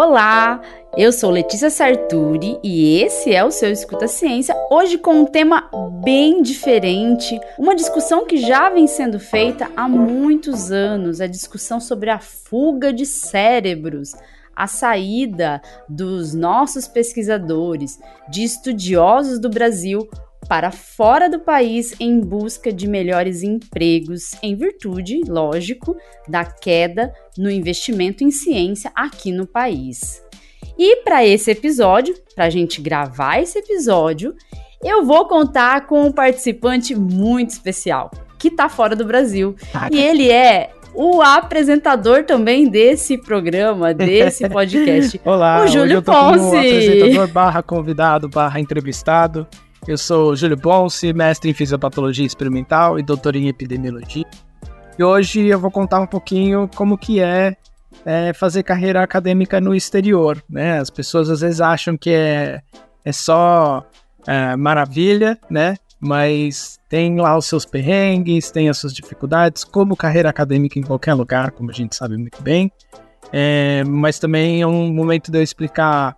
Olá, 0.00 0.62
eu 0.96 1.10
sou 1.10 1.28
Letícia 1.28 1.70
Sarturi 1.70 2.56
e 2.62 3.02
esse 3.02 3.34
é 3.34 3.44
o 3.44 3.50
seu 3.50 3.68
Escuta 3.68 4.06
Ciência, 4.06 4.54
hoje 4.70 4.96
com 4.96 5.22
um 5.22 5.24
tema 5.24 5.68
bem 6.04 6.40
diferente, 6.40 7.36
uma 7.58 7.74
discussão 7.74 8.24
que 8.24 8.36
já 8.36 8.70
vem 8.70 8.86
sendo 8.86 9.18
feita 9.18 9.68
há 9.76 9.88
muitos 9.88 10.70
anos, 10.70 11.20
a 11.20 11.26
discussão 11.26 11.80
sobre 11.80 12.10
a 12.10 12.20
fuga 12.20 12.92
de 12.92 13.04
cérebros, 13.04 14.12
a 14.54 14.68
saída 14.68 15.60
dos 15.88 16.32
nossos 16.32 16.86
pesquisadores, 16.86 17.98
de 18.30 18.44
estudiosos 18.44 19.40
do 19.40 19.50
Brasil 19.50 20.08
para 20.46 20.70
fora 20.70 21.28
do 21.28 21.38
país 21.38 21.94
em 21.98 22.20
busca 22.20 22.72
de 22.72 22.86
melhores 22.86 23.42
empregos, 23.42 24.32
em 24.42 24.54
virtude, 24.54 25.22
lógico, 25.26 25.96
da 26.26 26.44
queda 26.44 27.12
no 27.36 27.50
investimento 27.50 28.22
em 28.22 28.30
ciência 28.30 28.90
aqui 28.94 29.32
no 29.32 29.46
país. 29.46 30.22
E 30.78 30.96
para 31.02 31.26
esse 31.26 31.50
episódio, 31.50 32.14
para 32.34 32.44
a 32.44 32.50
gente 32.50 32.80
gravar 32.80 33.40
esse 33.40 33.58
episódio, 33.58 34.34
eu 34.82 35.04
vou 35.04 35.26
contar 35.26 35.86
com 35.86 36.04
um 36.04 36.12
participante 36.12 36.94
muito 36.94 37.50
especial, 37.50 38.10
que 38.38 38.48
está 38.48 38.68
fora 38.68 38.94
do 38.94 39.04
Brasil. 39.04 39.56
Ah, 39.74 39.88
e 39.90 39.98
ele 39.98 40.30
é 40.30 40.70
o 40.94 41.20
apresentador 41.20 42.24
também 42.24 42.68
desse 42.68 43.18
programa, 43.18 43.92
desse 43.94 44.48
podcast. 44.48 45.20
Olá, 45.24 45.62
o 45.62 45.66
Júlio 45.66 46.02
Ponce. 46.02 46.56
apresentador 46.56 47.28
barra 47.28 47.62
convidado 47.62 48.28
barra 48.28 48.60
entrevistado. 48.60 49.46
Eu 49.88 49.96
sou 49.96 50.36
Júlio 50.36 50.58
Ponce, 50.58 51.14
mestre 51.14 51.50
em 51.50 51.54
fisiopatologia 51.54 52.26
experimental 52.26 52.98
e 52.98 53.02
doutor 53.02 53.34
em 53.34 53.48
epidemiologia. 53.48 54.26
E 54.98 55.02
hoje 55.02 55.46
eu 55.46 55.58
vou 55.58 55.70
contar 55.70 55.98
um 55.98 56.06
pouquinho 56.06 56.68
como 56.76 56.98
que 56.98 57.20
é, 57.20 57.56
é 58.04 58.34
fazer 58.34 58.64
carreira 58.64 59.02
acadêmica 59.02 59.62
no 59.62 59.74
exterior. 59.74 60.44
Né? 60.46 60.78
As 60.78 60.90
pessoas 60.90 61.30
às 61.30 61.40
vezes 61.40 61.62
acham 61.62 61.96
que 61.96 62.10
é, 62.10 62.60
é 63.02 63.12
só 63.12 63.82
é, 64.26 64.54
maravilha, 64.56 65.38
né? 65.48 65.78
Mas 65.98 66.78
tem 66.86 67.18
lá 67.18 67.34
os 67.38 67.46
seus 67.46 67.64
perrengues, 67.64 68.50
tem 68.50 68.68
as 68.68 68.76
suas 68.76 68.92
dificuldades, 68.92 69.64
como 69.64 69.96
carreira 69.96 70.28
acadêmica 70.28 70.78
em 70.78 70.82
qualquer 70.82 71.14
lugar, 71.14 71.50
como 71.52 71.70
a 71.70 71.74
gente 71.74 71.96
sabe 71.96 72.18
muito 72.18 72.42
bem. 72.42 72.70
É, 73.32 73.82
mas 73.84 74.18
também 74.18 74.60
é 74.60 74.66
um 74.66 74.92
momento 74.92 75.32
de 75.32 75.38
eu 75.38 75.42
explicar 75.42 76.14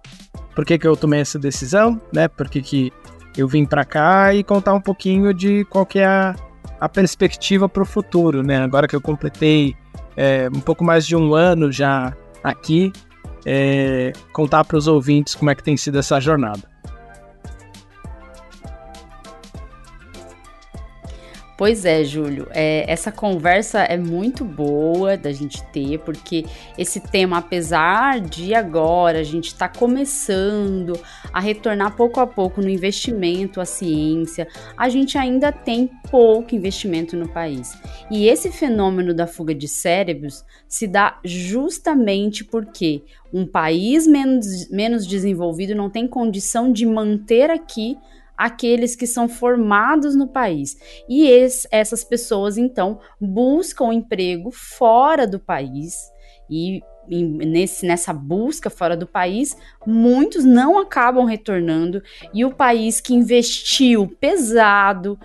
por 0.57 0.65
que, 0.65 0.77
que 0.77 0.89
eu 0.89 0.97
tomei 0.97 1.21
essa 1.21 1.39
decisão, 1.39 2.01
né? 2.13 2.27
Por 2.27 2.49
que, 2.49 2.61
que 2.61 2.93
eu 3.37 3.47
vim 3.49 3.65
para 3.65 3.85
cá 3.85 4.35
e 4.35 4.43
contar 4.43 4.75
um 4.75 4.81
pouquinho 4.81 5.33
de 5.33 5.65
qual 5.67 5.87
que 5.87 5.99
é 5.99 6.07
a, 6.07 6.35
a 6.81 6.89
perspectiva 6.89 7.69
para 7.69 7.83
o 7.83 7.87
futuro, 7.87 8.43
né? 8.43 8.63
Agora 8.63 8.89
que 8.89 8.97
eu 8.97 9.01
completei 9.01 9.77
é, 10.17 10.49
um 10.55 10.61
pouco 10.61 10.85
mais 10.85 11.07
de 11.07 11.17
um 11.17 11.35
ano 11.35 11.71
já 11.71 12.15
aqui, 12.43 12.93
é, 13.47 14.13
contar 14.33 14.65
para 14.65 14.77
os 14.77 14.87
ouvintes 14.87 15.35
como 15.35 15.51
é 15.51 15.55
que 15.55 15.63
tem 15.63 15.77
sido 15.77 15.99
essa 15.99 16.21
jornada. 16.21 16.71
Pois 21.61 21.85
é, 21.85 22.03
Júlio, 22.05 22.49
é, 22.53 22.91
essa 22.91 23.13
conversa 23.13 23.81
é 23.81 23.99
muito 23.99 24.47
boa 24.47 25.15
da 25.19 25.31
gente 25.31 25.63
ter, 25.65 25.99
porque 25.99 26.47
esse 26.79 27.01
tema, 27.01 27.37
apesar 27.37 28.19
de 28.19 28.55
agora 28.55 29.19
a 29.19 29.23
gente 29.23 29.49
estar 29.49 29.69
tá 29.69 29.79
começando 29.79 30.99
a 31.33 31.41
retornar 31.41 31.97
pouco 31.97 32.21
a 32.21 32.27
pouco 32.27 32.61
no 32.61 32.69
investimento 32.69 33.61
à 33.61 33.65
ciência, 33.65 34.49
a 34.77 34.89
gente 34.89 35.17
ainda 35.17 35.53
tem 35.53 35.89
pouco 36.11 36.55
investimento 36.55 37.17
no 37.17 37.29
país. 37.29 37.77
E 38.11 38.27
esse 38.27 38.51
fenômeno 38.51 39.15
da 39.15 39.27
fuga 39.27 39.55
de 39.55 39.69
cérebros 39.69 40.45
se 40.69 40.87
dá 40.87 41.19
justamente 41.25 42.45
porque 42.45 43.03
um 43.33 43.47
país 43.47 44.07
menos, 44.07 44.69
menos 44.71 45.07
desenvolvido 45.07 45.75
não 45.75 45.89
tem 45.89 46.07
condição 46.07 46.73
de 46.73 46.85
manter 46.87 47.51
aqui 47.51 47.97
aqueles 48.41 48.97
que 48.97 49.07
são 49.07 49.29
formados 49.29 50.17
no 50.17 50.27
país. 50.27 50.79
E 51.07 51.29
esse, 51.29 51.69
essas 51.71 52.03
pessoas, 52.03 52.57
então, 52.57 52.99
buscam 53.21 53.93
emprego 53.93 54.51
fora 54.51 55.27
do 55.27 55.39
país 55.39 56.11
e 56.49 56.81
nesse, 57.11 57.87
nessa 57.87 58.13
busca 58.13 58.71
fora 58.71 58.97
do 58.97 59.07
país, 59.07 59.57
muitos 59.87 60.45
não 60.45 60.79
acabam 60.79 61.25
retornando 61.25 62.03
e 62.33 62.45
o 62.45 62.55
país 62.55 63.01
que 63.01 63.15
investiu 63.15 64.07
pesado, 64.21 65.19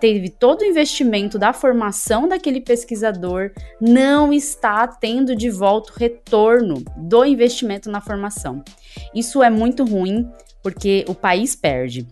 teve 0.00 0.30
todo 0.30 0.62
o 0.62 0.64
investimento 0.64 1.38
da 1.38 1.52
formação 1.52 2.28
daquele 2.28 2.60
pesquisador, 2.60 3.50
não 3.80 4.32
está 4.32 4.86
tendo 4.86 5.34
de 5.34 5.50
volta 5.50 5.92
o 5.92 5.98
retorno 5.98 6.84
do 6.96 7.24
investimento 7.24 7.90
na 7.90 8.00
formação. 8.00 8.62
Isso 9.14 9.42
é 9.42 9.50
muito 9.50 9.84
ruim 9.84 10.30
porque 10.62 11.04
o 11.08 11.14
país 11.14 11.54
perde 11.54 12.06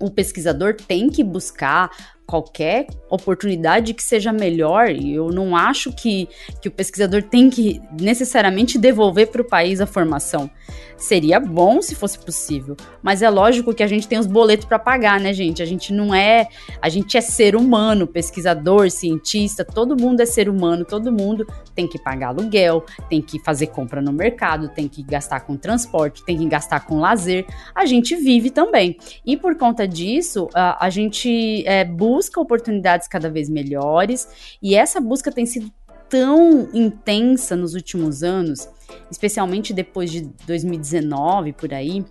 o 0.00 0.10
pesquisador 0.10 0.74
tem 0.74 1.10
que 1.10 1.24
buscar 1.24 1.90
qualquer 2.28 2.86
oportunidade 3.08 3.94
que 3.94 4.02
seja 4.02 4.30
melhor, 4.34 4.90
e 4.90 5.14
eu 5.14 5.30
não 5.30 5.56
acho 5.56 5.90
que, 5.90 6.28
que 6.60 6.68
o 6.68 6.70
pesquisador 6.70 7.22
tem 7.22 7.48
que 7.48 7.80
necessariamente 7.98 8.78
devolver 8.78 9.28
para 9.28 9.40
o 9.40 9.44
país 9.44 9.80
a 9.80 9.86
formação. 9.86 10.50
Seria 10.98 11.40
bom 11.40 11.80
se 11.80 11.94
fosse 11.94 12.18
possível, 12.18 12.76
mas 13.02 13.22
é 13.22 13.30
lógico 13.30 13.72
que 13.72 13.82
a 13.82 13.86
gente 13.86 14.06
tem 14.06 14.18
os 14.18 14.26
boletos 14.26 14.66
para 14.66 14.78
pagar, 14.78 15.18
né, 15.18 15.32
gente? 15.32 15.62
A 15.62 15.64
gente 15.64 15.90
não 15.90 16.14
é, 16.14 16.48
a 16.82 16.88
gente 16.90 17.16
é 17.16 17.20
ser 17.22 17.56
humano, 17.56 18.06
pesquisador, 18.06 18.90
cientista, 18.90 19.64
todo 19.64 19.98
mundo 19.98 20.20
é 20.20 20.26
ser 20.26 20.50
humano, 20.50 20.84
todo 20.84 21.10
mundo 21.10 21.46
tem 21.74 21.86
que 21.86 21.98
pagar 21.98 22.28
aluguel, 22.28 22.84
tem 23.08 23.22
que 23.22 23.38
fazer 23.42 23.68
compra 23.68 24.02
no 24.02 24.12
mercado, 24.12 24.68
tem 24.68 24.86
que 24.86 25.02
gastar 25.02 25.40
com 25.40 25.56
transporte, 25.56 26.22
tem 26.24 26.36
que 26.36 26.46
gastar 26.46 26.84
com 26.84 26.98
lazer. 26.98 27.46
A 27.74 27.86
gente 27.86 28.14
vive 28.16 28.50
também. 28.50 28.98
E 29.24 29.34
por 29.36 29.56
conta 29.56 29.88
disso, 29.88 30.48
a, 30.52 30.84
a 30.84 30.90
gente 30.90 31.64
é, 31.64 31.84
busca 31.84 32.17
oportunidades 32.40 33.06
cada 33.08 33.30
vez 33.30 33.48
melhores, 33.48 34.58
e 34.62 34.74
essa 34.74 35.00
busca 35.00 35.30
tem 35.30 35.46
sido 35.46 35.70
tão 36.08 36.68
intensa 36.72 37.54
nos 37.54 37.74
últimos 37.74 38.22
anos, 38.22 38.68
especialmente 39.10 39.72
depois 39.72 40.10
de 40.10 40.22
2019 40.46 41.52
por 41.52 41.72
aí, 41.72 42.04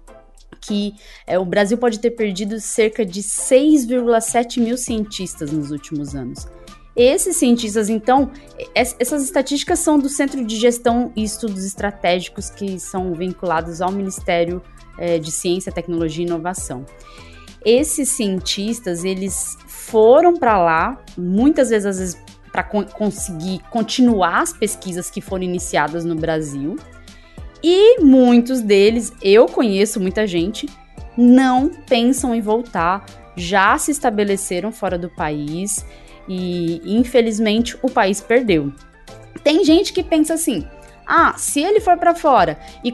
que 0.62 0.94
é, 1.26 1.38
o 1.38 1.46
Brasil 1.46 1.78
pode 1.78 2.00
ter 2.00 2.12
perdido 2.12 2.60
cerca 2.60 3.06
de 3.06 3.22
6,7 3.22 4.62
mil 4.62 4.78
cientistas 4.78 5.52
nos 5.52 5.72
últimos 5.72 6.16
anos. 6.16 6.48
Esses 6.96 7.38
cientistas, 7.38 7.90
então, 7.90 8.32
essas 8.74 9.24
estatísticas 9.24 9.78
são 9.78 10.00
do 10.00 10.10
Centro 10.10 10.44
de 10.44 10.56
Gestão 10.56 11.12
e 11.16 11.24
Estudos 11.24 11.64
Estratégicos 11.64 12.50
que 12.50 12.80
são 12.80 13.14
vinculados 13.14 13.82
ao 13.82 13.92
Ministério 13.92 14.64
é, 14.98 15.20
de 15.20 15.32
Ciência, 15.32 15.72
Tecnologia 15.72 16.26
e 16.26 16.28
Inovação. 16.28 16.84
Esses 17.64 18.10
cientistas, 18.10 19.04
eles 19.04 19.58
foram 19.88 20.36
para 20.36 20.58
lá, 20.58 21.02
muitas 21.18 21.70
vezes, 21.70 21.86
às 21.86 21.98
vezes 21.98 22.22
para 22.52 22.64
co 22.64 22.84
conseguir 22.86 23.60
continuar 23.70 24.42
as 24.42 24.52
pesquisas 24.52 25.10
que 25.10 25.22
foram 25.22 25.44
iniciadas 25.44 26.04
no 26.04 26.16
Brasil. 26.16 26.76
E 27.64 28.02
muitos 28.02 28.62
deles, 28.62 29.14
eu 29.22 29.46
conheço 29.46 30.00
muita 30.00 30.28
gente, 30.28 30.68
não 31.18 31.70
pensam 31.70 32.36
em 32.36 32.42
voltar, 32.42 33.06
já 33.36 33.78
se 33.78 33.92
estabeleceram 33.92 34.72
fora 34.72 34.98
do 34.98 35.10
país 35.10 35.86
e 36.28 36.82
infelizmente 36.86 37.78
o 37.82 37.90
país 37.90 38.20
perdeu. 38.20 38.74
Tem 39.42 39.64
gente 39.64 39.94
que 39.94 40.04
pensa 40.04 40.34
assim: 40.34 40.68
ah, 41.06 41.34
se 41.38 41.62
ele 41.62 41.80
for 41.80 41.98
para 41.98 42.14
fora 42.14 42.60
e 42.84 42.94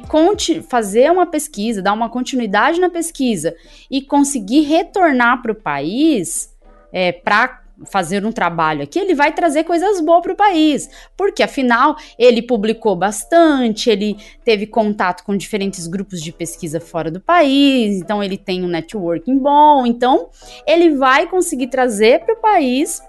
fazer 0.62 1.12
uma 1.12 1.26
pesquisa, 1.26 1.82
dar 1.82 1.94
uma 1.94 2.10
continuidade 2.10 2.80
na 2.80 2.90
pesquisa 2.90 3.56
e 3.90 4.02
conseguir 4.02 4.62
retornar 4.62 5.42
para 5.42 5.52
o 5.52 5.56
país 5.56 6.53
é, 6.94 7.12
para 7.12 7.64
fazer 7.86 8.26
um 8.26 8.32
trabalho 8.32 8.84
aqui, 8.84 9.00
ele 9.00 9.16
vai 9.16 9.34
trazer 9.34 9.64
coisas 9.64 10.00
boas 10.00 10.22
para 10.22 10.34
o 10.34 10.36
país, 10.36 10.90
porque 11.18 11.42
afinal 11.42 11.96
ele 12.18 12.42
publicou 12.42 12.96
bastante, 12.96 13.90
ele 13.90 14.16
teve 14.46 14.68
contato 14.68 15.24
com 15.24 15.36
diferentes 15.36 15.88
grupos 15.88 16.22
de 16.22 16.32
pesquisa 16.32 16.80
fora 16.80 17.10
do 17.10 17.20
país, 17.20 17.98
então 17.98 18.24
ele 18.24 18.38
tem 18.38 18.64
um 18.64 18.68
networking 18.68 19.38
bom, 19.38 19.86
então 19.86 20.30
ele 20.68 20.92
vai 20.92 21.28
conseguir 21.28 21.68
trazer 21.68 22.24
para 22.24 22.36
o 22.36 22.42
país 22.42 23.02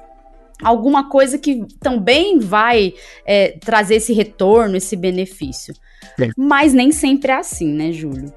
alguma 0.63 1.09
coisa 1.09 1.37
que 1.37 1.67
também 1.81 2.39
vai 2.39 2.95
é, 3.27 3.57
trazer 3.61 3.97
esse 3.97 4.13
retorno, 4.13 4.77
esse 4.77 4.97
benefício. 4.97 5.75
É. 6.19 6.31
Mas 6.37 6.73
nem 6.73 6.91
sempre 6.91 7.33
é 7.33 7.37
assim, 7.37 7.69
né, 7.73 7.93
Júlio? 7.93 8.33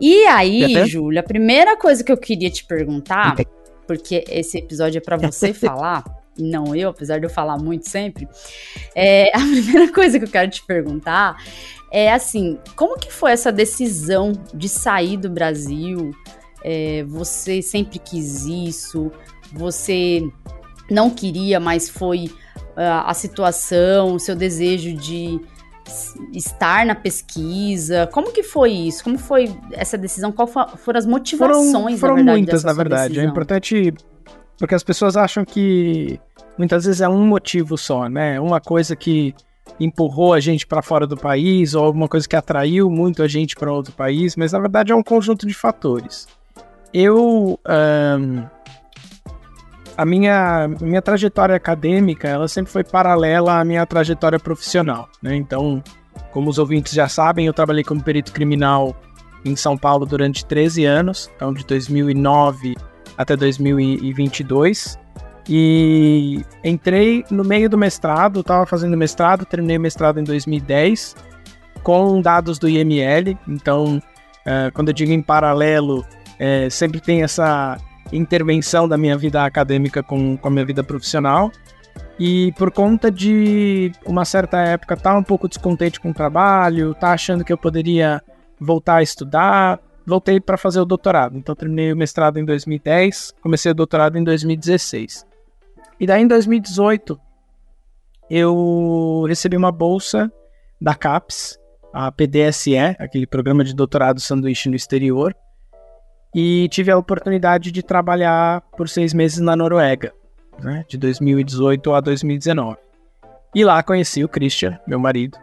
E 0.00 0.24
aí, 0.26 0.86
Júlio, 0.86 1.18
a 1.18 1.24
primeira 1.24 1.76
coisa 1.76 2.04
que 2.04 2.12
eu 2.12 2.16
queria 2.16 2.48
te 2.48 2.64
perguntar 2.64 3.34
porque 3.88 4.22
esse 4.28 4.58
episódio 4.58 4.98
é 4.98 5.00
para 5.00 5.16
você 5.16 5.52
falar, 5.54 6.04
e 6.36 6.42
não 6.42 6.76
eu, 6.76 6.90
apesar 6.90 7.18
de 7.18 7.26
eu 7.26 7.30
falar 7.30 7.56
muito 7.56 7.88
sempre. 7.88 8.28
É, 8.94 9.30
a 9.34 9.40
primeira 9.40 9.92
coisa 9.92 10.18
que 10.18 10.26
eu 10.26 10.30
quero 10.30 10.50
te 10.50 10.62
perguntar 10.64 11.42
é 11.90 12.12
assim, 12.12 12.58
como 12.76 12.98
que 12.98 13.10
foi 13.10 13.32
essa 13.32 13.50
decisão 13.50 14.32
de 14.54 14.68
sair 14.68 15.16
do 15.16 15.30
Brasil? 15.30 16.10
É, 16.62 17.02
você 17.04 17.62
sempre 17.62 17.98
quis 17.98 18.44
isso? 18.44 19.10
Você 19.54 20.22
não 20.90 21.08
queria, 21.08 21.58
mas 21.58 21.88
foi 21.88 22.26
uh, 22.26 23.06
a 23.06 23.14
situação, 23.14 24.14
o 24.14 24.20
seu 24.20 24.36
desejo 24.36 24.92
de 24.92 25.40
estar 26.32 26.86
na 26.86 26.94
pesquisa? 26.94 28.08
Como 28.12 28.32
que 28.32 28.42
foi 28.42 28.70
isso? 28.70 29.04
Como 29.04 29.18
foi 29.18 29.54
essa 29.72 29.98
decisão? 29.98 30.30
Qual 30.32 30.46
foram 30.46 30.98
as 30.98 31.06
motivações, 31.06 31.98
foram, 31.98 32.14
foram 32.16 32.24
na 32.24 32.32
verdade, 32.32 32.38
muitas, 32.38 32.64
na 32.64 32.72
verdade. 32.72 33.04
É 33.04 33.08
decisão? 33.08 33.24
É 33.24 33.30
importante 33.30 33.94
porque 34.58 34.74
as 34.74 34.82
pessoas 34.82 35.16
acham 35.16 35.44
que 35.44 36.20
muitas 36.58 36.84
vezes 36.84 37.00
é 37.00 37.08
um 37.08 37.26
motivo 37.26 37.78
só, 37.78 38.08
né? 38.08 38.40
Uma 38.40 38.60
coisa 38.60 38.96
que 38.96 39.34
empurrou 39.78 40.34
a 40.34 40.40
gente 40.40 40.66
para 40.66 40.82
fora 40.82 41.06
do 41.06 41.16
país 41.16 41.74
ou 41.74 41.84
alguma 41.84 42.08
coisa 42.08 42.28
que 42.28 42.34
atraiu 42.34 42.90
muito 42.90 43.22
a 43.22 43.28
gente 43.28 43.54
para 43.54 43.72
outro 43.72 43.92
país, 43.92 44.34
mas 44.34 44.52
na 44.52 44.58
verdade 44.58 44.92
é 44.92 44.94
um 44.94 45.02
conjunto 45.02 45.46
de 45.46 45.54
fatores. 45.54 46.26
Eu 46.92 47.60
um, 47.68 48.44
a 49.98 50.04
minha, 50.04 50.68
minha 50.80 51.02
trajetória 51.02 51.56
acadêmica 51.56 52.28
ela 52.28 52.46
sempre 52.46 52.70
foi 52.70 52.84
paralela 52.84 53.58
à 53.58 53.64
minha 53.64 53.84
trajetória 53.84 54.38
profissional. 54.38 55.08
Né? 55.20 55.34
Então, 55.34 55.82
como 56.30 56.48
os 56.48 56.56
ouvintes 56.56 56.92
já 56.92 57.08
sabem, 57.08 57.46
eu 57.46 57.52
trabalhei 57.52 57.82
como 57.82 58.00
perito 58.00 58.32
criminal 58.32 58.94
em 59.44 59.56
São 59.56 59.76
Paulo 59.76 60.06
durante 60.06 60.46
13 60.46 60.84
anos, 60.84 61.28
então 61.34 61.52
de 61.52 61.66
2009 61.66 62.76
até 63.16 63.34
2022. 63.34 64.96
E 65.48 66.44
entrei 66.62 67.24
no 67.28 67.42
meio 67.42 67.68
do 67.68 67.76
mestrado, 67.76 68.40
estava 68.40 68.64
fazendo 68.66 68.96
mestrado, 68.96 69.44
terminei 69.44 69.78
o 69.78 69.80
mestrado 69.80 70.20
em 70.20 70.24
2010 70.24 71.16
com 71.82 72.20
dados 72.20 72.56
do 72.56 72.68
IML. 72.68 73.36
Então, 73.48 73.96
uh, 73.96 74.70
quando 74.74 74.88
eu 74.88 74.94
digo 74.94 75.10
em 75.10 75.22
paralelo, 75.22 76.00
uh, 76.00 76.70
sempre 76.70 77.00
tem 77.00 77.24
essa 77.24 77.78
intervenção 78.12 78.88
da 78.88 78.96
minha 78.96 79.16
vida 79.16 79.44
acadêmica 79.44 80.02
com, 80.02 80.36
com 80.36 80.48
a 80.48 80.50
minha 80.50 80.64
vida 80.64 80.82
profissional. 80.82 81.50
E 82.18 82.52
por 82.52 82.70
conta 82.70 83.10
de 83.10 83.92
uma 84.04 84.24
certa 84.24 84.58
época 84.58 84.94
estar 84.94 85.12
tá 85.12 85.18
um 85.18 85.22
pouco 85.22 85.48
descontente 85.48 86.00
com 86.00 86.10
o 86.10 86.14
trabalho, 86.14 86.94
tá 86.94 87.12
achando 87.12 87.44
que 87.44 87.52
eu 87.52 87.58
poderia 87.58 88.20
voltar 88.60 88.96
a 88.96 89.02
estudar, 89.02 89.80
voltei 90.04 90.40
para 90.40 90.56
fazer 90.56 90.80
o 90.80 90.84
doutorado. 90.84 91.36
Então 91.36 91.54
terminei 91.54 91.92
o 91.92 91.96
mestrado 91.96 92.38
em 92.38 92.44
2010, 92.44 93.34
comecei 93.40 93.70
o 93.70 93.74
doutorado 93.74 94.18
em 94.18 94.24
2016. 94.24 95.24
E 96.00 96.06
daí 96.06 96.22
em 96.22 96.26
2018 96.26 97.20
eu 98.30 99.24
recebi 99.28 99.56
uma 99.56 99.70
bolsa 99.70 100.30
da 100.80 100.94
CAPES, 100.94 101.58
a 101.92 102.12
PDSE, 102.12 102.76
aquele 102.98 103.26
programa 103.26 103.64
de 103.64 103.74
doutorado 103.74 104.20
sanduíche 104.20 104.68
no 104.68 104.76
exterior, 104.76 105.34
e 106.34 106.68
tive 106.70 106.90
a 106.90 106.98
oportunidade 106.98 107.72
de 107.72 107.82
trabalhar 107.82 108.60
por 108.76 108.88
seis 108.88 109.14
meses 109.14 109.38
na 109.38 109.56
Noruega, 109.56 110.12
né, 110.60 110.84
de 110.88 110.96
2018 110.98 111.92
a 111.92 112.00
2019. 112.00 112.76
E 113.54 113.64
lá 113.64 113.82
conheci 113.82 114.22
o 114.22 114.28
Christian, 114.28 114.78
meu 114.86 114.98
marido. 114.98 115.38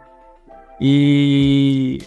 E 0.80 1.98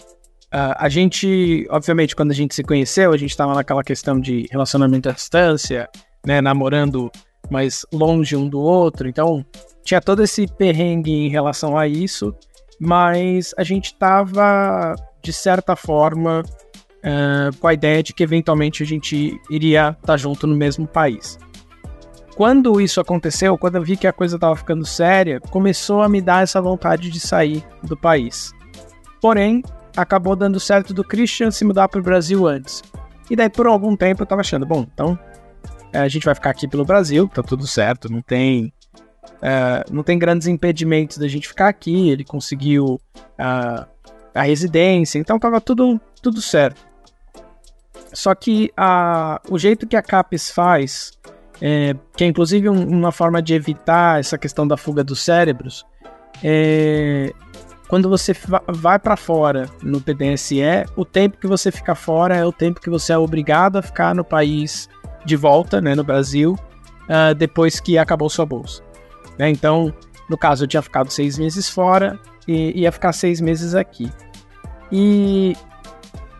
uh, 0.46 0.74
a 0.76 0.88
gente, 0.88 1.66
obviamente, 1.70 2.16
quando 2.16 2.30
a 2.30 2.34
gente 2.34 2.54
se 2.54 2.62
conheceu, 2.62 3.12
a 3.12 3.16
gente 3.16 3.30
estava 3.30 3.54
naquela 3.54 3.84
questão 3.84 4.18
de 4.18 4.46
relacionamento 4.50 5.08
à 5.08 5.12
distância, 5.12 5.88
né, 6.26 6.40
namorando 6.40 7.10
mais 7.50 7.84
longe 7.92 8.36
um 8.36 8.48
do 8.48 8.60
outro. 8.60 9.08
Então, 9.08 9.44
tinha 9.84 10.00
todo 10.00 10.22
esse 10.22 10.46
perrengue 10.46 11.12
em 11.12 11.28
relação 11.28 11.76
a 11.76 11.86
isso, 11.86 12.34
mas 12.80 13.52
a 13.58 13.64
gente 13.64 13.86
estava, 13.86 14.94
de 15.22 15.32
certa 15.32 15.76
forma, 15.76 16.42
uh, 17.04 17.56
com 17.58 17.66
a 17.66 17.74
ideia 17.74 18.02
de 18.02 18.12
que 18.12 18.22
eventualmente 18.22 18.82
a 18.82 18.86
gente 18.86 19.40
iria 19.50 19.90
estar 19.90 20.06
tá 20.06 20.16
junto 20.16 20.46
no 20.46 20.56
mesmo 20.56 20.86
país. 20.86 21.38
Quando 22.36 22.80
isso 22.80 23.00
aconteceu, 23.00 23.58
quando 23.58 23.76
eu 23.76 23.82
vi 23.82 23.96
que 23.96 24.06
a 24.06 24.12
coisa 24.12 24.36
estava 24.36 24.56
ficando 24.56 24.86
séria, 24.86 25.40
começou 25.40 26.02
a 26.02 26.08
me 26.08 26.22
dar 26.22 26.42
essa 26.42 26.60
vontade 26.60 27.10
de 27.10 27.20
sair 27.20 27.62
do 27.82 27.96
país. 27.96 28.52
Porém, 29.20 29.62
acabou 29.96 30.34
dando 30.34 30.58
certo 30.58 30.94
do 30.94 31.04
Christian 31.04 31.50
se 31.50 31.64
mudar 31.64 31.88
para 31.88 32.00
o 32.00 32.02
Brasil 32.02 32.46
antes. 32.46 32.82
E 33.28 33.36
daí, 33.36 33.50
por 33.50 33.66
algum 33.66 33.94
tempo, 33.94 34.22
eu 34.22 34.24
estava 34.24 34.40
achando, 34.40 34.64
bom, 34.64 34.86
então 34.92 35.18
eh, 35.92 35.98
a 35.98 36.08
gente 36.08 36.24
vai 36.24 36.34
ficar 36.34 36.50
aqui 36.50 36.66
pelo 36.66 36.84
Brasil, 36.84 37.28
tá 37.28 37.42
tudo 37.42 37.66
certo, 37.66 38.10
não 38.10 38.22
tem 38.22 38.72
uh, 39.40 39.92
não 39.92 40.02
tem 40.02 40.18
grandes 40.18 40.46
impedimentos 40.46 41.18
da 41.18 41.28
gente 41.28 41.48
ficar 41.48 41.68
aqui. 41.68 42.10
Ele 42.10 42.24
conseguiu 42.24 43.00
uh, 43.14 43.86
a 44.34 44.42
residência, 44.42 45.18
então 45.18 45.38
tava 45.38 45.60
tudo 45.60 46.00
tudo 46.22 46.40
certo. 46.40 46.89
Só 48.12 48.34
que 48.34 48.70
a, 48.76 49.40
o 49.48 49.58
jeito 49.58 49.86
que 49.86 49.96
a 49.96 50.02
CAPES 50.02 50.50
faz, 50.50 51.12
é, 51.60 51.94
que 52.16 52.24
é 52.24 52.26
inclusive 52.26 52.68
um, 52.68 52.88
uma 52.88 53.12
forma 53.12 53.40
de 53.40 53.54
evitar 53.54 54.20
essa 54.20 54.36
questão 54.36 54.66
da 54.66 54.76
fuga 54.76 55.04
dos 55.04 55.20
cérebros, 55.20 55.86
é, 56.42 57.32
quando 57.90 58.08
você 58.08 58.32
vai 58.68 59.00
para 59.00 59.16
fora 59.16 59.68
no 59.82 60.00
PDSE, 60.00 60.62
o 60.94 61.04
tempo 61.04 61.38
que 61.38 61.46
você 61.48 61.72
fica 61.72 61.94
fora 61.96 62.36
é 62.36 62.44
o 62.44 62.52
tempo 62.52 62.80
que 62.80 62.88
você 62.88 63.12
é 63.12 63.18
obrigado 63.18 63.76
a 63.76 63.82
ficar 63.82 64.14
no 64.14 64.24
país 64.24 64.88
de 65.24 65.34
volta, 65.34 65.80
né, 65.80 65.96
no 65.96 66.04
Brasil, 66.04 66.56
uh, 67.08 67.34
depois 67.34 67.80
que 67.80 67.98
acabou 67.98 68.30
sua 68.30 68.46
bolsa. 68.46 68.80
Né? 69.36 69.50
Então, 69.50 69.92
no 70.28 70.38
caso, 70.38 70.62
eu 70.62 70.68
tinha 70.68 70.80
ficado 70.80 71.10
seis 71.10 71.36
meses 71.36 71.68
fora 71.68 72.16
e 72.46 72.80
ia 72.80 72.92
ficar 72.92 73.12
seis 73.12 73.40
meses 73.40 73.74
aqui. 73.74 74.08
E 74.92 75.56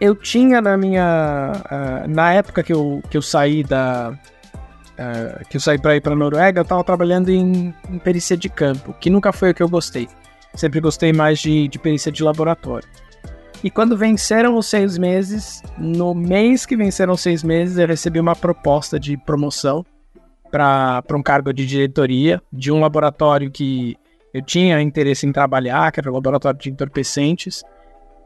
eu 0.00 0.16
tinha 0.16 0.60
na 0.60 0.76
minha. 0.76 1.52
Uh, 1.66 2.08
na 2.08 2.32
época 2.32 2.62
que 2.62 2.72
eu, 2.72 3.02
que 3.10 3.16
eu 3.16 3.22
saí 3.22 3.62
da. 3.62 4.12
Uh, 4.12 5.48
que 5.48 5.56
eu 5.56 5.60
saí 5.60 5.78
para 5.78 5.96
ir 5.96 6.00
para 6.00 6.16
Noruega, 6.16 6.60
eu 6.60 6.62
estava 6.62 6.82
trabalhando 6.82 7.28
em, 7.30 7.74
em, 7.88 7.98
perícia 7.98 8.36
de 8.36 8.48
campo, 8.48 8.94
que 9.00 9.08
nunca 9.08 9.32
foi 9.32 9.50
o 9.50 9.54
que 9.54 9.62
eu 9.62 9.68
gostei. 9.68 10.08
Sempre 10.54 10.80
gostei 10.80 11.12
mais 11.12 11.38
de, 11.38 11.68
de 11.68 11.78
perícia 11.78 12.10
de 12.10 12.22
laboratório. 12.22 12.88
E 13.62 13.70
quando 13.70 13.96
venceram 13.96 14.56
os 14.56 14.66
seis 14.66 14.96
meses, 14.96 15.62
no 15.78 16.14
mês 16.14 16.64
que 16.64 16.76
venceram 16.76 17.12
os 17.12 17.20
seis 17.20 17.42
meses, 17.42 17.76
eu 17.78 17.86
recebi 17.86 18.18
uma 18.18 18.34
proposta 18.34 18.98
de 18.98 19.16
promoção 19.18 19.84
para 20.50 21.04
um 21.14 21.22
cargo 21.22 21.52
de 21.52 21.66
diretoria 21.66 22.42
de 22.52 22.72
um 22.72 22.80
laboratório 22.80 23.50
que 23.50 23.96
eu 24.32 24.42
tinha 24.42 24.80
interesse 24.80 25.26
em 25.26 25.32
trabalhar, 25.32 25.92
que 25.92 26.00
era 26.00 26.10
o 26.10 26.14
laboratório 26.14 26.58
de 26.58 26.70
entorpecentes 26.70 27.62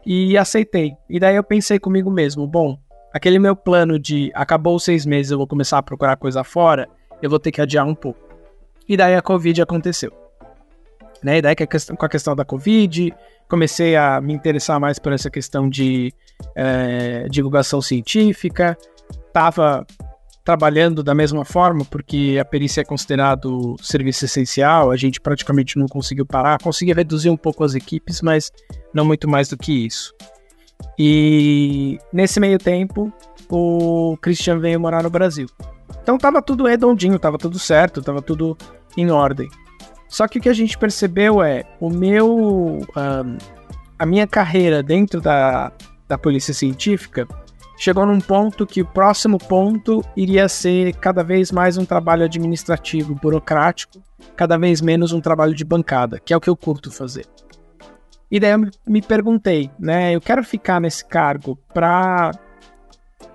e 0.06 0.36
aceitei. 0.36 0.94
E 1.08 1.18
daí 1.18 1.36
eu 1.36 1.44
pensei 1.44 1.78
comigo 1.78 2.10
mesmo, 2.10 2.46
bom, 2.46 2.78
aquele 3.12 3.38
meu 3.38 3.54
plano 3.54 3.98
de 3.98 4.30
acabou 4.34 4.76
os 4.76 4.84
seis 4.84 5.06
meses, 5.06 5.32
eu 5.32 5.38
vou 5.38 5.46
começar 5.46 5.78
a 5.78 5.82
procurar 5.82 6.16
coisa 6.16 6.42
fora, 6.44 6.88
eu 7.22 7.30
vou 7.30 7.38
ter 7.38 7.52
que 7.52 7.60
adiar 7.60 7.86
um 7.86 7.94
pouco. 7.94 8.20
E 8.88 8.96
daí 8.96 9.14
a 9.14 9.22
Covid 9.22 9.62
aconteceu. 9.62 10.12
Né? 11.22 11.38
E 11.38 11.42
daí 11.42 11.54
com 11.56 12.04
a 12.06 12.08
questão 12.08 12.36
da 12.36 12.44
Covid, 12.44 13.14
comecei 13.48 13.96
a 13.96 14.20
me 14.20 14.34
interessar 14.34 14.78
mais 14.78 14.98
por 14.98 15.12
essa 15.12 15.30
questão 15.30 15.68
de 15.68 16.12
é, 16.54 17.26
divulgação 17.30 17.80
científica, 17.80 18.76
tava 19.32 19.86
trabalhando 20.44 21.02
da 21.02 21.14
mesma 21.14 21.44
forma, 21.44 21.84
porque 21.86 22.36
a 22.38 22.44
perícia 22.44 22.82
é 22.82 22.84
considerado 22.84 23.76
serviço 23.80 24.26
essencial, 24.26 24.90
a 24.90 24.96
gente 24.96 25.20
praticamente 25.20 25.78
não 25.78 25.86
conseguiu 25.86 26.26
parar, 26.26 26.60
consegui 26.60 26.92
reduzir 26.92 27.30
um 27.30 27.36
pouco 27.36 27.64
as 27.64 27.74
equipes, 27.74 28.20
mas 28.20 28.52
não 28.92 29.06
muito 29.06 29.26
mais 29.26 29.48
do 29.48 29.56
que 29.56 29.86
isso. 29.86 30.12
E 30.98 31.98
nesse 32.12 32.38
meio 32.38 32.58
tempo, 32.58 33.10
o 33.50 34.18
Christian 34.20 34.58
veio 34.58 34.78
morar 34.78 35.02
no 35.02 35.10
Brasil. 35.10 35.48
Então 36.02 36.18
tava 36.18 36.42
tudo 36.42 36.66
redondinho, 36.66 37.18
tava 37.18 37.38
tudo 37.38 37.58
certo, 37.58 38.02
tava 38.02 38.20
tudo 38.20 38.56
em 38.96 39.10
ordem. 39.10 39.48
Só 40.08 40.28
que 40.28 40.38
o 40.38 40.42
que 40.42 40.48
a 40.50 40.54
gente 40.54 40.76
percebeu 40.76 41.42
é 41.42 41.64
o 41.80 41.88
meu. 41.88 42.80
Um, 42.96 43.38
a 43.98 44.04
minha 44.04 44.26
carreira 44.26 44.82
dentro 44.82 45.20
da, 45.20 45.72
da 46.06 46.18
polícia 46.18 46.52
científica 46.52 47.26
chegou 47.76 48.06
num 48.06 48.20
ponto 48.20 48.66
que 48.66 48.82
o 48.82 48.86
próximo 48.86 49.38
ponto 49.38 50.04
iria 50.16 50.48
ser 50.48 50.94
cada 50.96 51.22
vez 51.22 51.50
mais 51.50 51.76
um 51.76 51.84
trabalho 51.84 52.24
administrativo, 52.24 53.14
burocrático, 53.14 54.02
cada 54.36 54.56
vez 54.56 54.80
menos 54.80 55.12
um 55.12 55.20
trabalho 55.20 55.54
de 55.54 55.64
bancada, 55.64 56.18
que 56.18 56.32
é 56.32 56.36
o 56.36 56.40
que 56.40 56.50
eu 56.50 56.56
curto 56.56 56.90
fazer. 56.90 57.26
E 58.30 58.40
daí 58.40 58.52
eu 58.52 58.70
me 58.86 59.00
perguntei, 59.00 59.70
né, 59.78 60.14
eu 60.14 60.20
quero 60.20 60.42
ficar 60.42 60.80
nesse 60.80 61.04
cargo 61.04 61.58
para 61.72 62.32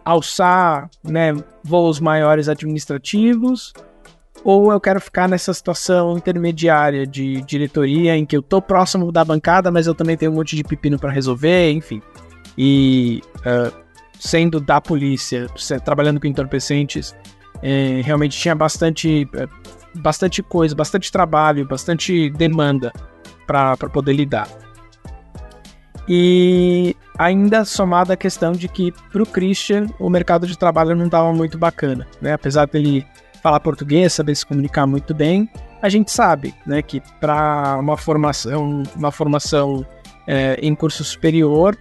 alçar, 0.04 0.90
né, 1.04 1.34
voos 1.64 2.00
maiores 2.00 2.50
administrativos, 2.50 3.74
ou 4.44 4.72
eu 4.72 4.80
quero 4.80 5.00
ficar 5.00 5.28
nessa 5.28 5.54
situação 5.54 6.18
intermediária 6.18 7.06
de 7.06 7.42
diretoria 7.42 8.16
em 8.16 8.26
que 8.26 8.36
eu 8.36 8.42
tô 8.42 8.62
próximo 8.62 9.12
da 9.12 9.24
bancada, 9.24 9.70
mas 9.70 9.86
eu 9.86 9.94
também 9.94 10.18
tenho 10.18 10.32
um 10.32 10.36
monte 10.36 10.56
de 10.56 10.64
pepino 10.64 10.98
para 10.98 11.12
resolver, 11.12 11.72
enfim. 11.72 12.02
E 12.58 13.22
uh, 13.40 13.74
sendo 14.20 14.60
da 14.60 14.82
polícia, 14.82 15.48
trabalhando 15.84 16.20
com 16.20 16.28
entorpecentes, 16.28 17.16
é, 17.62 18.02
realmente 18.04 18.38
tinha 18.38 18.54
bastante, 18.54 19.28
é, 19.34 19.48
bastante 19.96 20.44
coisa, 20.44 20.76
bastante 20.76 21.12
trabalho, 21.12 21.68
bastante 21.68 22.30
demanda 22.30 22.92
para 23.48 23.78
poder 23.78 24.14
lidar. 24.14 24.48
E 26.08 26.96
ainda 27.18 27.64
somada 27.64 28.14
a 28.14 28.18
questão 28.18 28.52
de 28.52 28.68
que 28.68 28.92
para 29.12 29.24
o 29.24 29.26
Christian 29.26 29.88
o 30.00 30.10
mercado 30.10 30.46
de 30.46 30.58
trabalho 30.58 30.96
não 30.96 31.06
estava 31.06 31.32
muito 31.34 31.58
bacana, 31.58 32.08
né? 32.22 32.34
Apesar 32.34 32.66
dele 32.68 33.06
falar 33.42 33.60
português, 33.60 34.14
saber 34.14 34.36
se 34.36 34.46
comunicar 34.46 34.86
muito 34.86 35.14
bem, 35.14 35.50
a 35.82 35.88
gente 35.88 36.12
sabe, 36.12 36.54
né, 36.66 36.82
que 36.82 37.02
para 37.22 37.78
uma 37.80 37.96
formação, 37.96 38.84
uma 38.96 39.12
formação 39.12 39.86
é, 40.28 40.60
em 40.62 40.76
curso 40.76 41.04
superior, 41.04 41.78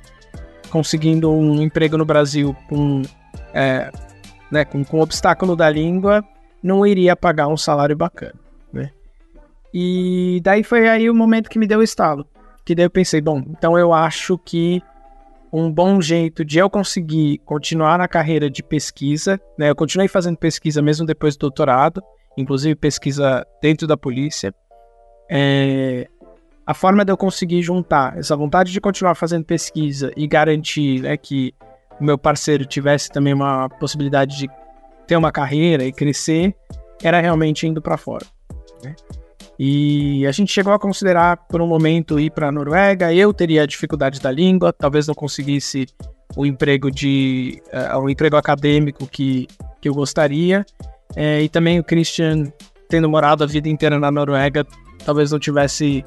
conseguindo 0.71 1.31
um 1.31 1.63
emprego 1.63 1.97
no 1.97 2.05
Brasil 2.05 2.57
com, 2.69 3.03
é, 3.53 3.91
né, 4.51 4.65
com, 4.65 4.85
com 4.85 5.01
obstáculo 5.01 5.57
da 5.57 5.69
língua, 5.69 6.25
não 6.63 6.87
iria 6.87 7.17
pagar 7.17 7.49
um 7.49 7.57
salário 7.57 7.97
bacana, 7.97 8.35
né? 8.73 8.91
E 9.73 10.41
daí 10.43 10.63
foi 10.63 10.89
aí 10.89 11.09
o 11.11 11.15
momento 11.15 11.51
que 11.51 11.59
me 11.59 11.67
deu 11.67 11.81
o 11.81 11.83
estalo. 11.83 12.27
Que 12.65 12.75
daí 12.75 12.87
eu 12.87 12.91
pensei, 12.91 13.21
bom, 13.21 13.43
então 13.49 13.79
eu 13.79 13.93
acho 13.93 14.39
que 14.39 14.83
um 15.53 15.73
bom 15.73 16.01
jeito 16.01 16.45
de 16.45 16.59
eu 16.59 16.69
conseguir 16.69 17.39
continuar 17.39 17.99
na 17.99 18.07
carreira 18.07 18.51
de 18.51 18.63
pesquisa, 18.63 19.41
né? 19.59 19.71
Eu 19.71 19.77
continuei 19.77 20.09
fazendo 20.09 20.37
pesquisa 20.37 20.83
mesmo 20.83 21.07
depois 21.07 21.37
do 21.37 21.41
doutorado, 21.41 22.03
inclusive 22.37 22.75
pesquisa 22.75 23.47
dentro 23.63 23.87
da 23.87 23.97
polícia. 23.97 24.55
É, 25.31 26.09
a 26.69 26.75
forma 26.75 27.03
de 27.03 27.11
eu 27.11 27.17
conseguir 27.17 27.63
juntar 27.63 28.19
essa 28.19 28.37
vontade 28.37 28.71
de 28.71 28.79
continuar 28.79 29.15
fazendo 29.15 29.43
pesquisa 29.43 30.13
e 30.15 30.27
garantir 30.27 31.01
né, 31.01 31.17
que 31.17 31.55
o 31.99 32.05
meu 32.05 32.19
parceiro 32.19 32.67
tivesse 32.67 33.09
também 33.09 33.33
uma 33.33 33.71
possibilidade 33.71 34.37
de 34.37 34.51
ter 35.07 35.17
uma 35.17 35.33
carreira 35.33 35.83
e 35.83 35.91
crescer 35.91 36.55
era 37.03 37.23
realmente 37.23 37.67
indo 37.67 37.81
para 37.81 37.97
fora. 37.97 38.27
Né? 38.85 38.95
E 39.59 40.27
a 40.27 40.31
gente 40.31 40.53
chegou 40.53 40.75
a 40.75 40.79
considerar 40.79 41.39
por 41.49 41.63
um 41.63 41.67
momento 41.67 42.21
ir 42.21 42.31
para 42.33 42.49
a 42.49 42.53
Noruega. 42.53 43.15
Eu 43.15 43.33
teria 43.33 43.67
dificuldade 43.67 44.21
da 44.21 44.31
língua, 44.31 44.71
talvez 44.71 45.07
não 45.07 45.15
conseguisse 45.15 45.87
o 46.37 46.45
emprego 46.45 46.91
de 46.91 47.63
uh, 47.73 47.99
o 47.99 48.11
emprego 48.11 48.37
acadêmico 48.37 49.07
que, 49.07 49.49
que 49.81 49.89
eu 49.89 49.95
gostaria. 49.95 50.67
É, 51.17 51.41
e 51.41 51.49
também 51.49 51.81
o 51.81 51.85
Christian, 51.85 52.53
tendo 52.91 53.09
morado 53.09 53.43
a 53.43 53.47
vida 53.47 53.71
inteira 53.71 53.99
na 53.99 54.11
Noruega, 54.11 54.67
talvez 55.03 55.33
não 55.33 55.39
tivesse 55.39 56.05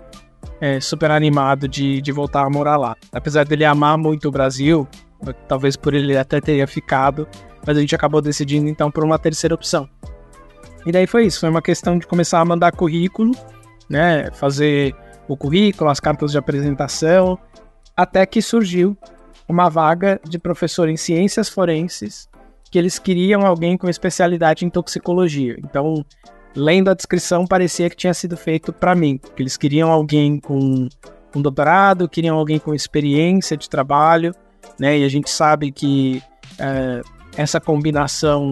é, 0.60 0.79
super 0.79 1.12
animado 1.12 1.67
de, 1.67 2.01
de 2.01 2.12
voltar 2.12 2.45
a 2.45 2.50
morar 2.50 2.77
lá. 2.77 2.95
Apesar 3.12 3.45
dele 3.45 3.65
amar 3.65 3.98
muito 3.98 4.27
o 4.27 4.31
Brasil, 4.31 4.88
talvez 5.48 5.75
por 5.75 5.93
ele 5.93 6.17
até 6.17 6.39
teria 6.39 6.67
ficado, 6.67 7.27
mas 7.65 7.77
a 7.77 7.81
gente 7.81 7.95
acabou 7.95 8.21
decidindo 8.21 8.67
então 8.69 8.89
por 8.91 9.03
uma 9.03 9.19
terceira 9.19 9.55
opção. 9.55 9.89
E 10.86 10.91
daí 10.91 11.05
foi 11.05 11.25
isso, 11.25 11.41
foi 11.41 11.50
uma 11.50 11.62
questão 11.62 11.98
de 11.98 12.07
começar 12.07 12.39
a 12.39 12.45
mandar 12.45 12.71
currículo, 12.71 13.31
né, 13.89 14.31
fazer 14.31 14.95
o 15.27 15.38
currículo, 15.38 15.89
as 15.89 16.00
cartas 16.00 16.31
de 16.31 16.38
apresentação, 16.38 17.38
até 17.95 18.25
que 18.25 18.41
surgiu 18.41 18.98
uma 19.48 19.69
vaga 19.69 20.19
de 20.27 20.39
professor 20.39 20.89
em 20.89 20.98
ciências 20.98 21.50
forenses, 21.50 22.27
que 22.71 22.79
eles 22.79 22.98
queriam 22.98 23.45
alguém 23.45 23.77
com 23.77 23.89
especialidade 23.89 24.65
em 24.65 24.69
toxicologia. 24.69 25.55
Então, 25.60 26.05
lendo 26.55 26.89
a 26.89 26.93
descrição, 26.93 27.46
parecia 27.46 27.89
que 27.89 27.96
tinha 27.96 28.13
sido 28.13 28.36
feito 28.36 28.74
para 28.74 28.96
mim, 28.96 29.20
que 29.36 29.41
eles 29.41 29.58
queriam 29.58 29.91
alguém 29.91 30.39
com 30.39 30.88
um 31.36 31.41
doutorado, 31.41 32.10
queriam 32.10 32.38
alguém 32.38 32.60
com 32.60 32.74
experiência 32.74 33.55
de 33.55 33.70
trabalho, 33.70 34.34
né? 34.77 35.00
E 35.00 35.05
a 35.05 35.10
gente 35.10 35.29
sabe 35.29 35.72
que 35.72 36.22
é, 36.60 37.01
essa 37.38 37.60
combinação 37.60 38.51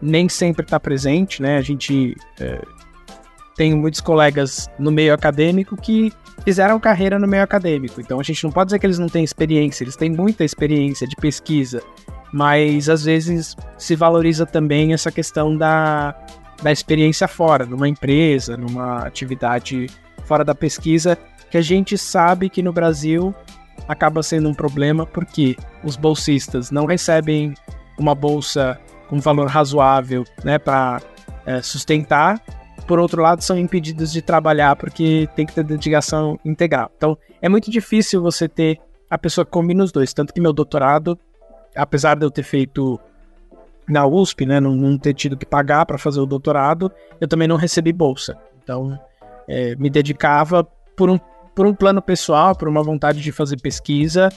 nem 0.00 0.28
sempre 0.28 0.64
está 0.64 0.78
presente, 0.78 1.40
né? 1.40 1.56
A 1.56 1.62
gente 1.62 2.16
é, 2.40 2.60
tem 3.56 3.74
muitos 3.74 4.00
colegas 4.00 4.68
no 4.78 4.90
meio 4.90 5.14
acadêmico 5.14 5.76
que 5.76 6.12
fizeram 6.44 6.78
carreira 6.78 7.18
no 7.18 7.26
meio 7.26 7.42
acadêmico, 7.42 8.00
então 8.00 8.20
a 8.20 8.22
gente 8.22 8.44
não 8.44 8.50
pode 8.50 8.68
dizer 8.68 8.78
que 8.78 8.86
eles 8.86 8.98
não 8.98 9.08
têm 9.08 9.24
experiência, 9.24 9.84
eles 9.84 9.96
têm 9.96 10.10
muita 10.10 10.44
experiência 10.44 11.06
de 11.06 11.16
pesquisa, 11.16 11.82
mas 12.32 12.88
às 12.88 13.04
vezes 13.04 13.56
se 13.78 13.96
valoriza 13.96 14.44
também 14.44 14.92
essa 14.92 15.10
questão 15.10 15.56
da 15.56 16.14
da 16.62 16.72
experiência 16.72 17.28
fora, 17.28 17.66
numa 17.66 17.88
empresa, 17.88 18.56
numa 18.56 19.06
atividade 19.06 19.86
fora 20.24 20.44
da 20.44 20.54
pesquisa, 20.54 21.16
que 21.50 21.58
a 21.58 21.62
gente 21.62 21.96
sabe 21.96 22.48
que 22.48 22.62
no 22.62 22.72
Brasil 22.72 23.34
acaba 23.86 24.22
sendo 24.22 24.48
um 24.48 24.54
problema 24.54 25.06
porque 25.06 25.56
os 25.84 25.96
bolsistas 25.96 26.70
não 26.70 26.86
recebem 26.86 27.54
uma 27.98 28.14
bolsa 28.14 28.80
com 29.08 29.20
valor 29.20 29.46
razoável 29.46 30.24
né, 30.44 30.58
para 30.58 31.00
é, 31.44 31.62
sustentar. 31.62 32.40
Por 32.86 32.98
outro 32.98 33.22
lado, 33.22 33.42
são 33.42 33.58
impedidos 33.58 34.12
de 34.12 34.22
trabalhar 34.22 34.76
porque 34.76 35.28
tem 35.34 35.46
que 35.46 35.54
ter 35.54 35.64
dedicação 35.64 36.38
integral. 36.44 36.90
Então, 36.96 37.16
é 37.40 37.48
muito 37.48 37.70
difícil 37.70 38.22
você 38.22 38.48
ter 38.48 38.78
a 39.08 39.16
pessoa 39.16 39.44
que 39.44 39.50
combina 39.50 39.84
os 39.84 39.92
dois. 39.92 40.12
Tanto 40.12 40.32
que 40.32 40.40
meu 40.40 40.52
doutorado, 40.52 41.18
apesar 41.74 42.16
de 42.16 42.24
eu 42.24 42.30
ter 42.30 42.42
feito 42.42 42.98
na 43.88 44.06
USP, 44.06 44.44
né, 44.46 44.60
não, 44.60 44.74
não 44.74 44.98
ter 44.98 45.14
tido 45.14 45.36
que 45.36 45.46
pagar 45.46 45.86
para 45.86 45.98
fazer 45.98 46.20
o 46.20 46.26
doutorado, 46.26 46.90
eu 47.20 47.28
também 47.28 47.46
não 47.46 47.56
recebi 47.56 47.92
bolsa. 47.92 48.36
Então, 48.62 48.98
é, 49.48 49.76
me 49.76 49.88
dedicava 49.88 50.64
por 50.96 51.08
um, 51.08 51.18
por 51.54 51.66
um 51.66 51.74
plano 51.74 52.02
pessoal, 52.02 52.54
por 52.54 52.68
uma 52.68 52.82
vontade 52.82 53.20
de 53.20 53.30
fazer 53.30 53.60
pesquisa, 53.60 54.28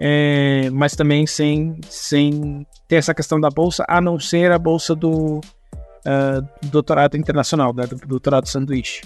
é, 0.00 0.68
mas 0.70 0.94
também 0.94 1.26
sem, 1.26 1.78
sem 1.88 2.66
ter 2.86 2.96
essa 2.96 3.14
questão 3.14 3.40
da 3.40 3.50
bolsa, 3.50 3.84
a 3.88 4.00
não 4.00 4.18
ser 4.18 4.50
a 4.52 4.58
bolsa 4.58 4.94
do 4.94 5.38
uh, 5.38 6.66
doutorado 6.66 7.16
internacional, 7.16 7.74
né, 7.74 7.86
do 7.86 7.96
doutorado 8.06 8.46
sanduíche. 8.46 9.02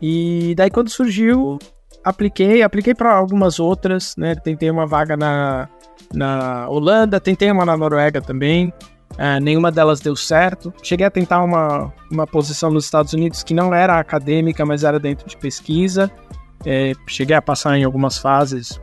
E 0.00 0.54
daí 0.56 0.70
quando 0.70 0.88
surgiu, 0.88 1.58
apliquei, 2.04 2.62
apliquei 2.62 2.94
para 2.94 3.14
algumas 3.14 3.60
outras, 3.60 4.14
né, 4.16 4.34
tentei 4.34 4.70
uma 4.70 4.86
vaga 4.86 5.16
na, 5.16 5.68
na 6.12 6.68
Holanda, 6.68 7.20
tentei 7.20 7.50
uma 7.50 7.64
na 7.64 7.76
Noruega 7.76 8.20
também, 8.20 8.72
é, 9.18 9.40
nenhuma 9.40 9.72
delas 9.72 10.00
deu 10.00 10.14
certo. 10.14 10.72
Cheguei 10.82 11.06
a 11.06 11.10
tentar 11.10 11.42
uma, 11.42 11.92
uma 12.10 12.26
posição 12.26 12.70
nos 12.70 12.84
Estados 12.84 13.12
Unidos 13.12 13.42
que 13.42 13.54
não 13.54 13.72
era 13.72 13.98
acadêmica, 13.98 14.64
mas 14.66 14.84
era 14.84 14.98
dentro 14.98 15.26
de 15.28 15.36
pesquisa. 15.36 16.10
É, 16.64 16.92
cheguei 17.06 17.34
a 17.34 17.42
passar 17.42 17.78
em 17.78 17.84
algumas 17.84 18.18
fases, 18.18 18.80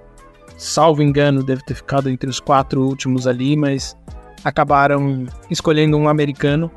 salvo 0.58 1.02
engano, 1.04 1.44
deve 1.44 1.64
ter 1.64 1.76
ficado 1.76 2.10
entre 2.10 2.30
os 2.30 2.40
quatro 2.40 2.82
últimos 2.82 3.28
ali, 3.28 3.56
mas 3.56 3.96
acabaram 4.44 5.26
escolhendo 5.50 5.98
um 5.98 6.08
americano. 6.08 6.72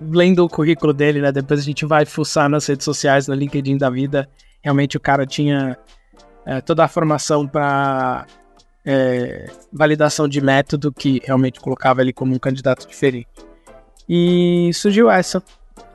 Lendo 0.00 0.44
o 0.44 0.48
currículo 0.48 0.92
dele, 0.92 1.20
né? 1.20 1.30
Depois 1.30 1.60
a 1.60 1.62
gente 1.62 1.86
vai 1.86 2.04
fuçar 2.04 2.48
nas 2.48 2.66
redes 2.66 2.84
sociais, 2.84 3.28
no 3.28 3.34
LinkedIn 3.34 3.78
da 3.78 3.88
vida. 3.88 4.28
Realmente 4.60 4.96
o 4.96 5.00
cara 5.00 5.24
tinha 5.24 5.78
é, 6.44 6.60
toda 6.60 6.84
a 6.84 6.88
formação 6.88 7.46
para 7.46 8.26
é, 8.84 9.50
validação 9.72 10.28
de 10.28 10.40
método 10.40 10.92
que 10.92 11.20
realmente 11.24 11.60
colocava 11.60 12.00
ele 12.00 12.12
como 12.12 12.34
um 12.34 12.38
candidato 12.38 12.86
diferente. 12.86 13.28
E 14.08 14.70
surgiu 14.74 15.10
essa, 15.10 15.42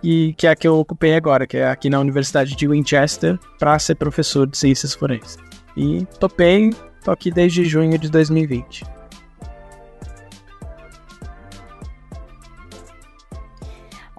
e 0.01 0.33
que 0.37 0.47
é 0.47 0.51
a 0.51 0.55
que 0.55 0.67
eu 0.67 0.77
ocupei 0.77 1.15
agora, 1.15 1.45
que 1.45 1.57
é 1.57 1.67
aqui 1.67 1.89
na 1.89 1.99
Universidade 1.99 2.55
de 2.55 2.67
Winchester, 2.67 3.37
para 3.59 3.77
ser 3.79 3.95
professor 3.95 4.47
de 4.47 4.57
ciências 4.57 4.93
forenses. 4.93 5.37
E 5.75 6.05
topei, 6.19 6.71
tô 7.03 7.11
aqui 7.11 7.29
desde 7.31 7.65
junho 7.65 7.97
de 7.97 8.09
2020. 8.09 8.96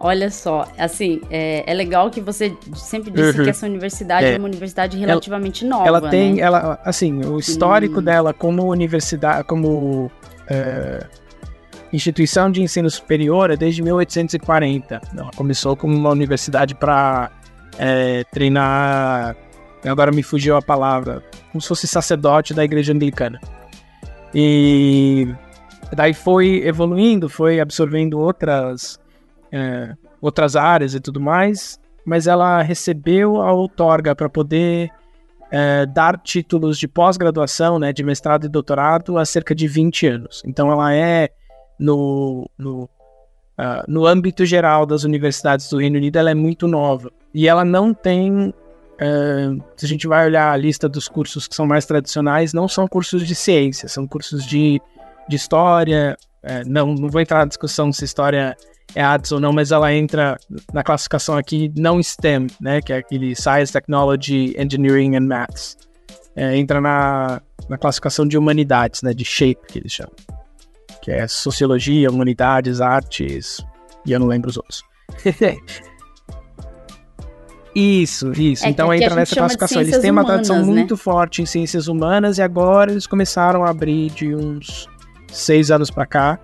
Olha 0.01 0.31
só, 0.31 0.65
assim, 0.79 1.21
é, 1.29 1.65
é, 1.67 1.75
legal 1.75 2.09
que 2.09 2.21
você 2.21 2.57
sempre 2.75 3.11
disse 3.11 3.37
uhum. 3.37 3.45
que 3.45 3.51
essa 3.51 3.67
universidade 3.67 4.27
é, 4.27 4.35
é 4.35 4.39
uma 4.39 4.47
universidade 4.47 4.97
relativamente 4.97 5.65
ela, 5.65 5.77
nova. 5.77 5.89
Ela 5.89 6.09
tem, 6.09 6.35
né? 6.35 6.43
ela, 6.43 6.79
assim, 6.85 7.25
o 7.25 7.37
histórico 7.37 7.99
hum. 7.99 8.03
dela 8.03 8.33
como 8.33 8.71
universidade, 8.71 9.43
como 9.43 10.09
é, 10.49 11.05
instituição 11.93 12.49
de 12.49 12.63
ensino 12.63 12.89
superior 12.89 13.51
é 13.51 13.57
desde 13.57 13.83
1840. 13.83 15.01
Ela 15.17 15.31
começou 15.35 15.77
como 15.77 15.97
uma 15.97 16.11
universidade 16.11 16.77
para 16.77 17.33
é, 17.77 18.23
treinar, 18.31 19.35
agora 19.85 20.13
me 20.13 20.23
fugiu 20.23 20.57
a 20.57 20.63
palavra, 20.63 21.25
como 21.51 21.61
se 21.61 21.67
fosse 21.67 21.89
sacerdote 21.89 22.55
da 22.55 22.65
igreja 22.65 22.93
anglicana. 22.93 23.41
E 24.33 25.27
daí 25.93 26.15
foi 26.15 26.63
evoluindo, 26.65 27.29
foi 27.29 27.59
absorvendo 27.59 28.21
outras 28.21 29.01
é, 29.53 29.95
outras 30.21 30.57
áreas 30.57 30.95
e 30.95 31.01
tudo 31.01 31.21
mais, 31.21 31.79
mas 32.05 32.27
ela 32.27 32.63
recebeu 32.63 33.41
a 33.41 33.53
outorga 33.53 34.15
para 34.15 34.29
poder 34.29 34.91
é, 35.51 35.87
dar 35.87 36.19
títulos 36.19 36.79
de 36.79 36.87
pós-graduação, 36.87 37.79
né, 37.79 37.93
de 37.93 38.03
mestrado 38.03 38.47
e 38.47 38.49
doutorado 38.49 39.19
há 39.19 39.25
cerca 39.25 39.55
de 39.55 39.67
20 39.67 40.07
anos. 40.07 40.43
Então 40.45 40.71
ela 40.71 40.95
é, 40.95 41.31
no, 41.79 42.49
no, 42.59 42.85
uh, 43.59 43.85
no 43.87 44.07
âmbito 44.07 44.45
geral 44.45 44.87
das 44.87 45.05
universidades 45.05 45.69
do 45.69 45.79
Reino 45.79 45.97
Unido, 45.97 46.17
ela 46.17 46.31
é 46.31 46.35
muito 46.35 46.67
nova. 46.67 47.11
E 47.35 47.49
ela 47.49 47.65
não 47.65 47.93
tem, 47.93 48.49
uh, 48.49 49.65
se 49.77 49.85
a 49.85 49.89
gente 49.89 50.07
vai 50.07 50.27
olhar 50.27 50.53
a 50.53 50.57
lista 50.57 50.89
dos 50.89 51.09
cursos 51.09 51.49
que 51.49 51.55
são 51.55 51.67
mais 51.67 51.87
tradicionais, 51.87 52.53
não 52.53 52.69
são 52.69 52.87
cursos 52.87 53.27
de 53.27 53.35
ciência, 53.35 53.89
são 53.89 54.07
cursos 54.07 54.45
de, 54.45 54.81
de 55.29 55.37
história. 55.37 56.17
Uh, 56.43 56.69
não, 56.69 56.95
não 56.95 57.09
vou 57.09 57.21
entrar 57.21 57.41
na 57.41 57.47
discussão 57.47 57.93
se 57.93 58.05
história 58.05 58.57
é 58.95 59.03
ADS 59.03 59.33
ou 59.33 59.41
não, 59.41 59.53
mas 59.53 59.71
ela 59.71 59.93
entra 59.93 60.39
na 60.73 60.83
classificação 60.83 61.37
aqui 61.37 61.73
não 61.77 62.03
STEM, 62.03 62.47
né, 62.61 62.81
que 62.81 62.93
é 62.93 62.99
aquele 62.99 63.35
Science, 63.35 63.73
Technology, 63.73 64.55
Engineering 64.59 65.17
and 65.17 65.27
Maths. 65.27 65.77
É, 66.35 66.57
entra 66.57 66.81
na, 66.81 67.41
na 67.69 67.77
classificação 67.77 68.27
de 68.27 68.39
humanidades, 68.39 69.03
né, 69.03 69.13
de 69.13 69.25
SHAPE, 69.25 69.67
que 69.69 69.79
eles 69.81 69.93
chamam. 69.93 70.15
Que 71.03 71.11
é 71.11 71.27
Sociologia, 71.27 72.11
Humanidades, 72.11 72.81
Artes, 72.81 73.65
e 74.07 74.13
eu 74.13 74.21
não 74.21 74.27
lembro 74.27 74.49
os 74.51 74.57
outros. 74.57 74.83
Isso, 77.75 78.33
isso. 78.33 78.67
É, 78.67 78.71
então 78.71 78.93
entra 78.93 79.15
nessa 79.15 79.37
classificação. 79.37 79.81
Eles 79.81 79.99
têm 79.99 80.11
uma 80.11 80.25
tradição 80.25 80.57
né? 80.57 80.65
muito 80.65 80.97
forte 80.97 81.43
em 81.43 81.47
ciências 81.47 81.87
humanas 81.87 82.39
e 82.39 82.43
agora 82.43 82.91
eles 82.91 83.07
começaram 83.07 83.63
a 83.63 83.71
abrir 83.71 84.11
de 84.11 84.35
uns 84.35 84.89
seis 85.31 85.71
anos 85.71 85.89
para 85.89 86.05
cá 86.05 86.41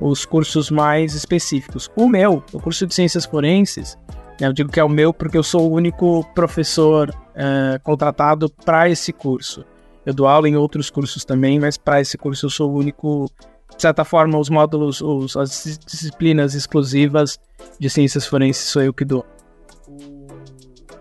os 0.00 0.24
cursos 0.24 0.70
mais 0.70 1.14
específicos. 1.14 1.90
O 1.96 2.08
meu, 2.08 2.42
o 2.52 2.60
curso 2.60 2.86
de 2.86 2.94
ciências 2.94 3.24
forenses, 3.24 3.98
né, 4.40 4.46
eu 4.46 4.52
digo 4.52 4.70
que 4.70 4.80
é 4.80 4.84
o 4.84 4.88
meu 4.88 5.12
porque 5.12 5.36
eu 5.36 5.42
sou 5.42 5.70
o 5.70 5.74
único 5.74 6.24
professor 6.34 7.10
uh, 7.10 7.80
contratado 7.82 8.48
para 8.64 8.88
esse 8.88 9.12
curso. 9.12 9.64
Eu 10.06 10.14
dou 10.14 10.26
aula 10.26 10.48
em 10.48 10.56
outros 10.56 10.88
cursos 10.90 11.24
também, 11.24 11.58
mas 11.58 11.76
para 11.76 12.00
esse 12.00 12.16
curso 12.16 12.46
eu 12.46 12.50
sou 12.50 12.70
o 12.70 12.76
único. 12.78 13.30
De 13.76 13.82
certa 13.82 14.04
forma, 14.04 14.38
os 14.38 14.48
módulos, 14.48 15.00
os, 15.00 15.36
as 15.36 15.78
disciplinas 15.86 16.54
exclusivas 16.54 17.38
de 17.78 17.90
ciências 17.90 18.26
forenses 18.26 18.64
sou 18.70 18.82
eu 18.82 18.92
que 18.92 19.04
dou. 19.04 19.24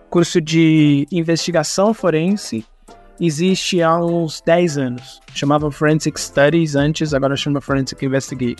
Curso 0.09 0.41
de 0.41 1.07
investigação 1.11 1.93
forense 1.93 2.65
existe 3.19 3.81
há 3.81 3.97
uns 3.97 4.41
10 4.41 4.77
anos. 4.77 5.19
Chamava 5.33 5.71
Forensic 5.71 6.19
Studies 6.19 6.75
antes, 6.75 7.13
agora 7.13 7.35
chama 7.35 7.61
Forensic 7.61 8.05
Investigation. 8.05 8.55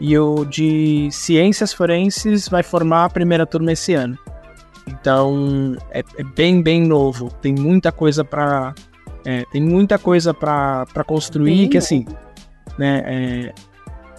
E 0.00 0.18
o 0.18 0.44
de 0.44 1.08
ciências 1.10 1.72
forenses 1.72 2.48
vai 2.48 2.62
formar 2.62 3.06
a 3.06 3.10
primeira 3.10 3.46
turma 3.46 3.72
esse 3.72 3.94
ano. 3.94 4.18
Então 4.86 5.76
é, 5.90 6.00
é 6.18 6.22
bem, 6.22 6.62
bem 6.62 6.82
novo. 6.82 7.30
Tem 7.40 7.54
muita 7.54 7.90
coisa 7.90 8.24
para 8.24 8.74
é, 9.24 9.44
tem 9.50 9.60
muita 9.60 9.98
coisa 9.98 10.32
para 10.32 10.86
construir 11.06 11.56
bem 11.56 11.68
que 11.68 11.78
assim, 11.78 12.04
né? 12.78 13.02
É, 13.06 13.54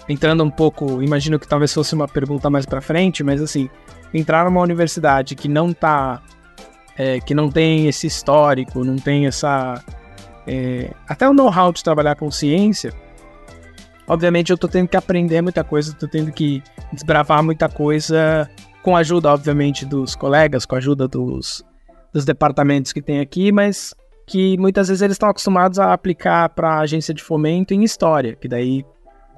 entrando 0.09 0.43
um 0.43 0.49
pouco, 0.49 1.01
imagino 1.01 1.39
que 1.39 1.47
talvez 1.47 1.73
fosse 1.73 1.93
uma 1.93 2.07
pergunta 2.07 2.49
mais 2.49 2.65
para 2.65 2.81
frente, 2.81 3.23
mas 3.23 3.41
assim, 3.41 3.69
entrar 4.13 4.45
numa 4.45 4.61
universidade 4.61 5.35
que 5.35 5.47
não 5.47 5.71
tá 5.73 6.21
é, 6.97 7.19
que 7.19 7.35
não 7.35 7.49
tem 7.49 7.87
esse 7.87 8.07
histórico, 8.07 8.83
não 8.83 8.95
tem 8.95 9.27
essa. 9.27 9.83
É, 10.47 10.91
até 11.07 11.29
o 11.29 11.33
know-how 11.33 11.71
de 11.71 11.83
trabalhar 11.83 12.15
com 12.15 12.31
ciência. 12.31 12.91
Obviamente 14.07 14.51
eu 14.51 14.57
tô 14.57 14.67
tendo 14.67 14.87
que 14.87 14.95
aprender 14.95 15.41
muita 15.41 15.63
coisa, 15.63 15.93
tô 15.93 16.07
tendo 16.07 16.31
que 16.31 16.63
desbravar 16.93 17.43
muita 17.43 17.67
coisa, 17.67 18.49
com 18.81 18.95
a 18.95 18.99
ajuda, 18.99 19.33
obviamente, 19.33 19.85
dos 19.85 20.15
colegas, 20.15 20.65
com 20.65 20.75
a 20.75 20.77
ajuda 20.77 21.09
dos, 21.09 21.61
dos 22.13 22.23
departamentos 22.23 22.93
que 22.93 23.01
tem 23.01 23.19
aqui, 23.19 23.51
mas 23.51 23.93
que 24.25 24.57
muitas 24.57 24.87
vezes 24.87 25.01
eles 25.01 25.15
estão 25.15 25.29
acostumados 25.29 25.77
a 25.77 25.91
aplicar 25.91 26.49
para 26.49 26.79
agência 26.79 27.13
de 27.13 27.21
fomento 27.21 27.73
em 27.73 27.83
história, 27.83 28.35
que 28.35 28.47
daí 28.47 28.85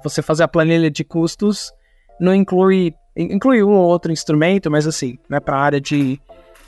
você 0.04 0.22
fazer 0.22 0.44
a 0.44 0.48
planilha 0.48 0.90
de 0.90 1.04
custos 1.04 1.72
não 2.20 2.34
inclui 2.34 2.94
inclui 3.16 3.62
um 3.62 3.72
ou 3.72 3.88
outro 3.88 4.12
instrumento, 4.12 4.70
mas 4.70 4.86
assim, 4.86 5.18
né, 5.28 5.40
para 5.40 5.56
a 5.56 5.60
área 5.60 5.80
de 5.80 6.20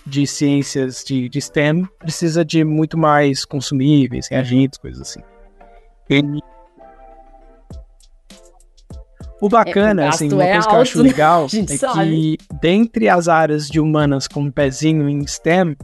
de 0.06 0.26
ciências 0.26 1.04
de, 1.04 1.28
de 1.28 1.40
STEM 1.40 1.86
precisa 1.98 2.44
de 2.44 2.64
muito 2.64 2.98
mais 2.98 3.44
consumíveis, 3.44 4.28
reagentes, 4.28 4.78
coisas 4.78 5.00
assim. 5.00 5.20
E... 6.10 6.22
O 9.40 9.48
bacana, 9.48 10.02
é, 10.02 10.06
o 10.06 10.08
assim, 10.08 10.32
uma 10.32 10.44
é 10.44 10.52
coisa 10.52 10.58
alto, 10.58 10.68
que 10.68 10.74
eu 10.76 10.80
acho 10.80 11.02
legal 11.02 11.46
é 11.52 11.76
sabe. 11.76 12.38
que 12.38 12.38
dentre 12.60 13.08
as 13.08 13.26
áreas 13.26 13.66
de 13.66 13.80
humanas 13.80 14.28
com 14.28 14.42
um 14.42 14.50
pezinho 14.50 15.08
em 15.08 15.26
STEM, 15.26 15.76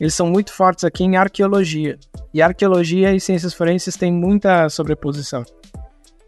eles 0.00 0.14
são 0.14 0.26
muito 0.26 0.52
fortes 0.52 0.84
aqui 0.84 1.04
em 1.04 1.16
arqueologia. 1.16 1.98
E 2.34 2.42
arqueologia 2.42 3.14
e 3.14 3.20
ciências 3.20 3.54
forenses 3.54 3.96
têm 3.96 4.12
muita 4.12 4.68
sobreposição. 4.68 5.44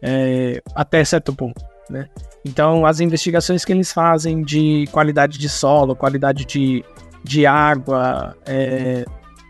É, 0.00 0.62
até 0.75 1.04
certo 1.04 1.35
ponto, 1.35 1.61
né? 1.90 2.09
Então, 2.47 2.87
as 2.87 3.00
investigações 3.00 3.64
que 3.64 3.73
eles 3.73 3.92
fazem 3.92 4.42
de 4.42 4.87
qualidade 4.92 5.37
de 5.38 5.49
solo, 5.49 5.97
qualidade 5.97 6.45
de 6.45 6.85
de 7.23 7.47
água, 7.47 8.37
é, 8.47 9.05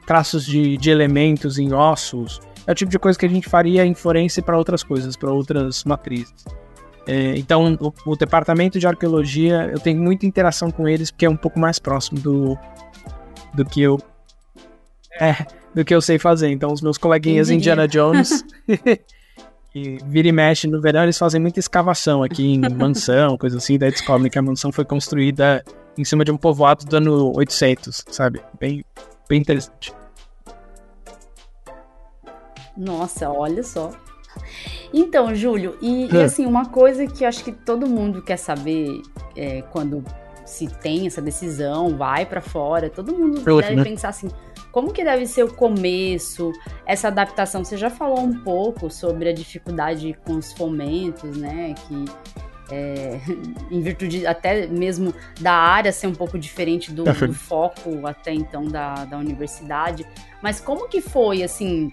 traços 0.07 0.45
de, 0.45 0.77
de 0.77 0.91
elementos 0.91 1.59
em 1.59 1.73
ossos. 1.73 2.41
É 2.67 2.73
o 2.73 2.75
tipo 2.75 2.91
de 2.91 2.99
coisa 2.99 3.19
que 3.19 3.27
a 3.27 3.29
gente 3.29 3.49
faria 3.49 3.85
em 3.85 3.95
forense 3.95 4.43
para 4.43 4.57
outras 4.57 4.83
coisas, 4.83 5.17
para 5.17 5.33
outras 5.33 5.85
matrizes. 5.85 6.45
É, 7.07 7.35
então, 7.39 7.79
o, 7.81 8.13
o, 8.13 8.17
departamento 8.17 8.79
de 8.79 8.87
arqueologia, 8.87 9.71
eu 9.73 9.81
tenho 9.81 9.99
muita 9.99 10.27
interação 10.27 10.71
com 10.71 10.87
eles, 10.87 11.11
porque 11.11 11.25
é 11.25 11.31
um 11.31 11.37
pouco 11.37 11.59
mais 11.59 11.79
próximo 11.79 12.21
do, 12.21 12.59
do 13.55 13.65
que 13.65 13.81
eu. 13.81 13.99
É, 15.19 15.35
do 15.75 15.85
que 15.85 15.95
eu 15.95 16.03
sei 16.03 16.19
fazer. 16.19 16.51
Então, 16.51 16.71
os 16.71 16.83
meus 16.83 16.99
coleguinhas 16.99 17.49
Indiana 17.49 17.89
Jones. 17.89 18.45
e 19.75 19.99
vira 20.05 20.29
e 20.29 20.33
mexe 20.33 20.67
no 20.67 20.81
verão, 20.81 21.03
eles 21.03 21.19
fazem 21.19 21.41
muita 21.41 21.61
escavação 21.61 22.23
aqui 22.23 22.55
em 22.55 22.61
mansão, 22.75 23.37
coisa 23.37 23.59
assim, 23.59 23.79
daí 23.79 23.91
descobrem 23.91 24.31
que 24.31 24.39
a 24.39 24.43
mansão 24.43 24.73
foi 24.73 24.85
construída 24.85 25.65
em 25.97 26.05
cima 26.05 26.25
de 26.25 26.31
um 26.31 26.37
povoado 26.37 26.85
do 26.85 26.97
ano 26.97 27.37
800, 27.37 28.05
sabe? 28.09 28.41
Bem, 28.59 28.85
bem 29.29 29.41
interessante. 29.41 29.93
Nossa, 32.77 33.29
olha 33.29 33.63
só. 33.63 33.91
Então, 34.95 35.35
Júlio, 35.35 35.77
e, 35.83 36.09
e, 36.15 36.23
assim, 36.23 36.47
uma 36.47 36.67
coisa 36.67 37.07
que 37.07 37.25
eu 37.25 37.29
acho 37.29 37.43
que 37.43 37.53
todo 37.53 37.87
mundo 37.87 38.23
quer 38.23 38.37
saber 38.37 39.03
é, 39.37 39.63
quando 39.63 40.05
se 40.47 40.67
tem 40.67 41.07
essa 41.07 41.21
decisão, 41.21 41.97
vai 41.97 42.25
para 42.25 42.41
fora, 42.41 42.89
todo 42.89 43.13
mundo 43.13 43.43
deve 43.43 43.77
né? 43.77 43.85
pensar 43.85 44.09
assim, 44.09 44.29
como 44.73 44.93
que 44.93 45.03
deve 45.03 45.27
ser 45.27 45.45
o 45.45 45.53
começo, 45.53 46.53
essa 46.85 47.09
adaptação? 47.09 47.65
Você 47.65 47.77
já 47.77 47.91
falou 47.91 48.21
um 48.21 48.41
pouco 48.41 48.91
sobre 48.91 49.29
a 49.29 49.33
dificuldade 49.33 50.17
com 50.25 50.35
os 50.35 50.53
fomentos, 50.53 51.37
né? 51.37 51.75
Que 51.87 52.05
é, 52.71 53.19
em 53.71 53.81
virtude 53.81 54.27
até 54.27 54.67
mesmo 54.67 55.15
da 55.41 55.53
área 55.53 55.93
ser 55.93 56.07
um 56.07 56.15
pouco 56.15 56.39
diferente 56.39 56.93
do, 56.93 57.05
do 57.05 57.35
foco 57.35 58.07
até 58.07 58.33
então 58.33 58.65
da, 58.65 59.05
da 59.05 59.17
universidade. 59.17 60.07
Mas 60.43 60.61
como 60.61 60.89
que 60.89 61.01
foi, 61.01 61.43
assim, 61.43 61.91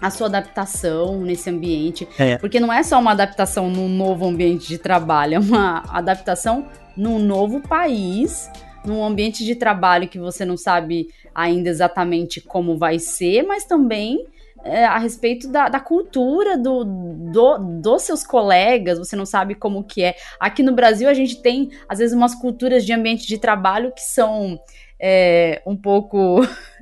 a 0.00 0.10
sua 0.10 0.26
adaptação 0.26 1.20
nesse 1.20 1.48
ambiente? 1.48 2.08
É. 2.18 2.36
Porque 2.38 2.60
não 2.60 2.72
é 2.72 2.82
só 2.82 2.98
uma 2.98 3.12
adaptação 3.12 3.70
num 3.70 3.88
novo 3.88 4.26
ambiente 4.26 4.68
de 4.68 4.78
trabalho, 4.78 5.34
é 5.34 5.38
uma 5.38 5.84
adaptação 5.88 6.66
num 6.96 7.18
novo 7.18 7.60
país, 7.60 8.50
num 8.86 9.04
ambiente 9.04 9.44
de 9.44 9.54
trabalho 9.54 10.08
que 10.08 10.18
você 10.18 10.44
não 10.44 10.56
sabe 10.56 11.08
ainda 11.34 11.68
exatamente 11.68 12.40
como 12.40 12.78
vai 12.78 12.98
ser, 12.98 13.42
mas 13.42 13.64
também 13.64 14.26
é, 14.66 14.84
a 14.84 14.98
respeito 14.98 15.48
da, 15.48 15.68
da 15.68 15.78
cultura 15.78 16.58
do, 16.58 16.84
do, 16.84 17.58
dos 17.80 18.02
seus 18.02 18.24
colegas, 18.24 18.98
você 18.98 19.14
não 19.14 19.24
sabe 19.24 19.54
como 19.54 19.84
que 19.84 20.02
é. 20.02 20.16
Aqui 20.40 20.62
no 20.62 20.72
Brasil 20.72 21.08
a 21.08 21.14
gente 21.14 21.40
tem, 21.40 21.70
às 21.88 21.98
vezes, 21.98 22.14
umas 22.14 22.34
culturas 22.34 22.84
de 22.84 22.92
ambiente 22.92 23.26
de 23.26 23.38
trabalho 23.38 23.92
que 23.92 24.02
são 24.02 24.58
é, 24.98 25.62
um 25.64 25.76
pouco 25.76 26.40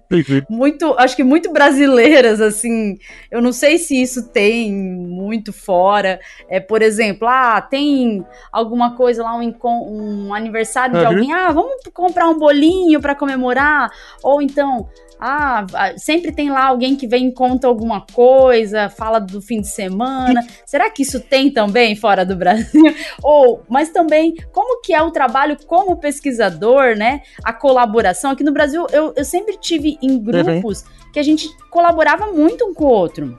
muito, 0.48 0.94
acho 0.98 1.16
que 1.16 1.24
muito 1.24 1.52
brasileiras, 1.52 2.40
assim. 2.40 2.98
Eu 3.30 3.40
não 3.40 3.52
sei 3.52 3.78
se 3.78 4.00
isso 4.00 4.28
tem 4.28 4.72
muito 4.72 5.52
fora. 5.52 6.20
É, 6.48 6.60
por 6.60 6.82
exemplo, 6.82 7.26
ah, 7.28 7.60
tem 7.60 8.24
alguma 8.52 8.96
coisa 8.96 9.22
lá, 9.22 9.36
um, 9.36 9.54
um 9.64 10.34
aniversário 10.34 10.94
uhum. 10.94 11.00
de 11.00 11.06
alguém, 11.06 11.32
ah, 11.32 11.50
vamos 11.50 11.82
comprar 11.92 12.28
um 12.28 12.38
bolinho 12.38 13.00
para 13.00 13.14
comemorar. 13.14 13.90
Ou 14.22 14.40
então, 14.40 14.88
ah, 15.26 15.94
sempre 15.96 16.30
tem 16.32 16.50
lá 16.50 16.66
alguém 16.66 16.94
que 16.94 17.06
vem 17.06 17.28
e 17.28 17.32
conta 17.32 17.66
alguma 17.66 18.02
coisa, 18.12 18.90
fala 18.90 19.18
do 19.18 19.40
fim 19.40 19.62
de 19.62 19.68
semana. 19.68 20.46
Será 20.66 20.90
que 20.90 21.00
isso 21.00 21.18
tem 21.18 21.50
também 21.50 21.96
fora 21.96 22.26
do 22.26 22.36
Brasil? 22.36 22.82
Ou, 23.24 23.62
mas 23.66 23.88
também, 23.88 24.34
como 24.52 24.82
que 24.82 24.92
é 24.92 25.02
o 25.02 25.10
trabalho 25.10 25.56
como 25.66 25.96
pesquisador, 25.96 26.94
né? 26.94 27.22
A 27.42 27.54
colaboração. 27.54 28.32
Aqui 28.32 28.44
no 28.44 28.52
Brasil, 28.52 28.86
eu, 28.92 29.14
eu 29.16 29.24
sempre 29.24 29.56
tive 29.58 29.96
em 30.02 30.18
grupos 30.18 30.82
uhum. 30.82 31.10
que 31.10 31.18
a 31.18 31.22
gente 31.22 31.48
colaborava 31.70 32.26
muito 32.30 32.66
um 32.66 32.74
com 32.74 32.84
o 32.84 32.88
outro 32.88 33.34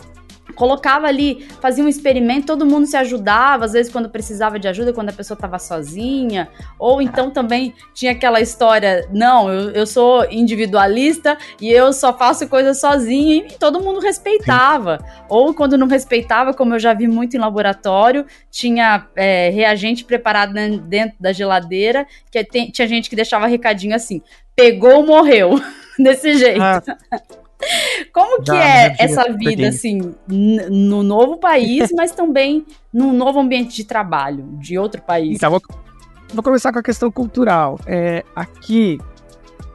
colocava 0.56 1.08
ali, 1.08 1.48
fazia 1.62 1.84
um 1.84 1.88
experimento, 1.88 2.48
todo 2.48 2.65
mundo 2.65 2.88
se 2.88 2.98
ajudava, 2.98 3.65
às 3.65 3.74
vezes 3.74 3.91
quando 3.91 4.10
precisava 4.10 4.58
de 4.58 4.68
ajuda, 4.68 4.94
quando 4.94 5.10
a 5.10 5.13
pessoa 5.13 5.36
estava 5.36 5.60
sozinha, 5.60 6.50
ou 6.80 7.02
então 7.02 7.30
também 7.30 7.74
tinha 7.94 8.13
aquela 8.13 8.41
história, 8.41 9.08
não, 9.12 9.52
eu, 9.52 9.72
eu 9.72 9.86
sou 9.86 10.26
individualista 10.32 11.38
e 11.62 11.72
eu 11.72 11.91
só 11.94 12.18
faço 12.18 12.48
coisas 12.48 12.80
sozinha, 12.80 13.46
e 13.48 13.58
todo 13.60 13.82
mundo 13.82 14.00
respeitava. 14.00 15.00
Sim. 15.00 15.24
Ou 15.30 15.54
quando 15.54 15.78
não 15.78 15.88
respeitava, 15.88 16.54
como 16.54 16.74
eu 16.74 16.80
já 16.80 16.94
vi 16.94 17.08
muito 17.08 17.36
em 17.36 17.39
laboratório, 17.39 18.26
tinha 18.50 19.08
é, 19.15 19.50
reagente 19.50 20.06
preparado 20.06 20.54
dentro 20.54 21.15
da 21.20 21.34
geladeira, 21.34 22.08
que 22.32 22.44
tem, 22.44 22.70
tinha 22.70 22.88
gente 22.88 23.10
que 23.10 23.15
deixava 23.15 23.48
recadinho 23.48 23.96
assim, 23.96 24.22
pegou, 24.56 25.06
morreu, 25.06 25.60
desse 26.00 26.38
jeito. 26.38 26.62
Ah. 26.62 26.82
Como 28.12 28.44
que 28.44 28.52
é 28.52 28.96
essa 29.00 29.24
vida, 29.34 29.68
assim, 29.68 30.13
no 30.28 31.04
novo 31.04 31.38
país, 31.38 31.89
mas 31.96 32.12
também 32.12 32.65
num 32.94 33.13
novo 33.13 33.39
ambiente 33.39 33.76
de 33.76 33.84
trabalho, 33.84 34.46
de 34.60 34.78
outro 34.78 35.02
país? 35.02 35.36
Então, 35.36 35.52
vou, 35.52 35.62
vou 36.34 36.44
começar 36.44 36.72
com 36.72 36.80
a 36.80 36.84
questão 36.84 37.12
cultural. 37.12 37.80
É, 37.86 38.24
aqui 38.36 39.00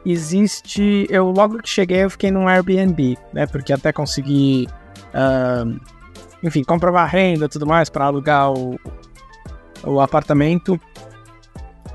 existe. 0.05 1.07
Eu 1.09 1.31
logo 1.31 1.59
que 1.59 1.69
cheguei, 1.69 2.03
eu 2.03 2.09
fiquei 2.09 2.31
num 2.31 2.47
Airbnb, 2.47 3.17
né? 3.33 3.45
Porque 3.47 3.73
até 3.73 3.91
consegui, 3.91 4.67
uh, 5.13 5.79
enfim, 6.43 6.63
comprovar 6.63 7.09
renda 7.09 7.45
e 7.45 7.49
tudo 7.49 7.65
mais 7.65 7.89
para 7.89 8.05
alugar 8.05 8.51
o, 8.51 8.79
o 9.83 9.99
apartamento. 9.99 10.79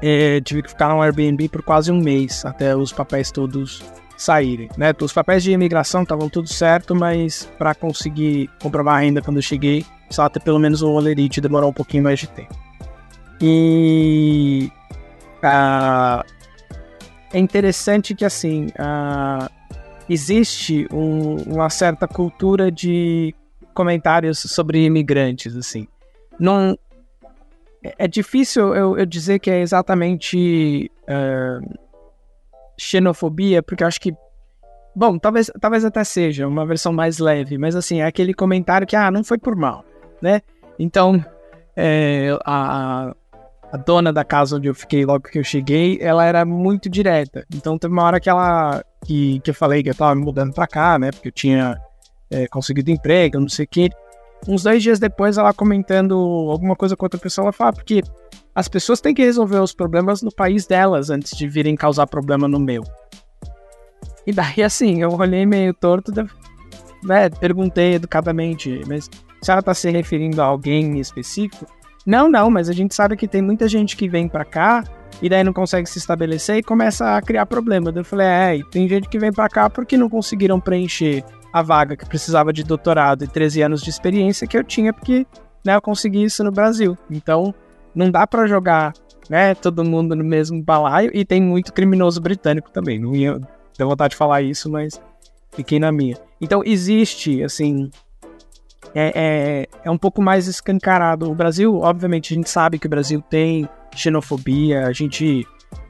é, 0.03 0.41
tive 0.41 0.63
que 0.63 0.71
ficar 0.71 0.89
no 0.89 1.01
Airbnb 1.01 1.49
por 1.49 1.63
quase 1.63 1.91
um 1.91 2.01
mês 2.01 2.45
até 2.45 2.77
os 2.77 2.93
papéis 2.93 3.31
todos 3.31 3.83
saírem, 4.17 4.69
né? 4.77 4.95
Os 5.01 5.13
papéis 5.13 5.43
de 5.43 5.53
imigração 5.53 6.03
estavam 6.03 6.29
tudo 6.29 6.49
certo, 6.49 6.95
mas 6.95 7.51
para 7.59 7.75
conseguir 7.75 8.51
comprovar 8.63 8.97
a 8.97 9.01
renda 9.01 9.21
quando 9.21 9.37
eu 9.37 9.43
cheguei, 9.43 9.85
só 10.11 10.29
ter 10.29 10.41
pelo 10.41 10.59
menos 10.59 10.83
o 10.83 10.91
olerite 10.91 11.41
demorou 11.41 11.71
um 11.71 11.75
pouquinho 11.75 12.05
mais 12.05 12.19
de 12.19 12.29
tempo. 12.29 12.55
E 13.41 14.71
uh, 15.45 16.25
é 17.33 17.39
interessante 17.39 18.15
que 18.15 18.25
assim 18.25 18.67
uh, 18.79 19.51
existe 20.09 20.89
um, 20.93 21.37
uma 21.43 21.69
certa 21.69 22.09
cultura 22.09 22.71
de 22.71 23.35
comentários 23.75 24.39
sobre 24.39 24.85
imigrantes, 24.85 25.55
assim. 25.55 25.87
Não, 26.39 26.79
é, 27.85 27.95
é 27.99 28.09
difícil 28.09 28.75
eu, 28.75 28.99
eu 28.99 29.05
dizer 29.07 29.39
que 29.39 29.51
é 29.51 29.61
exatamente 29.61 30.91
uh, 31.03 31.79
xenofobia, 32.79 33.63
porque 33.63 33.83
eu 33.83 33.89
acho 33.89 34.01
que. 34.01 34.15
Bom, 34.95 35.19
talvez, 35.19 35.51
talvez 35.61 35.85
até 35.85 36.03
seja 36.05 36.49
uma 36.49 36.65
versão 36.65 36.93
mais 36.93 37.19
leve, 37.19 37.59
mas 37.59 37.77
assim, 37.77 38.01
é 38.01 38.07
aquele 38.07 38.33
comentário 38.33 38.87
que, 38.87 38.97
ah, 38.97 39.11
não 39.11 39.23
foi 39.23 39.37
por 39.37 39.55
mal, 39.55 39.85
né? 40.23 40.41
Então, 40.79 41.23
é, 41.77 42.37
a, 42.45 43.15
a 43.73 43.77
dona 43.77 44.13
da 44.13 44.25
casa 44.25 44.57
onde 44.57 44.69
eu 44.69 44.75
fiquei 44.75 45.05
logo 45.05 45.29
que 45.29 45.39
eu 45.39 45.45
cheguei, 45.45 45.99
ela 46.01 46.25
era 46.25 46.45
muito 46.45 46.89
direta. 46.89 47.45
Então 47.55 47.79
teve 47.79 47.93
uma 47.93 48.05
hora 48.05 48.21
que 48.21 48.31
ela. 48.31 48.83
que, 49.05 49.41
que 49.41 49.51
eu 49.51 49.55
falei 49.55 49.83
que 49.83 49.91
eu 49.91 49.95
tava 49.95 50.15
me 50.15 50.23
mudando 50.23 50.55
pra 50.55 50.67
cá, 50.67 50.99
né? 50.99 51.11
Porque 51.11 51.29
eu 51.29 51.33
tinha 51.33 51.79
é, 52.31 52.47
conseguido 52.49 52.91
emprego, 52.91 53.39
não 53.39 53.49
sei 53.49 53.67
o 53.67 53.69
que 53.69 53.91
uns 54.49 54.63
dois 54.63 54.83
dias 54.83 54.99
depois, 54.99 55.39
ela 55.39 55.53
comentando 55.53 56.15
alguma 56.51 56.77
coisa 56.77 56.97
com 56.97 57.05
outra 57.05 57.19
pessoa, 57.19 57.47
ela 57.47 57.53
fala, 57.53 57.73
porque 57.73 58.03
as 58.57 58.69
pessoas 58.69 59.03
têm 59.03 59.13
que 59.13 59.23
resolver 59.23 59.59
os 59.59 59.75
problemas 59.75 60.23
no 60.23 60.35
país 60.35 60.67
delas 60.67 61.11
antes 61.11 61.37
de 61.37 61.47
virem 61.47 61.77
causar 61.77 62.07
problema 62.07 62.49
no 62.49 62.59
meu. 62.59 62.83
E 64.27 64.33
daí, 64.33 64.63
assim, 64.65 65.03
eu 65.03 65.13
olhei 65.13 65.45
meio 65.45 65.75
torto, 65.75 66.11
né, 67.05 67.29
perguntei 67.39 67.95
educadamente, 67.95 68.81
mas 68.87 69.11
se 69.43 69.51
ela 69.51 69.61
tá 69.61 69.75
se 69.75 69.91
referindo 69.91 70.41
a 70.41 70.47
alguém 70.47 70.99
específico? 70.99 71.67
Não, 72.07 72.31
não, 72.31 72.51
mas 72.51 72.71
a 72.71 72.73
gente 72.73 72.95
sabe 72.95 73.15
que 73.15 73.29
tem 73.29 73.43
muita 73.43 73.69
gente 73.69 73.95
que 73.95 74.09
vem 74.09 74.27
para 74.27 74.45
cá 74.45 74.83
e 75.21 75.29
daí 75.29 75.45
não 75.45 75.53
consegue 75.53 75.87
se 75.87 75.99
estabelecer 75.99 76.57
e 76.57 76.63
começa 76.63 77.15
a 77.15 77.21
criar 77.21 77.45
problema. 77.45 77.93
Eu 77.95 78.05
falei, 78.05 78.27
é, 78.27 78.61
tem 78.71 78.89
gente 78.89 79.07
que 79.07 79.19
vem 79.19 79.33
para 79.33 79.51
cá 79.51 79.69
porque 79.69 79.99
não 79.99 80.09
conseguiram 80.09 80.59
preencher 80.59 81.23
a 81.53 81.63
vaga 81.63 81.95
que 81.95 82.07
precisava 82.07 82.55
de 82.55 82.65
doutorado 82.65 83.23
e 83.23 83.29
13 83.29 83.63
anos 83.63 83.83
de 83.83 83.91
experiência 83.91 84.47
que 84.47 84.57
eu 84.57 84.65
tinha, 84.65 84.95
porque 84.95 85.27
né, 85.63 85.77
eu 85.77 85.83
consegui 85.83 86.25
isso 86.25 86.43
no 86.43 86.51
Brasil. 86.51 86.97
Então, 87.11 87.55
não 87.97 88.11
dá 88.11 88.27
para 88.27 88.47
jogar 88.47 88.93
né, 89.29 89.55
todo 89.55 89.83
mundo 89.83 90.15
no 90.15 90.23
mesmo 90.23 90.63
balaio 90.63 91.11
e 91.15 91.25
tem 91.25 91.41
muito 91.41 91.73
criminoso 91.73 92.21
britânico 92.21 92.71
também. 92.71 92.99
Não 92.99 93.15
ia 93.15 93.41
ter 93.77 93.85
vontade 93.85 94.11
de 94.11 94.17
falar 94.17 94.43
isso, 94.43 94.71
mas 94.71 95.01
fiquei 95.53 95.81
na 95.81 95.91
minha. 95.91 96.17
Então, 96.41 96.63
existe, 96.65 97.43
assim. 97.43 97.91
É, 98.95 99.13
é, 99.15 99.67
é 99.85 99.91
um 99.91 99.99
pouco 99.99 100.23
mais 100.23 100.47
escancarado. 100.47 101.31
O 101.31 101.35
Brasil, 101.35 101.81
obviamente, 101.81 102.33
a 102.33 102.37
gente 102.37 102.49
sabe 102.49 102.79
que 102.79 102.87
o 102.87 102.91
Brasil 102.91 103.21
tem 103.21 103.69
xenofobia, 103.95 104.87
a 104.87 104.93
gente 104.93 105.47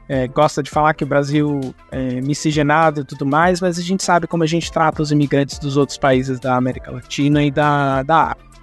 é, 0.09 0.27
gosta 0.27 0.63
de 0.63 0.71
falar 0.71 0.95
que 0.95 1.05
o 1.05 1.07
Brasil 1.07 1.61
é 1.91 2.21
miscigenado 2.21 3.01
e 3.01 3.05
tudo 3.05 3.27
mais, 3.27 3.61
mas 3.61 3.79
a 3.79 3.83
gente 3.83 4.03
sabe 4.03 4.27
como 4.27 4.43
a 4.43 4.47
gente 4.47 4.73
trata 4.73 5.03
os 5.03 5.13
imigrantes 5.13 5.59
dos 5.59 5.77
outros 5.77 5.99
países 5.99 6.41
da 6.41 6.57
América 6.57 6.91
Latina 6.91 7.45
e 7.45 7.51
da, 7.51 8.03
da 8.03 8.33
África. 8.33 8.61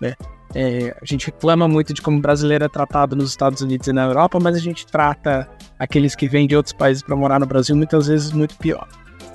Né? 0.00 0.14
É, 0.54 0.96
a 1.00 1.04
gente 1.04 1.26
reclama 1.26 1.66
muito 1.66 1.92
de 1.92 2.00
como 2.00 2.20
brasileiro 2.20 2.64
é 2.64 2.68
tratado 2.68 3.16
nos 3.16 3.30
Estados 3.30 3.60
Unidos 3.60 3.88
e 3.88 3.92
na 3.92 4.04
Europa, 4.04 4.38
mas 4.40 4.54
a 4.54 4.60
gente 4.60 4.86
trata 4.86 5.48
aqueles 5.78 6.14
que 6.14 6.28
vêm 6.28 6.46
de 6.46 6.56
outros 6.56 6.72
países 6.72 7.02
para 7.02 7.16
morar 7.16 7.40
no 7.40 7.46
Brasil 7.46 7.74
muitas 7.74 8.06
vezes 8.06 8.30
muito 8.32 8.56
pior. 8.56 8.86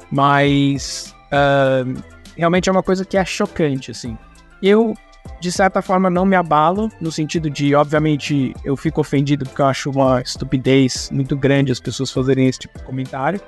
Mas 0.09 1.13
uh, 1.25 2.01
realmente 2.37 2.69
é 2.69 2.71
uma 2.71 2.81
coisa 2.81 3.03
que 3.03 3.17
é 3.17 3.25
chocante, 3.25 3.91
assim. 3.91 4.17
Eu 4.63 4.95
de 5.41 5.51
certa 5.51 5.81
forma 5.81 6.09
não 6.09 6.25
me 6.25 6.35
abalo, 6.35 6.89
no 6.99 7.11
sentido 7.11 7.49
de, 7.49 7.75
obviamente, 7.75 8.53
eu 8.63 8.75
fico 8.75 9.01
ofendido 9.01 9.45
porque 9.45 9.61
eu 9.61 9.65
acho 9.65 9.89
uma 9.89 10.21
estupidez 10.21 11.09
muito 11.11 11.35
grande 11.37 11.71
as 11.71 11.79
pessoas 11.79 12.11
fazerem 12.11 12.47
esse 12.47 12.59
tipo 12.59 12.77
de 12.77 12.83
comentário. 12.83 13.39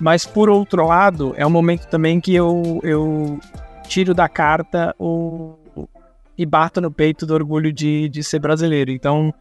Mas 0.00 0.24
por 0.24 0.48
outro 0.48 0.86
lado, 0.86 1.34
é 1.36 1.46
um 1.46 1.50
momento 1.50 1.86
também 1.86 2.20
que 2.20 2.34
eu, 2.34 2.80
eu 2.82 3.38
tiro 3.88 4.14
da 4.14 4.28
carta 4.28 4.94
o, 4.98 5.58
e 6.38 6.46
bato 6.46 6.80
no 6.80 6.90
peito 6.90 7.26
do 7.26 7.34
orgulho 7.34 7.72
de, 7.72 8.08
de 8.08 8.22
ser 8.22 8.38
brasileiro. 8.38 8.92
Então, 8.92 9.34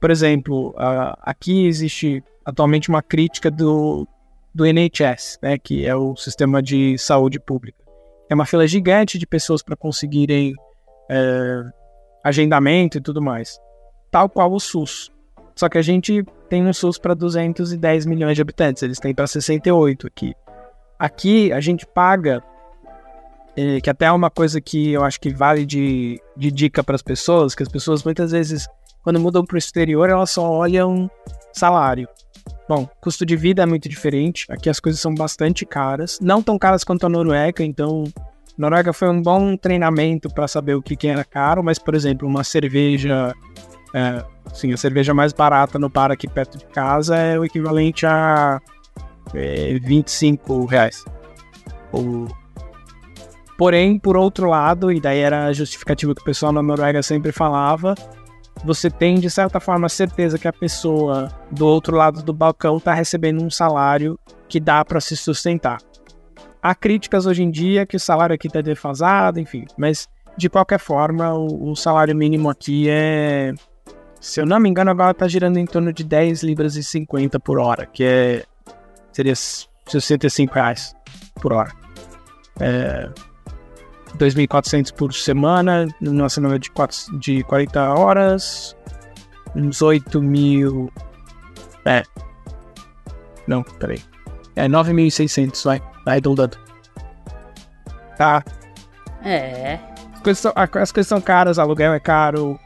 por 0.00 0.10
exemplo, 0.10 0.70
uh, 0.70 1.18
aqui 1.20 1.66
existe 1.66 2.22
atualmente 2.44 2.88
uma 2.88 3.02
crítica 3.02 3.50
do, 3.50 4.06
do 4.54 4.64
NHS, 4.64 5.40
né, 5.42 5.58
que 5.58 5.84
é 5.84 5.96
o 5.96 6.14
sistema 6.14 6.62
de 6.62 6.96
saúde 6.96 7.40
pública. 7.40 7.82
É 8.30 8.34
uma 8.34 8.46
fila 8.46 8.66
gigante 8.68 9.18
de 9.18 9.26
pessoas 9.26 9.62
para 9.62 9.76
conseguirem 9.76 10.54
é, 11.10 11.62
agendamento 12.22 12.98
e 12.98 13.00
tudo 13.00 13.20
mais. 13.20 13.58
Tal 14.10 14.28
qual 14.28 14.52
o 14.52 14.60
SUS. 14.60 15.12
Só 15.54 15.68
que 15.68 15.76
a 15.76 15.82
gente 15.82 16.24
tem 16.48 16.66
um 16.66 16.72
SUS 16.72 16.98
para 16.98 17.14
210 17.14 18.06
milhões 18.06 18.36
de 18.36 18.42
habitantes, 18.42 18.82
eles 18.82 18.98
têm 18.98 19.14
para 19.14 19.26
68 19.26 20.06
aqui. 20.06 20.34
Aqui 20.98 21.52
a 21.52 21.60
gente 21.60 21.86
paga, 21.86 22.42
é, 23.56 23.80
que 23.80 23.90
até 23.90 24.06
é 24.06 24.12
uma 24.12 24.30
coisa 24.30 24.60
que 24.60 24.92
eu 24.92 25.04
acho 25.04 25.20
que 25.20 25.32
vale 25.32 25.64
de, 25.64 26.20
de 26.36 26.50
dica 26.50 26.82
para 26.82 26.94
as 26.94 27.02
pessoas, 27.02 27.54
que 27.54 27.62
as 27.62 27.68
pessoas 27.68 28.02
muitas 28.02 28.32
vezes, 28.32 28.66
quando 29.02 29.20
mudam 29.20 29.44
para 29.44 29.54
o 29.54 29.58
exterior, 29.58 30.08
elas 30.08 30.30
só 30.30 30.50
olham 30.50 31.10
salário. 31.52 32.08
Bom, 32.68 32.88
custo 33.00 33.24
de 33.24 33.36
vida 33.36 33.62
é 33.62 33.66
muito 33.66 33.88
diferente, 33.88 34.46
aqui 34.50 34.68
as 34.68 34.80
coisas 34.80 35.00
são 35.00 35.14
bastante 35.14 35.66
caras, 35.66 36.18
não 36.20 36.42
tão 36.42 36.58
caras 36.58 36.82
quanto 36.82 37.06
a 37.06 37.08
Noruega, 37.08 37.62
então 37.62 38.04
Noruega 38.56 38.92
foi 38.92 39.08
um 39.08 39.20
bom 39.20 39.56
treinamento 39.56 40.28
para 40.28 40.46
saber 40.46 40.74
o 40.74 40.82
que, 40.82 40.96
que 40.96 41.08
era 41.08 41.24
caro, 41.24 41.62
mas, 41.62 41.78
por 41.78 41.94
exemplo, 41.94 42.26
uma 42.26 42.44
cerveja. 42.44 43.34
É, 43.92 44.24
sim, 44.52 44.72
a 44.72 44.76
cerveja 44.76 45.12
mais 45.12 45.32
barata 45.32 45.78
no 45.78 45.88
bar 45.88 46.10
aqui 46.10 46.28
perto 46.28 46.58
de 46.58 46.64
casa 46.66 47.16
é 47.16 47.38
o 47.38 47.44
equivalente 47.44 48.06
a 48.06 48.60
é, 49.34 49.78
25 49.80 50.64
reais. 50.66 51.04
O... 51.92 52.26
Porém, 53.56 53.98
por 53.98 54.16
outro 54.16 54.48
lado, 54.48 54.90
e 54.90 55.00
daí 55.00 55.20
era 55.20 55.46
a 55.46 55.52
justificativa 55.52 56.14
que 56.14 56.22
o 56.22 56.24
pessoal 56.24 56.52
na 56.52 56.62
Noruega 56.62 57.02
sempre 57.02 57.30
falava, 57.30 57.94
você 58.64 58.90
tem 58.90 59.16
de 59.16 59.30
certa 59.30 59.60
forma 59.60 59.88
certeza 59.88 60.38
que 60.38 60.48
a 60.48 60.52
pessoa 60.52 61.28
do 61.50 61.66
outro 61.66 61.96
lado 61.96 62.22
do 62.22 62.32
balcão 62.32 62.78
está 62.78 62.94
recebendo 62.94 63.42
um 63.42 63.50
salário 63.50 64.18
que 64.48 64.58
dá 64.58 64.84
para 64.84 65.00
se 65.00 65.16
sustentar. 65.16 65.78
Há 66.62 66.74
críticas 66.74 67.26
hoje 67.26 67.42
em 67.42 67.50
dia 67.50 67.86
que 67.86 67.96
o 67.96 68.00
salário 68.00 68.34
aqui 68.34 68.46
está 68.46 68.60
defasado, 68.60 69.38
enfim, 69.38 69.66
mas 69.76 70.08
de 70.36 70.48
qualquer 70.48 70.80
forma, 70.80 71.32
o, 71.34 71.70
o, 71.70 71.76
salário 71.76 72.14
mínimo 72.14 72.48
aqui 72.48 72.88
é. 72.88 73.52
Se 74.20 74.40
eu 74.40 74.46
não 74.46 74.58
me 74.58 74.68
engano, 74.68 74.90
agora 74.90 75.10
está 75.10 75.28
girando 75.28 75.58
em 75.58 75.66
torno 75.66 75.92
de 75.92 76.02
10 76.02 76.42
libras 76.42 76.76
e 76.76 76.82
50 76.82 77.38
por 77.38 77.58
hora, 77.58 77.86
que 77.86 78.02
é. 78.02 78.44
seria 79.12 79.34
65 79.34 80.54
reais 80.54 80.94
por 81.40 81.52
hora. 81.52 81.70
É, 82.58 83.10
2.400 84.18 84.92
por 84.92 85.12
semana, 85.12 85.88
numa 86.00 86.28
semana 86.28 86.58
de, 86.58 86.70
4, 86.70 87.18
de 87.18 87.42
40 87.44 87.94
horas, 87.94 88.76
uns 89.54 89.82
8 89.82 90.22
mil. 90.22 90.90
É. 91.84 92.02
Não, 93.46 93.62
peraí. 93.62 94.00
É 94.56 94.68
9.600, 94.68 95.64
vai 95.64 95.82
arredondando. 96.06 96.56
Tá? 98.16 98.44
É. 99.24 99.78
As 100.14 100.20
coisas, 100.20 100.38
são, 100.38 100.52
as 100.54 100.92
coisas 100.92 101.08
são 101.08 101.20
caras, 101.20 101.58
aluguel 101.58 101.92
é 101.92 102.00
caro, 102.00 102.58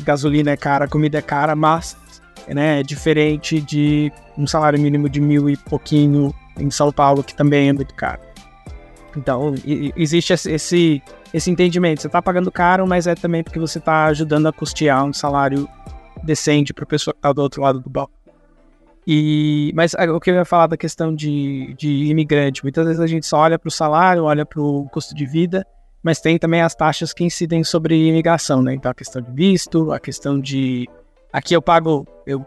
gasolina 0.00 0.52
é 0.52 0.56
cara, 0.56 0.88
comida 0.88 1.18
é 1.18 1.22
cara, 1.22 1.54
mas 1.54 1.96
né, 2.48 2.80
é 2.80 2.82
diferente 2.82 3.60
de 3.60 4.12
um 4.36 4.46
salário 4.46 4.78
mínimo 4.78 5.08
de 5.08 5.20
mil 5.20 5.48
e 5.48 5.56
pouquinho 5.56 6.34
em 6.58 6.70
São 6.70 6.92
Paulo, 6.92 7.22
que 7.22 7.34
também 7.34 7.68
é 7.68 7.72
muito 7.72 7.94
caro. 7.94 8.20
Então, 9.16 9.54
existe 9.96 10.32
esse, 10.32 11.02
esse 11.32 11.50
entendimento. 11.50 12.00
Você 12.00 12.08
está 12.08 12.20
pagando 12.20 12.50
caro, 12.50 12.86
mas 12.86 13.06
é 13.06 13.14
também 13.14 13.42
porque 13.42 13.58
você 13.58 13.78
está 13.78 14.06
ajudando 14.06 14.46
a 14.46 14.52
custear 14.52 15.04
um 15.04 15.12
salário 15.12 15.68
decente 16.22 16.72
para 16.72 16.84
a 16.84 16.86
pessoa 16.86 17.12
que 17.12 17.18
está 17.18 17.32
do 17.32 17.42
outro 17.42 17.62
lado 17.62 17.80
do 17.80 17.90
balcão. 17.90 18.24
E, 19.06 19.70
mas 19.74 19.94
ah, 19.94 20.10
o 20.12 20.18
que 20.18 20.30
eu 20.30 20.34
ia 20.34 20.44
falar 20.44 20.66
da 20.66 20.76
questão 20.76 21.14
de, 21.14 21.74
de 21.74 22.06
imigrante, 22.06 22.62
muitas 22.62 22.86
vezes 22.86 23.00
a 23.00 23.06
gente 23.06 23.26
só 23.26 23.38
olha 23.38 23.58
para 23.58 23.68
o 23.68 23.70
salário, 23.70 24.24
olha 24.24 24.46
para 24.46 24.60
o 24.60 24.88
custo 24.88 25.14
de 25.14 25.26
vida, 25.26 25.66
mas 26.02 26.20
tem 26.20 26.38
também 26.38 26.62
as 26.62 26.74
taxas 26.74 27.12
que 27.12 27.22
incidem 27.22 27.62
sobre 27.62 28.08
imigração, 28.08 28.62
né? 28.62 28.74
Então 28.74 28.90
a 28.90 28.94
questão 28.94 29.20
de 29.20 29.30
visto, 29.30 29.92
a 29.92 30.00
questão 30.00 30.40
de. 30.40 30.88
Aqui 31.32 31.54
eu 31.54 31.60
pago, 31.60 32.06
eu 32.26 32.44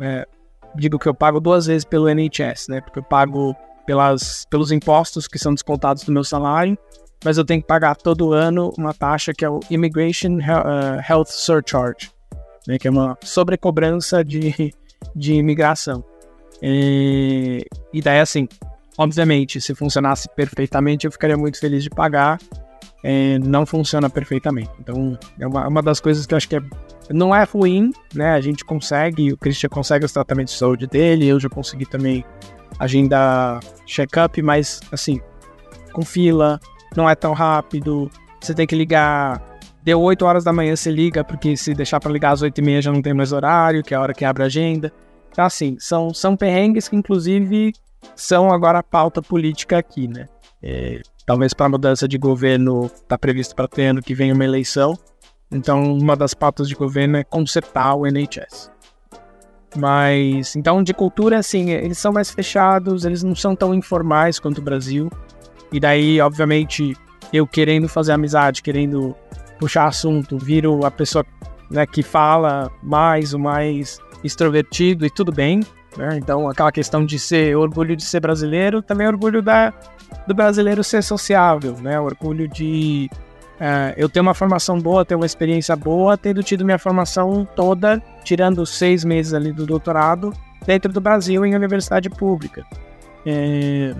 é, 0.00 0.26
digo 0.74 0.98
que 0.98 1.08
eu 1.08 1.14
pago 1.14 1.40
duas 1.40 1.66
vezes 1.66 1.84
pelo 1.84 2.08
NHS, 2.08 2.68
né? 2.68 2.80
Porque 2.80 2.98
eu 2.98 3.04
pago 3.04 3.54
pelas, 3.86 4.46
pelos 4.50 4.72
impostos 4.72 5.26
que 5.26 5.38
são 5.38 5.54
descontados 5.54 6.04
do 6.04 6.12
meu 6.12 6.24
salário, 6.24 6.76
mas 7.24 7.36
eu 7.38 7.44
tenho 7.44 7.60
que 7.60 7.66
pagar 7.66 7.96
todo 7.96 8.32
ano 8.32 8.72
uma 8.78 8.94
taxa 8.94 9.32
que 9.32 9.44
é 9.44 9.48
o 9.48 9.60
Immigration 9.70 10.38
Health 11.08 11.26
Surcharge, 11.26 12.10
né? 12.66 12.78
Que 12.78 12.88
é 12.88 12.90
uma 12.90 13.18
sobrecobrança 13.22 14.24
de 14.24 14.72
de 15.14 15.34
imigração. 15.34 16.04
E, 16.62 17.64
e 17.92 18.02
daí, 18.02 18.20
assim, 18.20 18.48
obviamente, 18.98 19.60
se 19.60 19.74
funcionasse 19.74 20.28
perfeitamente, 20.34 21.06
eu 21.06 21.12
ficaria 21.12 21.36
muito 21.36 21.58
feliz 21.58 21.82
de 21.82 21.90
pagar. 21.90 22.38
É, 23.02 23.38
não 23.38 23.64
funciona 23.64 24.10
perfeitamente. 24.10 24.70
Então, 24.78 25.18
é 25.38 25.46
uma, 25.46 25.66
uma 25.66 25.82
das 25.82 26.00
coisas 26.00 26.26
que 26.26 26.34
eu 26.34 26.36
acho 26.36 26.48
que 26.48 26.56
é, 26.56 26.60
não 27.12 27.34
é 27.34 27.44
ruim, 27.44 27.92
né? 28.14 28.32
A 28.32 28.40
gente 28.40 28.64
consegue, 28.64 29.32
o 29.32 29.36
Christian 29.36 29.68
consegue 29.68 30.04
os 30.04 30.12
tratamentos 30.12 30.54
de 30.54 30.60
saúde 30.60 30.86
dele, 30.86 31.26
eu 31.26 31.40
já 31.40 31.48
consegui 31.48 31.84
também 31.84 32.24
agenda 32.78 33.60
check-up, 33.86 34.40
mas, 34.40 34.80
assim, 34.92 35.20
com 35.92 36.02
fila, 36.02 36.60
não 36.96 37.08
é 37.08 37.14
tão 37.14 37.32
rápido, 37.32 38.10
você 38.40 38.54
tem 38.54 38.66
que 38.66 38.74
ligar. 38.74 39.42
Deu 39.82 40.00
8 40.00 40.24
horas 40.24 40.44
da 40.44 40.52
manhã, 40.52 40.76
você 40.76 40.90
liga, 40.90 41.24
porque 41.24 41.56
se 41.56 41.74
deixar 41.74 42.00
para 42.00 42.12
ligar 42.12 42.32
às 42.32 42.42
8 42.42 42.58
e 42.58 42.62
meia 42.62 42.82
já 42.82 42.92
não 42.92 43.02
tem 43.02 43.14
mais 43.14 43.32
horário, 43.32 43.82
que 43.82 43.94
é 43.94 43.96
a 43.96 44.00
hora 44.00 44.14
que 44.14 44.24
abre 44.24 44.42
a 44.42 44.46
agenda. 44.46 44.92
Então, 45.32 45.44
assim, 45.44 45.76
são, 45.78 46.12
são 46.12 46.36
perrengues 46.36 46.88
que, 46.88 46.96
inclusive, 46.96 47.72
são 48.14 48.52
agora 48.52 48.82
pauta 48.82 49.22
política 49.22 49.78
aqui, 49.78 50.06
né? 50.06 50.28
É, 50.62 51.00
talvez 51.24 51.54
para 51.54 51.66
a 51.66 51.68
mudança 51.70 52.06
de 52.06 52.18
governo 52.18 52.86
está 52.86 53.16
previsto 53.16 53.54
para 53.54 53.66
ter 53.66 53.86
ano 53.86 54.02
que 54.02 54.14
vem 54.14 54.32
uma 54.32 54.44
eleição. 54.44 54.94
Então, 55.52 55.96
uma 55.96 56.16
das 56.16 56.32
pautas 56.32 56.68
de 56.68 56.74
governo 56.74 57.16
é 57.16 57.24
consertar 57.24 57.94
o 57.94 58.06
NHS. 58.06 58.70
Mas, 59.76 60.56
então, 60.56 60.82
de 60.82 60.92
cultura, 60.92 61.38
assim, 61.38 61.70
eles 61.70 61.98
são 61.98 62.12
mais 62.12 62.30
fechados, 62.30 63.04
eles 63.04 63.22
não 63.22 63.34
são 63.34 63.54
tão 63.54 63.74
informais 63.74 64.38
quanto 64.38 64.58
o 64.58 64.62
Brasil. 64.62 65.10
E 65.72 65.78
daí, 65.78 66.20
obviamente, 66.20 66.96
eu 67.32 67.46
querendo 67.46 67.88
fazer 67.88 68.12
amizade, 68.12 68.62
querendo 68.62 69.14
puxar 69.58 69.86
assunto, 69.86 70.38
viro 70.38 70.84
a 70.84 70.90
pessoa 70.90 71.24
né, 71.70 71.86
que 71.86 72.02
fala 72.02 72.70
mais, 72.82 73.32
o 73.32 73.38
mais 73.38 74.00
extrovertido 74.24 75.06
e 75.06 75.10
tudo 75.10 75.30
bem. 75.30 75.60
Né? 75.96 76.18
Então, 76.18 76.48
aquela 76.48 76.72
questão 76.72 77.04
de 77.04 77.18
ser 77.18 77.56
orgulho 77.56 77.96
de 77.96 78.04
ser 78.04 78.20
brasileiro, 78.20 78.82
também 78.82 79.06
orgulho 79.06 79.42
da, 79.42 79.72
do 80.26 80.34
brasileiro 80.34 80.82
ser 80.82 81.02
sociável, 81.02 81.76
né? 81.80 82.00
Orgulho 82.00 82.48
de 82.48 83.10
uh, 83.60 83.94
eu 83.96 84.08
ter 84.08 84.20
uma 84.20 84.34
formação 84.34 84.78
boa, 84.78 85.04
ter 85.04 85.14
uma 85.14 85.26
experiência 85.26 85.76
boa, 85.76 86.16
tendo 86.16 86.42
tido 86.42 86.64
minha 86.64 86.78
formação 86.78 87.46
toda, 87.54 88.02
tirando 88.24 88.64
seis 88.66 89.04
meses 89.04 89.34
ali 89.34 89.52
do 89.52 89.66
doutorado, 89.66 90.32
dentro 90.66 90.92
do 90.92 91.00
Brasil 91.00 91.44
em 91.44 91.54
universidade 91.54 92.08
pública. 92.08 92.66
É... 93.26 93.94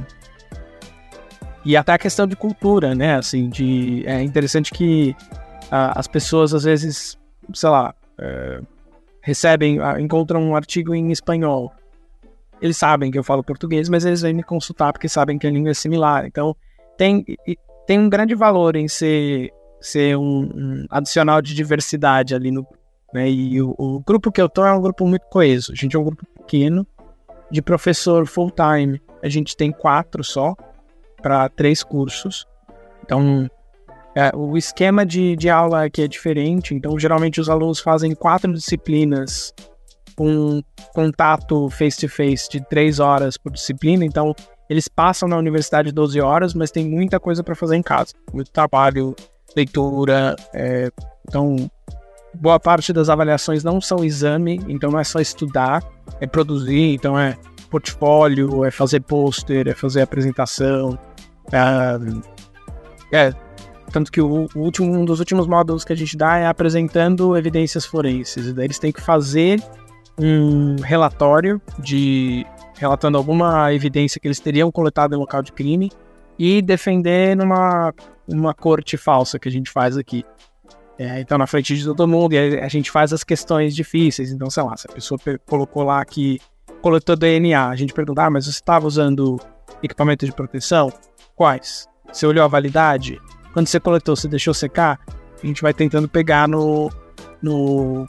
E 1.65 1.77
até 1.77 1.93
a 1.93 1.99
questão 1.99 2.27
de 2.27 2.35
cultura, 2.35 2.95
né? 2.95 3.17
Assim, 3.17 3.51
de 3.51 4.03
é 4.07 4.23
interessante 4.23 4.73
que 4.73 5.15
uh, 5.67 5.93
as 5.95 6.09
pessoas 6.09 6.55
às 6.55 6.65
vezes, 6.65 7.19
sei 7.53 7.69
lá, 7.69 7.95
uh, 8.19 8.67
recebem, 9.21 9.79
encontram 9.99 10.43
um 10.43 10.57
artigo 10.57 10.95
em 10.95 11.13
espanhol 11.13 11.71
eles 12.61 12.77
sabem 12.77 13.11
que 13.11 13.19
eu 13.19 13.25
falo 13.25 13.43
português, 13.43 13.89
mas 13.89 14.05
eles 14.05 14.21
vêm 14.21 14.35
me 14.35 14.43
consultar 14.43 14.93
porque 14.93 15.09
sabem 15.09 15.39
que 15.39 15.47
a 15.47 15.51
língua 15.51 15.71
é 15.71 15.75
similar. 15.75 16.27
Então, 16.27 16.55
tem, 16.97 17.25
tem 17.91 17.99
um 17.99 18.09
grande 18.09 18.37
valor 18.37 18.77
em 18.77 18.87
ser, 18.87 19.51
ser 19.81 20.17
um, 20.17 20.43
um 20.43 20.87
adicional 20.89 21.43
de 21.43 21.53
diversidade 21.57 22.37
ali 22.37 22.53
no 22.53 22.65
né? 23.13 23.29
E 23.29 23.61
o, 23.61 23.75
o, 23.77 23.99
grupo 23.99 24.31
que 24.31 24.41
eu 24.41 24.49
tô 24.49 24.65
é 24.65 24.73
um 24.73 24.81
grupo 24.81 25.05
muito 25.05 25.27
coeso. 25.29 25.73
A 25.73 25.75
gente 25.75 25.97
é 25.97 25.99
um 25.99 26.05
grupo 26.05 26.25
pequeno, 26.39 26.87
de 27.51 27.61
professor 27.61 28.25
full-time. 28.29 29.03
A 29.21 29.29
gente 29.29 29.57
tem 29.57 29.73
quatro 29.73 30.23
só, 30.23 30.55
para 31.21 31.49
três 31.49 31.83
cursos. 31.83 32.47
Então, 33.03 33.51
é, 34.15 34.31
o 34.37 34.57
esquema 34.57 35.05
de, 35.05 35.35
de 35.35 35.51
aula 35.51 35.87
aqui 35.87 36.03
é 36.03 36.07
diferente. 36.07 36.73
Então, 36.73 36.97
geralmente 36.97 37.41
os 37.41 37.49
alunos 37.49 37.81
fazem 37.81 38.15
quatro 38.15 38.53
disciplinas 38.53 39.53
um 40.17 40.63
contato 40.95 41.69
face-to-face 41.71 42.47
-face 42.47 42.51
de 42.53 42.69
três 42.69 43.01
horas 43.01 43.37
por 43.37 43.51
disciplina, 43.51 44.05
então 44.05 44.33
eles 44.71 44.87
passam 44.87 45.29
na 45.29 45.37
universidade 45.37 45.91
12 45.91 46.21
horas, 46.21 46.55
mas 46.55 46.71
tem 46.71 46.89
muita 46.89 47.19
coisa 47.19 47.43
para 47.43 47.57
fazer 47.57 47.75
em 47.75 47.83
casa. 47.83 48.15
Muito 48.33 48.53
trabalho, 48.53 49.17
leitura. 49.57 50.37
É, 50.55 50.93
então, 51.29 51.69
boa 52.33 52.61
parte 52.61 52.93
das 52.93 53.09
avaliações 53.09 53.65
não 53.65 53.81
são 53.81 54.05
exame, 54.05 54.61
então 54.69 54.89
não 54.93 55.01
é 55.01 55.03
só 55.03 55.19
estudar, 55.19 55.83
é 56.21 56.27
produzir, 56.27 56.95
então 56.95 57.19
é 57.19 57.37
portfólio, 57.69 58.65
é 58.65 58.71
fazer 58.71 59.01
pôster, 59.01 59.67
é 59.67 59.75
fazer 59.75 60.03
apresentação. 60.03 60.97
É, 61.51 63.29
é 63.29 63.35
tanto 63.91 64.13
que 64.13 64.21
o, 64.21 64.47
último, 64.55 64.93
um 64.93 65.05
dos 65.05 65.19
últimos 65.19 65.49
módulos 65.49 65.85
que 65.85 65.93
a 65.93 65.97
gente 65.97 66.17
dá 66.17 66.39
é 66.39 66.47
apresentando 66.47 67.37
evidências 67.37 67.85
forenses. 67.85 68.53
Daí 68.53 68.67
eles 68.67 68.79
têm 68.79 68.93
que 68.93 69.01
fazer 69.01 69.61
um 70.17 70.77
relatório 70.77 71.61
de 71.81 72.47
relatando 72.81 73.19
alguma 73.19 73.73
evidência 73.75 74.19
que 74.19 74.27
eles 74.27 74.41
teriam 74.41 74.73
coletado 74.73 75.15
em 75.15 75.19
local 75.19 75.43
de 75.43 75.53
crime 75.53 75.93
e 76.39 76.63
defender 76.63 77.37
numa 77.37 77.93
uma 78.27 78.55
corte 78.55 78.97
falsa 78.97 79.39
que 79.39 79.49
a 79.49 79.53
gente 79.53 79.71
faz 79.71 79.99
aqui. 79.99 80.25
É, 80.99 81.21
então, 81.21 81.37
na 81.37 81.47
frente 81.47 81.77
de 81.77 81.85
todo 81.85 82.07
mundo, 82.09 82.33
e 82.33 82.59
a 82.59 82.69
gente 82.69 82.91
faz 82.91 83.13
as 83.13 83.23
questões 83.23 83.75
difíceis. 83.75 84.33
Então, 84.33 84.49
sei 84.49 84.63
lá, 84.63 84.77
se 84.77 84.87
a 84.89 84.93
pessoa 84.93 85.19
colocou 85.47 85.83
lá 85.83 86.03
que 86.05 86.41
coletou 86.81 87.17
DNA, 87.17 87.69
a 87.69 87.77
gente 87.77 87.93
pergunta, 87.93 88.23
ah, 88.23 88.31
mas 88.31 88.47
você 88.47 88.53
estava 88.53 88.87
usando 88.87 89.39
equipamento 89.83 90.25
de 90.25 90.33
proteção? 90.33 90.91
Quais? 91.35 91.87
Você 92.11 92.27
olhou 92.27 92.45
a 92.45 92.49
validade? 92.49 93.21
Quando 93.53 93.67
você 93.67 93.79
coletou, 93.79 94.17
você 94.17 94.29
deixou 94.29 94.55
secar? 94.55 94.99
A 95.43 95.47
gente 95.47 95.61
vai 95.61 95.75
tentando 95.75 96.09
pegar 96.09 96.49
no, 96.49 96.91
no 97.43 98.07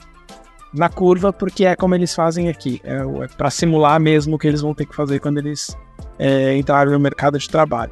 na 0.73 0.89
curva, 0.89 1.33
porque 1.33 1.65
é 1.65 1.75
como 1.75 1.95
eles 1.95 2.13
fazem 2.13 2.49
aqui. 2.49 2.81
É, 2.83 2.97
é 2.97 3.27
para 3.37 3.49
simular 3.49 3.99
mesmo 3.99 4.35
o 4.35 4.39
que 4.39 4.47
eles 4.47 4.61
vão 4.61 4.73
ter 4.73 4.85
que 4.85 4.95
fazer 4.95 5.19
quando 5.19 5.37
eles 5.37 5.75
é, 6.17 6.55
entrarem 6.57 6.93
no 6.93 6.99
mercado 6.99 7.37
de 7.37 7.49
trabalho. 7.49 7.91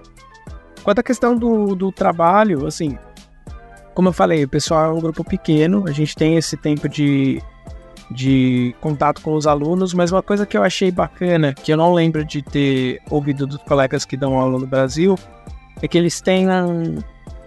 Quanto 0.84 1.00
à 1.00 1.04
questão 1.04 1.36
do, 1.36 1.76
do 1.76 1.92
trabalho, 1.92 2.66
assim, 2.66 2.98
como 3.94 4.10
eu 4.10 4.14
falei, 4.14 4.44
o 4.44 4.48
pessoal 4.48 4.92
é 4.92 4.94
um 4.94 5.00
grupo 5.02 5.24
pequeno, 5.24 5.84
a 5.88 5.92
gente 5.92 6.16
tem 6.16 6.38
esse 6.38 6.56
tempo 6.56 6.88
de, 6.88 7.42
de 8.10 8.74
contato 8.80 9.22
com 9.22 9.34
os 9.34 9.46
alunos, 9.46 9.94
mas 9.94 10.12
uma 10.12 10.24
coisa 10.24 10.46
que 10.46 10.58
eu 10.58 10.64
achei 10.64 10.90
bacana, 10.90 11.54
que 11.54 11.72
eu 11.74 11.78
não 11.78 11.94
lembro 11.94 12.24
de 12.24 12.42
ter 12.42 13.02
ouvido 13.10 13.46
dos 13.46 13.62
colegas 13.64 14.06
que 14.06 14.16
dão 14.16 14.40
aula 14.40 14.58
no 14.58 14.66
Brasil, 14.66 15.16
é 15.82 15.88
que 15.88 15.98
eles 15.98 16.22
têm 16.22 16.48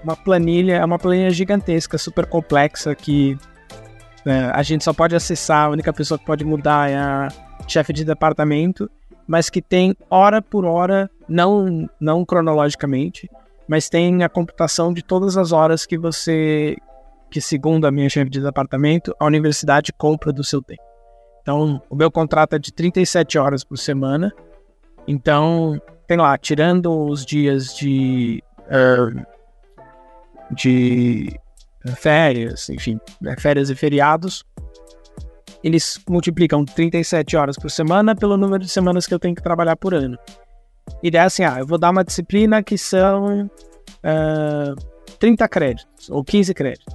uma 0.05 0.17
planilha, 0.17 0.85
uma 0.85 0.99
planilha 0.99 1.31
gigantesca, 1.31 1.97
super 1.97 2.27
complexa, 2.27 2.95
que 2.95 3.39
é, 4.25 4.51
a 4.53 4.63
gente 4.63 4.85
só 4.85 4.93
pode 4.93 5.15
acessar, 5.15 5.67
a 5.67 5.71
única 5.71 5.93
pessoa 5.93 6.19
que 6.19 6.25
pode 6.25 6.45
mudar 6.45 6.91
é 6.91 6.97
a 6.97 7.29
chefe 7.67 7.93
de 7.93 8.05
departamento, 8.05 8.91
mas 9.27 9.51
que 9.51 9.61
tem 9.61 9.97
hora 10.11 10.41
por 10.41 10.65
hora, 10.65 11.11
não, 11.29 11.89
não 12.01 12.25
cronologicamente, 12.25 13.29
mas 13.67 13.89
tem 13.89 14.23
a 14.23 14.29
computação 14.29 14.93
de 14.93 15.03
todas 15.03 15.37
as 15.37 15.53
horas 15.53 15.87
que 15.87 15.97
você, 15.97 16.77
que 17.31 17.41
segundo 17.41 17.87
a 17.87 17.91
minha 17.91 18.09
chefe 18.09 18.31
de 18.31 18.41
departamento, 18.41 19.15
a 19.19 19.25
universidade 19.25 19.93
compra 19.93 20.33
do 20.33 20.45
seu 20.45 20.63
tempo. 20.63 20.83
Então, 21.41 21.83
o 21.91 21.97
meu 21.97 22.11
contrato 22.11 22.55
é 22.55 22.59
de 22.59 22.73
37 22.73 23.37
horas 23.39 23.65
por 23.65 23.77
semana. 23.77 24.33
Então, 25.09 25.81
tem 26.07 26.17
lá, 26.17 26.39
tirando 26.39 27.07
os 27.07 27.27
dias 27.27 27.75
de, 27.75 28.43
uh, 28.69 29.27
de 30.55 31.37
férias, 31.97 32.69
enfim, 32.71 32.99
né, 33.21 33.35
férias 33.39 33.71
e 33.71 33.75
feriados, 33.75 34.45
eles 35.63 36.01
multiplicam 36.09 36.65
37 36.65 37.37
horas 37.37 37.57
por 37.57 37.71
semana 37.71 38.15
pelo 38.15 38.37
número 38.37 38.63
de 38.63 38.69
semanas 38.69 39.07
que 39.07 39.15
eu 39.15 39.19
tenho 39.19 39.35
que 39.35 39.43
trabalhar 39.43 39.77
por 39.77 39.95
ano. 39.95 40.19
E 41.03 41.11
daí 41.11 41.23
assim, 41.23 41.45
ah, 41.45 41.59
eu 41.61 41.67
vou 41.67 41.79
dar 41.79 41.91
uma 41.91 42.05
disciplina 42.05 42.63
que 42.63 42.77
são 42.77 43.45
uh, 43.45 43.51
ah, 44.03 44.75
30 45.19 45.49
créditos 45.49 46.11
ou 46.11 46.25
15 46.25 46.53
créditos. 46.55 46.95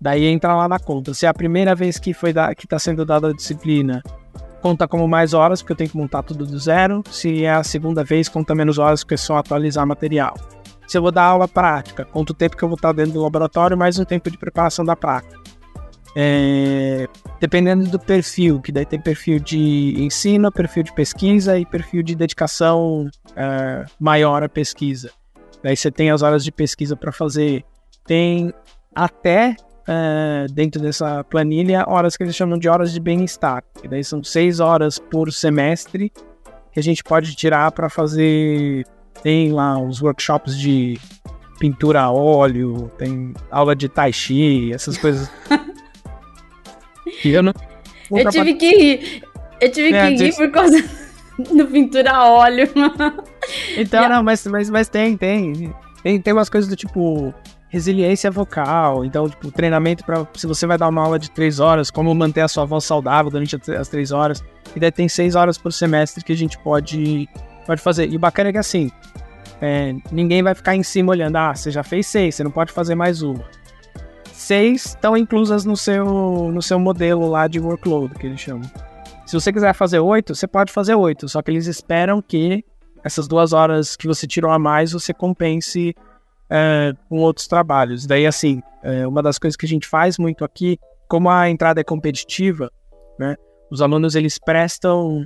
Daí 0.00 0.24
entra 0.24 0.56
lá 0.56 0.66
na 0.66 0.78
conta. 0.78 1.12
Se 1.12 1.26
é 1.26 1.28
a 1.28 1.34
primeira 1.34 1.74
vez 1.74 1.98
que 1.98 2.14
foi 2.14 2.32
da, 2.32 2.54
que 2.54 2.64
está 2.64 2.78
sendo 2.78 3.04
dada 3.04 3.28
a 3.28 3.32
disciplina, 3.34 4.02
conta 4.62 4.88
como 4.88 5.06
mais 5.06 5.34
horas, 5.34 5.60
porque 5.60 5.72
eu 5.72 5.76
tenho 5.76 5.90
que 5.90 5.96
montar 5.96 6.22
tudo 6.22 6.46
do 6.46 6.58
zero. 6.58 7.02
Se 7.10 7.44
é 7.44 7.50
a 7.50 7.62
segunda 7.62 8.02
vez, 8.02 8.26
conta 8.26 8.54
menos 8.54 8.78
horas, 8.78 9.04
porque 9.04 9.14
é 9.14 9.18
só 9.18 9.36
atualizar 9.36 9.86
material 9.86 10.34
se 10.90 10.98
eu 10.98 11.02
vou 11.02 11.12
dar 11.12 11.22
aula 11.22 11.46
prática, 11.46 12.04
quanto 12.04 12.34
tempo 12.34 12.56
que 12.56 12.64
eu 12.64 12.68
vou 12.68 12.74
estar 12.74 12.90
dentro 12.90 13.12
do 13.12 13.22
laboratório, 13.22 13.78
mais 13.78 13.96
um 13.96 14.04
tempo 14.04 14.28
de 14.28 14.36
preparação 14.36 14.84
da 14.84 14.96
prática. 14.96 15.38
É, 16.16 17.06
dependendo 17.38 17.88
do 17.88 17.96
perfil, 17.96 18.60
que 18.60 18.72
daí 18.72 18.84
tem 18.84 19.00
perfil 19.00 19.38
de 19.38 19.94
ensino, 19.98 20.50
perfil 20.50 20.82
de 20.82 20.92
pesquisa 20.92 21.56
e 21.56 21.64
perfil 21.64 22.02
de 22.02 22.16
dedicação 22.16 23.08
é, 23.36 23.84
maior 24.00 24.42
à 24.42 24.48
pesquisa. 24.48 25.12
Daí 25.62 25.76
você 25.76 25.92
tem 25.92 26.10
as 26.10 26.22
horas 26.22 26.42
de 26.42 26.50
pesquisa 26.50 26.96
para 26.96 27.12
fazer. 27.12 27.64
Tem 28.04 28.52
até 28.92 29.54
é, 29.86 30.46
dentro 30.52 30.82
dessa 30.82 31.22
planilha 31.22 31.84
horas 31.86 32.16
que 32.16 32.24
eles 32.24 32.34
chamam 32.34 32.58
de 32.58 32.68
horas 32.68 32.92
de 32.92 32.98
bem-estar. 32.98 33.62
E 33.84 33.86
daí 33.86 34.02
são 34.02 34.24
seis 34.24 34.58
horas 34.58 34.98
por 34.98 35.32
semestre 35.32 36.12
que 36.72 36.80
a 36.80 36.82
gente 36.82 37.04
pode 37.04 37.36
tirar 37.36 37.70
para 37.70 37.88
fazer 37.88 38.84
tem 39.22 39.52
lá 39.52 39.78
os 39.78 40.02
workshops 40.02 40.58
de 40.58 40.98
pintura 41.58 42.02
a 42.02 42.10
óleo, 42.10 42.90
tem 42.98 43.34
aula 43.50 43.76
de 43.76 43.88
tai 43.88 44.12
chi, 44.12 44.72
essas 44.72 44.96
coisas. 44.96 45.30
e 47.24 47.28
eu 47.30 47.42
não. 47.42 47.52
Eu 48.10 48.30
tive 48.30 48.54
que 48.54 48.70
rir. 48.70 49.22
Eu 49.60 49.70
tive 49.70 49.94
é, 49.94 50.08
que 50.08 50.24
rir 50.24 50.34
por 50.34 50.50
causa 50.50 50.82
do 51.38 51.66
pintura 51.66 52.12
a 52.12 52.28
óleo. 52.28 52.68
Então, 53.76 54.08
não, 54.08 54.22
mas, 54.22 54.46
mas, 54.46 54.70
mas 54.70 54.88
tem, 54.88 55.16
tem. 55.16 55.72
Tem, 56.02 56.20
tem 56.20 56.32
umas 56.32 56.48
coisas 56.48 56.68
do 56.68 56.76
tipo 56.76 57.34
resiliência 57.70 58.30
vocal. 58.30 59.04
Então, 59.04 59.28
tipo, 59.28 59.50
treinamento 59.50 60.04
para 60.04 60.26
se 60.34 60.46
você 60.46 60.66
vai 60.66 60.76
dar 60.76 60.88
uma 60.88 61.02
aula 61.02 61.18
de 61.18 61.30
três 61.30 61.60
horas, 61.60 61.90
como 61.90 62.14
manter 62.14 62.42
a 62.42 62.48
sua 62.48 62.64
voz 62.64 62.84
saudável 62.84 63.30
durante 63.30 63.56
as 63.72 63.88
três 63.88 64.10
horas. 64.10 64.44
E 64.74 64.80
daí 64.80 64.90
tem 64.90 65.08
seis 65.08 65.34
horas 65.34 65.56
por 65.56 65.72
semestre 65.72 66.22
que 66.22 66.32
a 66.32 66.36
gente 66.36 66.58
pode, 66.58 67.28
pode 67.66 67.80
fazer. 67.80 68.08
E 68.08 68.16
o 68.16 68.18
bacana 68.18 68.50
é 68.50 68.52
que 68.52 68.58
assim, 68.58 68.90
é, 69.60 69.94
ninguém 70.10 70.42
vai 70.42 70.54
ficar 70.54 70.74
em 70.74 70.82
cima 70.82 71.12
olhando, 71.12 71.36
ah, 71.36 71.54
você 71.54 71.70
já 71.70 71.82
fez 71.82 72.06
seis, 72.06 72.34
você 72.34 72.44
não 72.44 72.50
pode 72.50 72.72
fazer 72.72 72.94
mais 72.94 73.22
uma. 73.22 73.44
Seis 74.32 74.86
estão 74.86 75.16
inclusas 75.16 75.64
no 75.64 75.76
seu, 75.76 76.50
no 76.52 76.62
seu 76.62 76.78
modelo 76.78 77.28
lá 77.28 77.46
de 77.46 77.60
workload, 77.60 78.14
que 78.14 78.26
eles 78.26 78.40
chamam. 78.40 78.68
Se 79.26 79.34
você 79.34 79.52
quiser 79.52 79.74
fazer 79.74 80.00
oito, 80.00 80.34
você 80.34 80.46
pode 80.46 80.72
fazer 80.72 80.94
oito, 80.94 81.28
só 81.28 81.40
que 81.42 81.50
eles 81.50 81.66
esperam 81.66 82.20
que 82.20 82.64
essas 83.04 83.28
duas 83.28 83.52
horas 83.52 83.96
que 83.96 84.06
você 84.06 84.26
tirou 84.26 84.50
a 84.50 84.58
mais 84.58 84.92
você 84.92 85.14
compense 85.14 85.94
é, 86.50 86.92
com 87.08 87.18
outros 87.18 87.46
trabalhos. 87.46 88.06
Daí, 88.06 88.26
assim, 88.26 88.60
é, 88.82 89.06
uma 89.06 89.22
das 89.22 89.38
coisas 89.38 89.56
que 89.56 89.66
a 89.66 89.68
gente 89.68 89.86
faz 89.86 90.18
muito 90.18 90.44
aqui, 90.44 90.78
como 91.08 91.30
a 91.30 91.48
entrada 91.48 91.80
é 91.80 91.84
competitiva, 91.84 92.70
né, 93.18 93.36
os 93.70 93.80
alunos 93.80 94.14
eles 94.14 94.38
prestam 94.38 95.24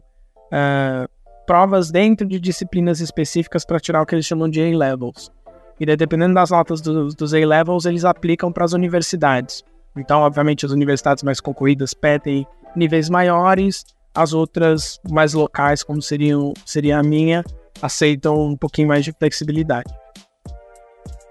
é, 0.53 1.09
provas 1.47 1.91
dentro 1.91 2.27
de 2.27 2.39
disciplinas 2.39 3.01
específicas 3.01 3.65
para 3.65 3.81
tirar 3.81 4.03
o 4.03 4.07
que 4.07 4.15
eles 4.15 4.27
chamam 4.27 4.49
de 4.49 4.61
A-levels. 4.61 5.31
E 5.79 5.87
daí, 5.87 5.97
dependendo 5.97 6.35
das 6.35 6.51
notas 6.51 6.81
do, 6.81 7.09
dos 7.09 7.35
A-levels, 7.35 7.85
eles 7.85 8.05
aplicam 8.05 8.53
para 8.53 8.65
as 8.65 8.73
universidades. 8.73 9.63
Então, 9.97 10.21
obviamente, 10.21 10.65
as 10.65 10.73
universidades 10.73 11.23
mais 11.23 11.41
concorridas 11.41 11.95
pedem 11.95 12.47
níveis 12.77 13.09
maiores, 13.09 13.85
as 14.15 14.33
outras 14.33 15.01
mais 15.11 15.35
locais, 15.35 15.83
como 15.83 16.01
seriam, 16.01 16.53
seria 16.65 16.99
a 16.99 17.03
minha, 17.03 17.45
aceitam 17.83 18.41
um 18.41 18.57
pouquinho 18.57 18.89
mais 18.89 19.05
de 19.05 19.13
flexibilidade. 19.13 19.93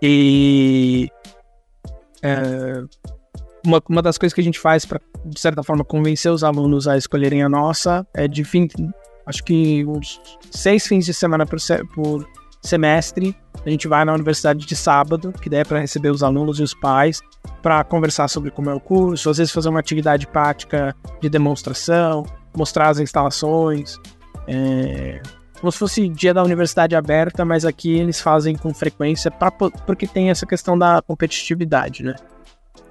E 0.01 1.09
é, 2.21 2.83
uma, 3.65 3.81
uma 3.89 4.01
das 4.01 4.17
coisas 4.17 4.33
que 4.33 4.41
a 4.41 4.43
gente 4.43 4.59
faz 4.59 4.85
para, 4.85 4.99
de 5.25 5.39
certa 5.39 5.63
forma, 5.63 5.85
convencer 5.85 6.31
os 6.31 6.43
alunos 6.43 6.87
a 6.87 6.97
escolherem 6.97 7.41
a 7.41 7.49
nossa 7.49 8.05
é 8.13 8.27
de 8.27 8.43
acho 9.25 9.43
que 9.43 9.85
uns 9.85 10.21
seis 10.51 10.87
fins 10.87 11.05
de 11.05 11.13
semana 11.13 11.45
por, 11.45 11.57
por 11.93 12.27
semestre. 12.61 13.35
A 13.65 13.69
gente 13.69 13.87
vai 13.87 14.03
na 14.03 14.13
universidade 14.13 14.65
de 14.65 14.75
sábado, 14.75 15.31
que 15.31 15.49
daí 15.49 15.61
é 15.61 15.63
para 15.63 15.79
receber 15.79 16.09
os 16.09 16.23
alunos 16.23 16.59
e 16.59 16.63
os 16.63 16.73
pais, 16.73 17.21
para 17.61 17.83
conversar 17.83 18.27
sobre 18.27 18.51
como 18.51 18.69
é 18.69 18.73
o 18.73 18.79
curso, 18.79 19.29
às 19.29 19.37
vezes 19.37 19.53
fazer 19.53 19.69
uma 19.69 19.79
atividade 19.79 20.27
prática 20.27 20.95
de 21.21 21.29
demonstração, 21.29 22.25
mostrar 22.55 22.89
as 22.89 22.99
instalações. 22.99 23.97
É, 24.47 25.21
como 25.59 25.71
se 25.71 25.77
fosse 25.77 26.09
dia 26.09 26.33
da 26.33 26.43
universidade 26.43 26.93
aberta, 26.93 27.45
mas 27.45 27.63
aqui 27.63 27.97
eles 27.97 28.19
fazem 28.19 28.53
com 28.53 28.73
frequência 28.73 29.31
pra, 29.31 29.49
porque 29.49 30.05
tem 30.05 30.29
essa 30.29 30.45
questão 30.45 30.77
da 30.77 31.01
competitividade, 31.01 32.03
né? 32.03 32.15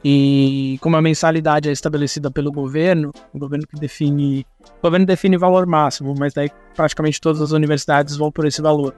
E 0.04 0.78
como 0.80 0.96
a 0.96 1.02
mensalidade 1.02 1.68
é 1.68 1.72
estabelecida 1.72 2.30
pelo 2.30 2.50
governo, 2.50 3.12
o 3.32 3.38
governo 3.38 3.66
que 3.66 3.78
define, 3.78 4.44
o 4.78 4.82
governo 4.82 5.06
define 5.06 5.36
valor 5.36 5.64
máximo, 5.64 6.14
mas 6.18 6.34
daí 6.34 6.50
praticamente 6.74 7.20
todas 7.20 7.40
as 7.40 7.52
universidades 7.52 8.16
vão 8.16 8.30
por 8.30 8.44
esse 8.44 8.60
valor. 8.60 8.94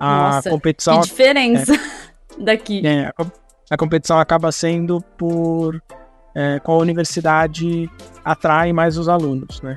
A 0.00 0.34
Nossa, 0.34 0.50
competição 0.50 1.00
que 1.00 1.08
diferença 1.08 1.74
é, 1.74 1.78
daqui. 2.42 2.86
É, 2.86 3.06
a, 3.08 3.26
a, 3.70 3.76
competição 3.76 4.18
acaba 4.18 4.50
sendo 4.50 5.02
por 5.18 5.82
é, 6.34 6.58
qual 6.60 6.78
universidade 6.78 7.90
atrai 8.24 8.72
mais 8.72 8.96
os 8.96 9.08
alunos, 9.08 9.60
né? 9.60 9.76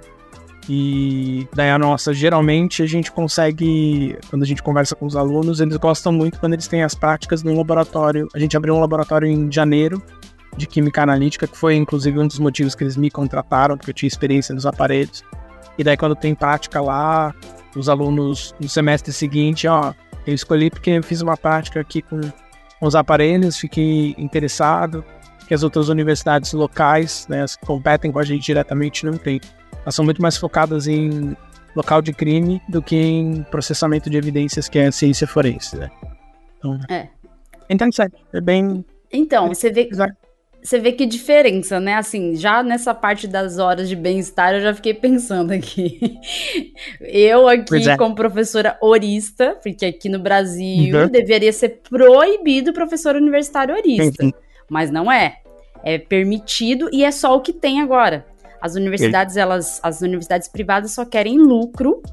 E 0.70 1.48
daí 1.54 1.70
a 1.70 1.78
nossa, 1.78 2.14
geralmente 2.14 2.84
a 2.84 2.86
gente 2.86 3.12
consegue, 3.12 4.18
quando 4.30 4.44
a 4.44 4.46
gente 4.46 4.64
conversa 4.64 4.96
com 4.96 5.06
os 5.06 5.18
alunos, 5.18 5.60
eles 5.60 5.76
gostam 5.78 6.14
muito 6.14 6.40
quando 6.40 6.54
eles 6.54 6.68
têm 6.68 6.84
as 6.84 6.94
práticas 6.94 7.44
no 7.44 7.54
laboratório. 7.58 8.28
A 8.34 8.40
gente 8.40 8.56
abriu 8.56 8.76
um 8.76 8.80
laboratório 8.80 9.28
em 9.28 9.52
janeiro 9.52 10.02
de 10.58 10.68
química 10.68 11.04
analítica, 11.04 11.48
que 11.48 11.58
foi 11.58 11.76
inclusive 11.76 12.20
um 12.20 12.28
dos 12.28 12.40
motivos 12.40 12.76
que 12.76 12.84
eles 12.84 12.98
me 12.98 13.10
contrataram, 13.10 13.78
porque 13.78 13.92
eu 13.92 13.96
tinha 13.96 14.08
experiência 14.08 14.54
nos 14.54 14.66
aparelhos. 14.66 15.24
E 15.78 15.84
daí 15.84 15.98
quando 15.98 16.16
tem 16.16 16.36
prática 16.36 16.82
lá, 16.82 17.34
os 17.76 17.88
alunos 17.88 18.54
no 18.60 18.68
semestre 18.68 19.14
seguinte, 19.14 19.68
ó, 19.68 19.94
eu 20.28 20.34
escolhi 20.34 20.70
porque 20.70 20.92
eu 20.92 21.04
fiz 21.04 21.22
uma 21.22 21.38
prática 21.38 21.80
aqui 21.80 22.02
com, 22.02 22.20
os 22.82 22.96
aparelhos, 22.96 23.58
fiquei 23.58 24.16
interessado, 24.18 25.06
que 25.48 25.54
as 25.54 25.62
outras 25.62 25.88
universidades 25.88 26.52
locais, 26.52 27.28
né, 27.30 27.46
que 27.46 27.66
competem 27.66 28.12
com 28.12 28.18
a 28.18 28.24
gente 28.24 28.44
diretamente, 28.44 29.06
não 29.06 29.18
tem 29.18 29.40
elas 29.84 29.96
são 29.96 30.06
muito 30.06 30.22
mais 30.22 30.38
focadas 30.38 30.88
em 30.88 31.36
local 31.76 32.02
de 32.02 32.14
crime 32.14 32.62
do 32.70 32.82
que 32.82 32.96
em 32.96 33.44
processamento 33.44 34.10
de 34.10 34.18
evidências, 34.18 34.70
que 34.70 34.78
é 34.80 34.88
a 34.88 34.92
ciência 34.92 35.26
forense, 35.26 35.76
né? 35.78 35.90
Então, 36.58 36.80
é. 36.90 37.10
é 37.68 37.74
interessante. 37.74 38.16
É 38.34 38.42
bem. 38.42 38.86
Então, 39.12 39.48
você 39.48 39.72
vê. 39.72 39.90
Você 40.64 40.80
vê 40.80 40.92
que 40.92 41.06
diferença, 41.06 41.80
né? 41.80 41.96
Assim, 41.96 42.36
já 42.36 42.62
nessa 42.62 42.94
parte 42.94 43.28
das 43.28 43.58
horas 43.58 43.90
de 43.90 43.96
bem-estar, 43.96 44.54
eu 44.54 44.62
já 44.62 44.74
fiquei 44.74 44.94
pensando 44.94 45.52
aqui. 45.52 46.20
eu 47.02 47.48
aqui, 47.48 47.90
é. 47.90 47.98
como 47.98 48.14
professora 48.14 48.78
orista, 48.82 49.58
porque 49.64 49.86
aqui 49.86 50.08
no 50.08 50.20
Brasil 50.20 50.96
uhum. 50.96 51.08
deveria 51.08 51.52
ser 51.52 51.82
proibido 51.90 52.74
professor 52.74 53.16
universitário 53.16 53.76
orista. 53.76 54.24
Uhum. 54.24 54.32
Mas 54.70 54.92
não 54.92 55.12
é. 55.12 55.38
É 55.84 55.98
permitido 55.98 56.90
e 56.94 57.04
é 57.04 57.12
só 57.12 57.36
o 57.36 57.42
que 57.42 57.52
tem 57.52 57.82
agora. 57.82 58.26
As 58.62 58.76
universidades, 58.76 59.38
elas, 59.38 59.80
as 59.82 60.02
universidades 60.02 60.48
privadas 60.48 60.92
só 60.92 61.04
querem 61.04 61.38
lucro 61.40 62.04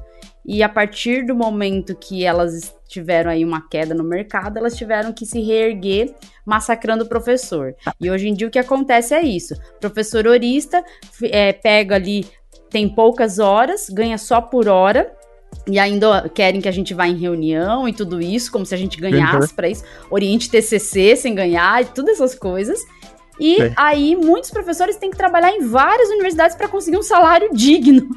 e 0.51 0.63
a 0.63 0.67
partir 0.67 1.27
do 1.27 1.35
momento 1.35 1.95
que 1.95 2.25
elas 2.25 2.75
tiveram 2.87 3.29
aí 3.29 3.45
uma 3.45 3.69
queda 3.69 3.93
no 3.93 4.03
mercado, 4.03 4.57
elas 4.57 4.75
tiveram 4.75 5.13
que 5.13 5.23
se 5.23 5.39
reerguer 5.41 6.11
massacrando 6.43 7.03
o 7.03 7.07
professor. 7.07 7.75
E 8.01 8.09
hoje 8.09 8.27
em 8.27 8.33
dia 8.33 8.47
o 8.47 8.49
que 8.49 8.57
acontece 8.57 9.13
é 9.13 9.21
isso: 9.21 9.53
professor 9.79 10.25
orista 10.25 10.83
é, 11.21 11.53
pega 11.53 11.93
ali, 11.93 12.25
tem 12.67 12.89
poucas 12.89 13.37
horas, 13.37 13.91
ganha 13.91 14.17
só 14.17 14.41
por 14.41 14.67
hora. 14.67 15.13
E 15.67 15.77
ainda 15.77 16.27
querem 16.29 16.61
que 16.61 16.67
a 16.67 16.71
gente 16.71 16.95
vá 16.95 17.07
em 17.07 17.17
reunião 17.17 17.87
e 17.87 17.93
tudo 17.93 18.19
isso, 18.19 18.51
como 18.51 18.65
se 18.65 18.73
a 18.73 18.77
gente 18.77 18.99
ganhasse 18.99 19.49
uhum. 19.49 19.55
para 19.55 19.69
isso. 19.69 19.83
Oriente 20.09 20.49
TCC 20.49 21.15
sem 21.15 21.35
ganhar 21.35 21.79
e 21.83 21.85
todas 21.85 22.15
essas 22.15 22.33
coisas. 22.33 22.79
E 23.39 23.55
Sim. 23.55 23.73
aí 23.75 24.15
muitos 24.15 24.51
professores 24.51 24.97
têm 24.97 25.09
que 25.09 25.17
trabalhar 25.17 25.51
em 25.51 25.61
várias 25.65 26.09
universidades 26.09 26.55
para 26.55 26.67
conseguir 26.67 26.97
um 26.97 27.03
salário 27.03 27.49
digno. 27.53 28.09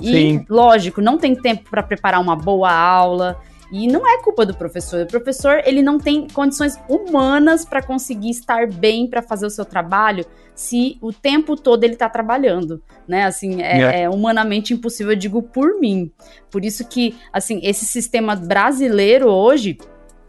E, 0.00 0.12
Sim. 0.12 0.46
lógico, 0.48 1.00
não 1.00 1.16
tem 1.16 1.34
tempo 1.34 1.70
para 1.70 1.82
preparar 1.82 2.20
uma 2.20 2.36
boa 2.36 2.72
aula. 2.72 3.40
E 3.70 3.86
não 3.88 4.06
é 4.06 4.22
culpa 4.22 4.46
do 4.46 4.54
professor. 4.54 5.02
O 5.02 5.06
professor, 5.06 5.60
ele 5.64 5.82
não 5.82 5.98
tem 5.98 6.28
condições 6.28 6.78
humanas 6.88 7.64
para 7.64 7.82
conseguir 7.82 8.30
estar 8.30 8.66
bem 8.66 9.08
para 9.08 9.22
fazer 9.22 9.46
o 9.46 9.50
seu 9.50 9.64
trabalho 9.64 10.24
se 10.54 10.96
o 11.02 11.12
tempo 11.12 11.56
todo 11.56 11.84
ele 11.84 11.92
está 11.94 12.08
trabalhando, 12.08 12.82
né? 13.06 13.24
Assim, 13.24 13.60
é, 13.62 13.76
yeah. 13.76 13.98
é, 13.98 14.08
humanamente 14.08 14.72
impossível, 14.72 15.12
eu 15.12 15.18
digo 15.18 15.42
por 15.42 15.78
mim. 15.78 16.10
Por 16.50 16.64
isso 16.64 16.86
que, 16.88 17.16
assim, 17.32 17.60
esse 17.62 17.84
sistema 17.84 18.34
brasileiro 18.34 19.28
hoje 19.28 19.76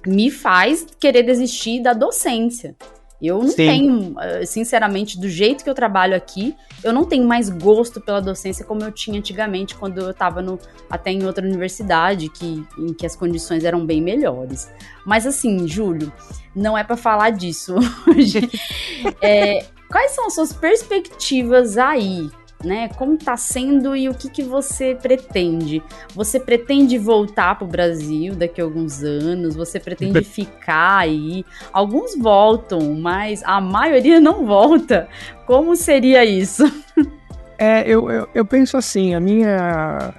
me 0.05 0.29
faz 0.29 0.85
querer 0.99 1.23
desistir 1.23 1.81
da 1.81 1.93
docência. 1.93 2.75
Eu 3.21 3.39
não 3.39 3.49
Sim. 3.49 3.55
tenho, 3.55 4.19
eh, 4.19 4.45
sinceramente, 4.45 5.19
do 5.19 5.27
jeito 5.27 5.63
que 5.63 5.69
eu 5.69 5.73
trabalho 5.73 6.15
aqui, 6.15 6.55
eu 6.83 6.93
não 6.93 7.03
tenho 7.03 7.27
mais 7.27 7.49
gosto 7.49 7.99
pela 7.99 8.21
docência 8.21 8.63
como 8.63 8.83
eu 8.83 8.91
tinha 8.91 9.17
antigamente, 9.17 9.75
quando 9.75 9.99
eu 9.99 10.11
estava 10.11 10.43
até 10.89 11.11
em 11.11 11.25
outra 11.25 11.45
universidade, 11.45 12.29
que, 12.29 12.63
em 12.77 12.93
que 12.93 13.05
as 13.05 13.15
condições 13.15 13.63
eram 13.63 13.85
bem 13.85 14.01
melhores. 14.01 14.71
Mas 15.05 15.25
assim, 15.25 15.67
Júlio, 15.67 16.13
não 16.55 16.77
é 16.77 16.83
para 16.83 16.95
falar 16.95 17.31
disso 17.31 17.75
hoje. 18.07 18.47
é, 19.21 19.65
quais 19.89 20.11
são 20.11 20.27
as 20.27 20.35
suas 20.35 20.53
perspectivas 20.53 21.77
aí 21.77 22.29
né? 22.63 22.89
Como 22.89 23.15
está 23.15 23.37
sendo 23.37 23.95
e 23.95 24.09
o 24.09 24.13
que, 24.13 24.29
que 24.29 24.43
você 24.43 24.95
pretende? 24.95 25.81
Você 26.15 26.39
pretende 26.39 26.97
voltar 26.97 27.55
para 27.55 27.65
o 27.65 27.67
Brasil 27.67 28.35
daqui 28.35 28.59
a 28.59 28.63
alguns 28.63 29.03
anos? 29.03 29.55
Você 29.55 29.79
pretende 29.79 30.21
ficar 30.23 30.99
aí? 30.99 31.45
Alguns 31.71 32.17
voltam, 32.17 32.93
mas 32.95 33.43
a 33.43 33.61
maioria 33.61 34.19
não 34.19 34.45
volta. 34.45 35.07
Como 35.45 35.75
seria 35.75 36.25
isso? 36.25 36.63
É, 37.59 37.81
eu, 37.89 38.11
eu, 38.11 38.29
eu 38.35 38.45
penso 38.45 38.77
assim, 38.77 39.15
a 39.15 39.19
minha 39.19 40.13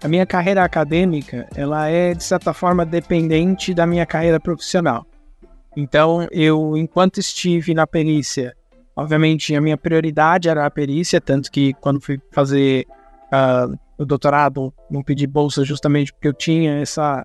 a 0.00 0.06
minha 0.06 0.24
carreira 0.24 0.62
acadêmica, 0.62 1.48
ela 1.56 1.88
é 1.88 2.14
de 2.14 2.22
certa 2.22 2.54
forma 2.54 2.86
dependente 2.86 3.74
da 3.74 3.84
minha 3.84 4.06
carreira 4.06 4.38
profissional. 4.38 5.04
Então, 5.76 6.26
eu 6.30 6.76
enquanto 6.76 7.18
estive 7.18 7.74
na 7.74 7.86
perícia 7.86 8.54
Obviamente, 8.98 9.54
a 9.54 9.60
minha 9.60 9.76
prioridade 9.76 10.48
era 10.48 10.66
a 10.66 10.70
perícia, 10.70 11.20
tanto 11.20 11.52
que 11.52 11.72
quando 11.74 12.00
fui 12.00 12.20
fazer 12.32 12.84
uh, 13.32 13.78
o 13.96 14.04
doutorado, 14.04 14.74
não 14.90 15.04
pedi 15.04 15.24
bolsa 15.24 15.64
justamente 15.64 16.12
porque 16.12 16.26
eu 16.26 16.34
tinha 16.34 16.80
essa, 16.80 17.24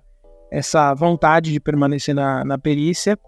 essa 0.52 0.94
vontade 0.94 1.50
de 1.50 1.58
permanecer 1.58 2.14
na, 2.14 2.44
na 2.44 2.56
perícia, 2.56 3.18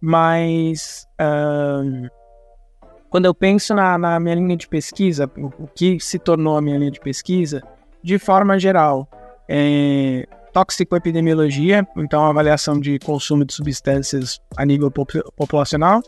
mas 0.00 1.06
uh, 1.12 2.10
quando 3.08 3.26
eu 3.26 3.32
penso 3.32 3.72
na, 3.72 3.96
na 3.96 4.18
minha 4.18 4.34
linha 4.34 4.56
de 4.56 4.66
pesquisa, 4.66 5.30
o, 5.36 5.68
que 5.68 6.00
se 6.00 6.18
tornou 6.18 6.56
a 6.56 6.60
minha 6.60 6.78
linha 6.78 6.90
de 6.90 6.98
pesquisa, 6.98 7.62
de 8.02 8.18
forma 8.18 8.58
geral, 8.58 9.08
é 9.48 10.26
toxicoepidemiologia, 10.52 11.86
então 11.96 12.26
avaliação 12.26 12.80
de 12.80 12.98
consumo 12.98 13.44
de 13.44 13.54
substâncias 13.54 14.40
a 14.56 14.66
nível 14.66 14.90
populacional, 14.90 16.02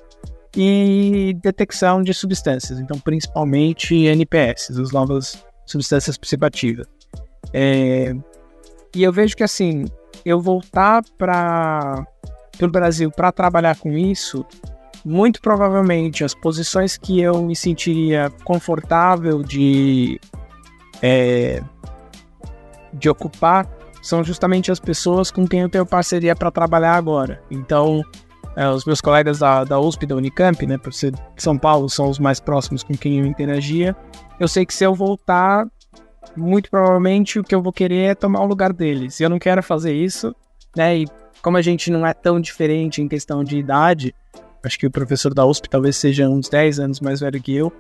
e 0.57 1.36
detecção 1.42 2.02
de 2.02 2.14
substâncias, 2.14 2.78
então 2.78 2.98
principalmente 2.98 3.94
NPS, 4.07 4.70
as 4.70 4.92
novas 4.92 5.44
substâncias 5.66 6.16
psicoativas. 6.16 6.86
É, 7.52 8.14
e 8.94 9.02
eu 9.02 9.12
vejo 9.12 9.36
que 9.36 9.42
assim, 9.42 9.86
eu 10.24 10.40
voltar 10.40 11.02
para 11.18 12.07
o 12.61 12.68
Brasil 12.68 13.11
para 13.11 13.32
trabalhar 13.32 13.76
com 13.76 13.92
isso, 13.92 14.46
muito 15.05 15.40
provavelmente 15.40 16.24
as 16.24 16.34
posições 16.34 16.96
que 16.96 17.20
eu 17.20 17.42
me 17.42 17.55
sentiria 17.55 18.30
confortável 18.44 19.42
de, 19.42 20.18
é, 21.02 21.62
de 22.92 23.09
ocupar 23.09 23.68
são 24.00 24.22
justamente 24.22 24.70
as 24.70 24.78
pessoas 24.78 25.30
com 25.30 25.46
quem 25.46 25.61
eu 25.61 25.68
tenho 25.68 25.86
parceria 25.86 26.36
para 26.36 26.50
trabalhar 26.50 26.94
agora. 26.94 27.42
Então, 27.50 28.02
é, 28.57 28.68
os 28.68 28.84
meus 28.84 29.00
colegas 29.00 29.38
da, 29.38 29.64
da 29.64 29.80
USP, 29.80 30.07
da 30.07 30.16
Unicamp, 30.16 30.66
né, 30.66 30.78
por 30.78 30.92
ser 30.92 31.12
de 31.12 31.42
São 31.42 31.59
Paulo, 31.59 31.88
são 31.88 32.09
os 32.09 32.18
mais 32.18 32.40
próximos 32.40 32.82
com 32.82 32.94
quem 32.94 33.20
eu 33.20 33.26
interagia. 33.26 33.96
Eu 34.38 34.48
sei 34.48 34.64
que 34.64 34.74
se 34.74 34.84
eu 34.84 34.94
voltar, 34.94 35.66
muito 36.36 36.70
provavelmente 36.70 37.38
o 37.38 37.44
que 37.44 37.55
eu 37.55 37.62
vou 37.62 37.72
querer 37.72 38.11
é 38.11 38.14
tomar 38.14 38.40
o 38.40 38.46
lugar 38.46 38.72
deles. 38.72 39.20
E 39.20 39.22
eu 39.22 39.30
não 39.30 39.38
quero 39.38 39.62
fazer 39.62 39.92
isso, 39.92 40.34
né? 40.76 40.98
E 40.98 41.07
como 41.42 41.57
a 41.57 41.62
gente 41.62 41.90
não 41.90 42.07
é 42.07 42.14
tão 42.14 42.40
diferente 42.40 43.02
em 43.02 43.09
questão 43.09 43.44
de 43.44 43.59
idade, 43.59 44.14
acho 44.62 44.78
que 44.78 44.86
o 44.86 44.90
professor 44.90 45.34
da 45.34 45.44
USP 45.44 45.68
talvez 45.68 45.96
seja 45.96 46.28
uns 46.28 46.48
10 46.48 46.80
anos 46.80 47.00
mais 47.00 47.20
velho 47.20 47.42
que 47.42 47.55
eu, 47.55 47.72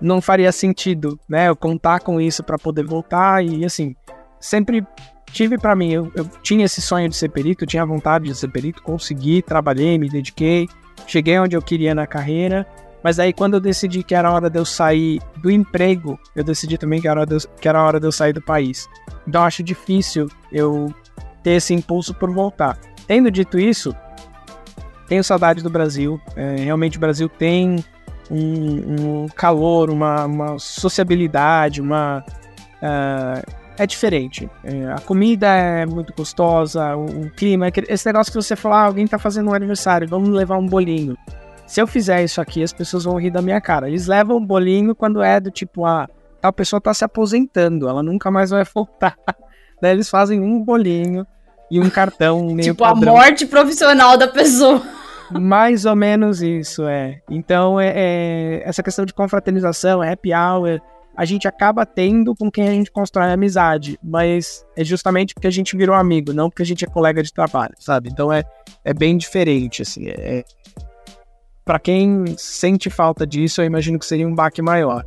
não 0.00 0.20
faria 0.20 0.52
sentido, 0.52 1.18
né? 1.28 1.48
Eu 1.48 1.56
contar 1.56 2.00
com 2.00 2.20
isso 2.20 2.42
para 2.42 2.58
poder 2.58 2.84
voltar 2.84 3.44
e 3.44 3.64
assim, 3.64 3.94
sempre 4.38 4.86
tive 5.32 5.58
para 5.58 5.74
mim, 5.74 5.92
eu, 5.92 6.12
eu, 6.14 6.28
tinha 6.42 6.64
esse 6.64 6.80
sonho 6.80 7.08
de 7.08 7.16
ser 7.16 7.28
perito, 7.28 7.66
tinha 7.66 7.84
vontade 7.84 8.26
de 8.26 8.34
ser 8.34 8.48
perito, 8.48 8.82
consegui, 8.82 9.42
trabalhei, 9.42 9.98
me 9.98 10.08
dediquei, 10.08 10.68
cheguei 11.06 11.38
onde 11.38 11.56
eu 11.56 11.62
queria 11.62 11.94
na 11.94 12.06
carreira, 12.06 12.66
mas 13.02 13.18
aí 13.18 13.32
quando 13.32 13.54
eu 13.54 13.60
decidi 13.60 14.02
que 14.02 14.14
era 14.14 14.30
hora 14.30 14.50
de 14.50 14.58
eu 14.58 14.64
sair 14.64 15.20
do 15.36 15.50
emprego, 15.50 16.18
eu 16.34 16.42
decidi 16.42 16.76
também 16.76 17.00
que 17.00 17.08
era 17.08 17.20
hora 17.20 17.26
de 17.26 17.34
eu, 17.34 17.50
que 17.60 17.68
era 17.68 17.82
hora 17.82 18.00
de 18.00 18.06
eu 18.06 18.12
sair 18.12 18.32
do 18.32 18.42
país. 18.42 18.88
Então 19.26 19.44
acho 19.44 19.62
difícil 19.62 20.28
eu 20.50 20.92
ter 21.42 21.52
esse 21.52 21.72
impulso 21.72 22.12
por 22.14 22.30
voltar. 22.30 22.78
Tendo 23.06 23.30
dito 23.30 23.58
isso, 23.58 23.94
tenho 25.08 25.24
saudade 25.24 25.62
do 25.62 25.70
Brasil. 25.70 26.20
É, 26.36 26.56
realmente 26.56 26.98
o 26.98 27.00
Brasil 27.00 27.28
tem 27.28 27.82
um, 28.30 29.24
um 29.24 29.28
calor, 29.28 29.90
uma, 29.90 30.26
uma, 30.26 30.58
sociabilidade, 30.58 31.80
uma 31.80 32.24
uh, 32.82 33.57
é 33.78 33.86
diferente. 33.86 34.48
É, 34.64 34.92
a 34.92 34.98
comida 35.00 35.46
é 35.46 35.86
muito 35.86 36.12
gostosa, 36.14 36.96
o, 36.96 37.04
o 37.04 37.30
clima, 37.30 37.68
é 37.68 37.72
esse 37.88 38.06
negócio 38.06 38.32
que 38.32 38.40
você 38.40 38.56
fala, 38.56 38.76
ah, 38.82 38.84
alguém 38.86 39.06
tá 39.06 39.18
fazendo 39.18 39.50
um 39.50 39.54
aniversário, 39.54 40.08
vamos 40.08 40.28
levar 40.30 40.58
um 40.58 40.66
bolinho. 40.66 41.16
Se 41.66 41.80
eu 41.80 41.86
fizer 41.86 42.24
isso 42.24 42.40
aqui, 42.40 42.62
as 42.62 42.72
pessoas 42.72 43.04
vão 43.04 43.16
rir 43.20 43.30
da 43.30 43.42
minha 43.42 43.60
cara. 43.60 43.88
Eles 43.88 44.06
levam 44.06 44.38
um 44.38 44.44
bolinho 44.44 44.94
quando 44.94 45.22
é 45.22 45.38
do 45.38 45.50
tipo, 45.50 45.84
ah, 45.84 46.08
tal 46.40 46.52
pessoa 46.52 46.80
tá 46.80 46.92
se 46.94 47.04
aposentando, 47.04 47.88
ela 47.88 48.02
nunca 48.02 48.30
mais 48.30 48.50
vai 48.50 48.64
voltar. 48.64 49.14
Daí 49.80 49.92
eles 49.92 50.08
fazem 50.08 50.40
um 50.40 50.64
bolinho 50.64 51.26
e 51.70 51.78
um 51.78 51.88
cartão 51.90 52.46
meio 52.52 52.72
Tipo, 52.72 52.84
padrão. 52.84 53.14
a 53.14 53.16
morte 53.20 53.46
profissional 53.46 54.16
da 54.16 54.26
pessoa. 54.28 54.82
Mais 55.30 55.84
ou 55.84 55.94
menos 55.94 56.40
isso, 56.40 56.84
é. 56.88 57.20
Então, 57.28 57.78
é, 57.78 57.92
é, 57.94 58.62
essa 58.64 58.82
questão 58.82 59.04
de 59.04 59.12
confraternização, 59.12 60.00
happy 60.00 60.32
hour, 60.32 60.80
a 61.18 61.24
gente 61.24 61.48
acaba 61.48 61.84
tendo 61.84 62.32
com 62.32 62.48
quem 62.48 62.68
a 62.68 62.72
gente 62.72 62.92
constrói 62.92 63.32
amizade, 63.32 63.98
mas 64.00 64.64
é 64.76 64.84
justamente 64.84 65.34
porque 65.34 65.48
a 65.48 65.50
gente 65.50 65.76
virou 65.76 65.96
amigo, 65.96 66.32
não 66.32 66.48
porque 66.48 66.62
a 66.62 66.64
gente 66.64 66.84
é 66.84 66.86
colega 66.86 67.20
de 67.24 67.32
trabalho, 67.32 67.74
sabe? 67.76 68.08
Então 68.08 68.32
é, 68.32 68.44
é 68.84 68.94
bem 68.94 69.16
diferente, 69.16 69.82
assim. 69.82 70.06
É... 70.10 70.44
Para 71.64 71.80
quem 71.80 72.24
sente 72.36 72.88
falta 72.88 73.26
disso, 73.26 73.60
eu 73.60 73.64
imagino 73.64 73.98
que 73.98 74.06
seria 74.06 74.28
um 74.28 74.34
baque 74.34 74.62
maior. 74.62 75.04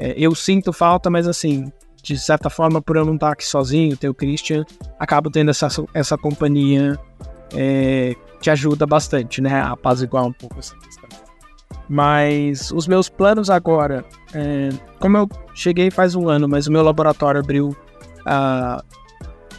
É, 0.00 0.14
eu 0.16 0.34
sinto 0.34 0.72
falta, 0.72 1.08
mas 1.08 1.28
assim, 1.28 1.70
de 2.02 2.18
certa 2.18 2.50
forma, 2.50 2.82
por 2.82 2.96
eu 2.96 3.04
não 3.04 3.14
estar 3.14 3.30
aqui 3.30 3.46
sozinho, 3.46 3.96
ter 3.96 4.08
o 4.08 4.14
Christian, 4.14 4.64
acabo 4.98 5.30
tendo 5.30 5.52
essa, 5.52 5.68
essa 5.94 6.18
companhia 6.18 6.98
é, 7.54 8.16
que 8.40 8.50
ajuda 8.50 8.84
bastante, 8.84 9.40
né? 9.40 9.54
A 9.54 9.70
apaziguar 9.70 10.26
um 10.26 10.32
pouco 10.32 10.56
questão. 10.56 11.01
Mas 11.88 12.70
os 12.70 12.86
meus 12.86 13.08
planos 13.08 13.50
agora, 13.50 14.04
é, 14.34 14.70
como 14.98 15.16
eu 15.16 15.28
cheguei 15.54 15.90
faz 15.90 16.14
um 16.14 16.28
ano, 16.28 16.48
mas 16.48 16.66
o 16.66 16.72
meu 16.72 16.82
laboratório 16.82 17.40
abriu 17.40 17.76
há 18.24 18.82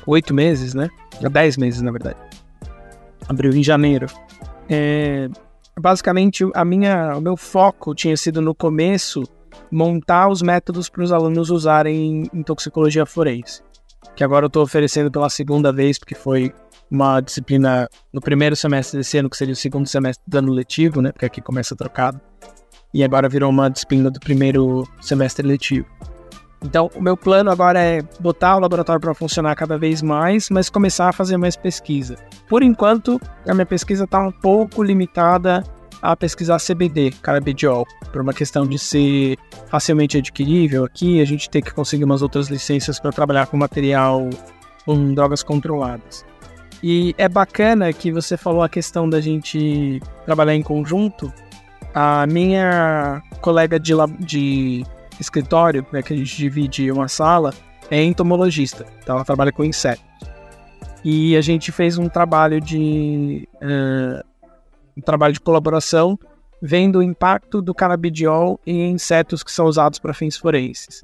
oito 0.07 0.33
meses, 0.33 0.73
né? 0.73 0.89
Há 1.23 1.29
dez 1.29 1.57
meses, 1.57 1.81
na 1.81 1.91
verdade. 1.91 2.17
Abriu 3.27 3.51
em 3.53 3.63
janeiro. 3.63 4.07
É, 4.69 5.29
basicamente, 5.79 6.43
a 6.53 6.65
minha, 6.65 7.15
o 7.15 7.21
meu 7.21 7.37
foco 7.37 7.93
tinha 7.93 8.15
sido 8.17 8.41
no 8.41 8.55
começo 8.55 9.23
montar 9.71 10.29
os 10.29 10.41
métodos 10.41 10.89
para 10.89 11.03
os 11.03 11.11
alunos 11.11 11.49
usarem 11.49 12.29
em 12.33 12.43
toxicologia 12.43 13.05
forense, 13.05 13.61
que 14.15 14.23
agora 14.23 14.45
eu 14.45 14.47
estou 14.47 14.63
oferecendo 14.63 15.11
pela 15.11 15.29
segunda 15.29 15.71
vez, 15.71 15.97
porque 15.97 16.15
foi 16.15 16.53
uma 16.89 17.21
disciplina 17.21 17.87
no 18.11 18.21
primeiro 18.21 18.55
semestre 18.55 18.97
desse 18.97 19.17
ano, 19.17 19.29
que 19.29 19.37
seria 19.37 19.53
o 19.53 19.57
segundo 19.57 19.87
semestre 19.87 20.23
do 20.27 20.37
ano 20.37 20.51
letivo, 20.51 21.01
né? 21.01 21.11
Porque 21.11 21.25
aqui 21.25 21.41
começa 21.41 21.75
trocado. 21.75 22.19
E 22.93 23.03
agora 23.03 23.27
virou 23.27 23.49
uma 23.49 23.69
disciplina 23.69 24.11
do 24.11 24.19
primeiro 24.19 24.87
semestre 25.01 25.45
letivo. 25.47 25.87
Então, 26.63 26.89
o 26.95 27.01
meu 27.01 27.17
plano 27.17 27.51
agora 27.51 27.79
é 27.79 28.01
botar 28.19 28.55
o 28.55 28.59
laboratório 28.59 29.01
para 29.01 29.13
funcionar 29.13 29.53
cada 29.55 29.77
vez 29.77 30.01
mais, 30.01 30.49
mas 30.49 30.69
começar 30.69 31.09
a 31.09 31.11
fazer 31.11 31.35
mais 31.35 31.57
pesquisa. 31.57 32.15
Por 32.47 32.63
enquanto, 32.63 33.19
a 33.45 33.53
minha 33.53 33.65
pesquisa 33.65 34.05
está 34.05 34.19
um 34.19 34.31
pouco 34.31 34.81
limitada 34.81 35.63
a 36.01 36.15
pesquisar 36.15 36.59
CBD, 36.59 37.11
canabidiol, 37.21 37.85
por 38.11 38.21
uma 38.21 38.33
questão 38.33 38.67
de 38.67 38.77
ser 38.77 39.37
facilmente 39.67 40.17
adquirível 40.17 40.83
aqui, 40.83 41.21
a 41.21 41.25
gente 41.25 41.49
tem 41.49 41.61
que 41.61 41.73
conseguir 41.73 42.03
umas 42.03 42.21
outras 42.21 42.49
licenças 42.49 42.99
para 42.99 43.11
trabalhar 43.11 43.47
com 43.47 43.55
material 43.55 44.29
com 44.85 45.13
drogas 45.13 45.41
controladas. 45.43 46.25
E 46.83 47.15
é 47.17 47.29
bacana 47.29 47.93
que 47.93 48.11
você 48.11 48.35
falou 48.35 48.61
a 48.61 48.67
questão 48.67 49.09
da 49.09 49.21
gente 49.21 50.01
trabalhar 50.25 50.53
em 50.53 50.61
conjunto. 50.61 51.31
A 51.93 52.27
minha 52.27 53.23
colega 53.39 53.79
de, 53.79 53.93
de 54.19 54.85
escritório, 55.17 55.85
né, 55.93 56.03
que 56.03 56.13
a 56.13 56.17
gente 56.17 56.35
divide 56.35 56.91
uma 56.91 57.07
sala, 57.07 57.53
é 57.89 58.03
entomologista. 58.03 58.85
Então 59.01 59.15
ela 59.15 59.23
trabalha 59.23 59.53
com 59.53 59.63
insetos. 59.63 60.03
E 61.05 61.37
a 61.37 61.41
gente 61.41 61.71
fez 61.71 61.97
um 61.97 62.09
trabalho 62.09 62.59
de 62.59 63.47
uh, 63.55 64.25
um 64.97 65.01
trabalho 65.01 65.33
de 65.33 65.39
colaboração 65.39 66.19
vendo 66.61 66.99
o 66.99 67.03
impacto 67.03 67.61
do 67.61 67.73
canabidiol 67.73 68.59
em 68.65 68.91
insetos 68.91 69.41
que 69.41 69.51
são 69.51 69.67
usados 69.67 69.99
para 69.99 70.13
fins 70.13 70.35
forenses. 70.35 71.01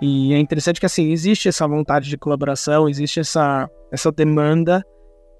E 0.00 0.32
é 0.32 0.38
interessante 0.38 0.80
que 0.80 0.86
assim 0.86 1.10
existe 1.12 1.48
essa 1.48 1.68
vontade 1.68 2.08
de 2.08 2.16
colaboração, 2.16 2.88
existe 2.88 3.20
essa 3.20 3.68
essa 3.92 4.10
demanda 4.10 4.82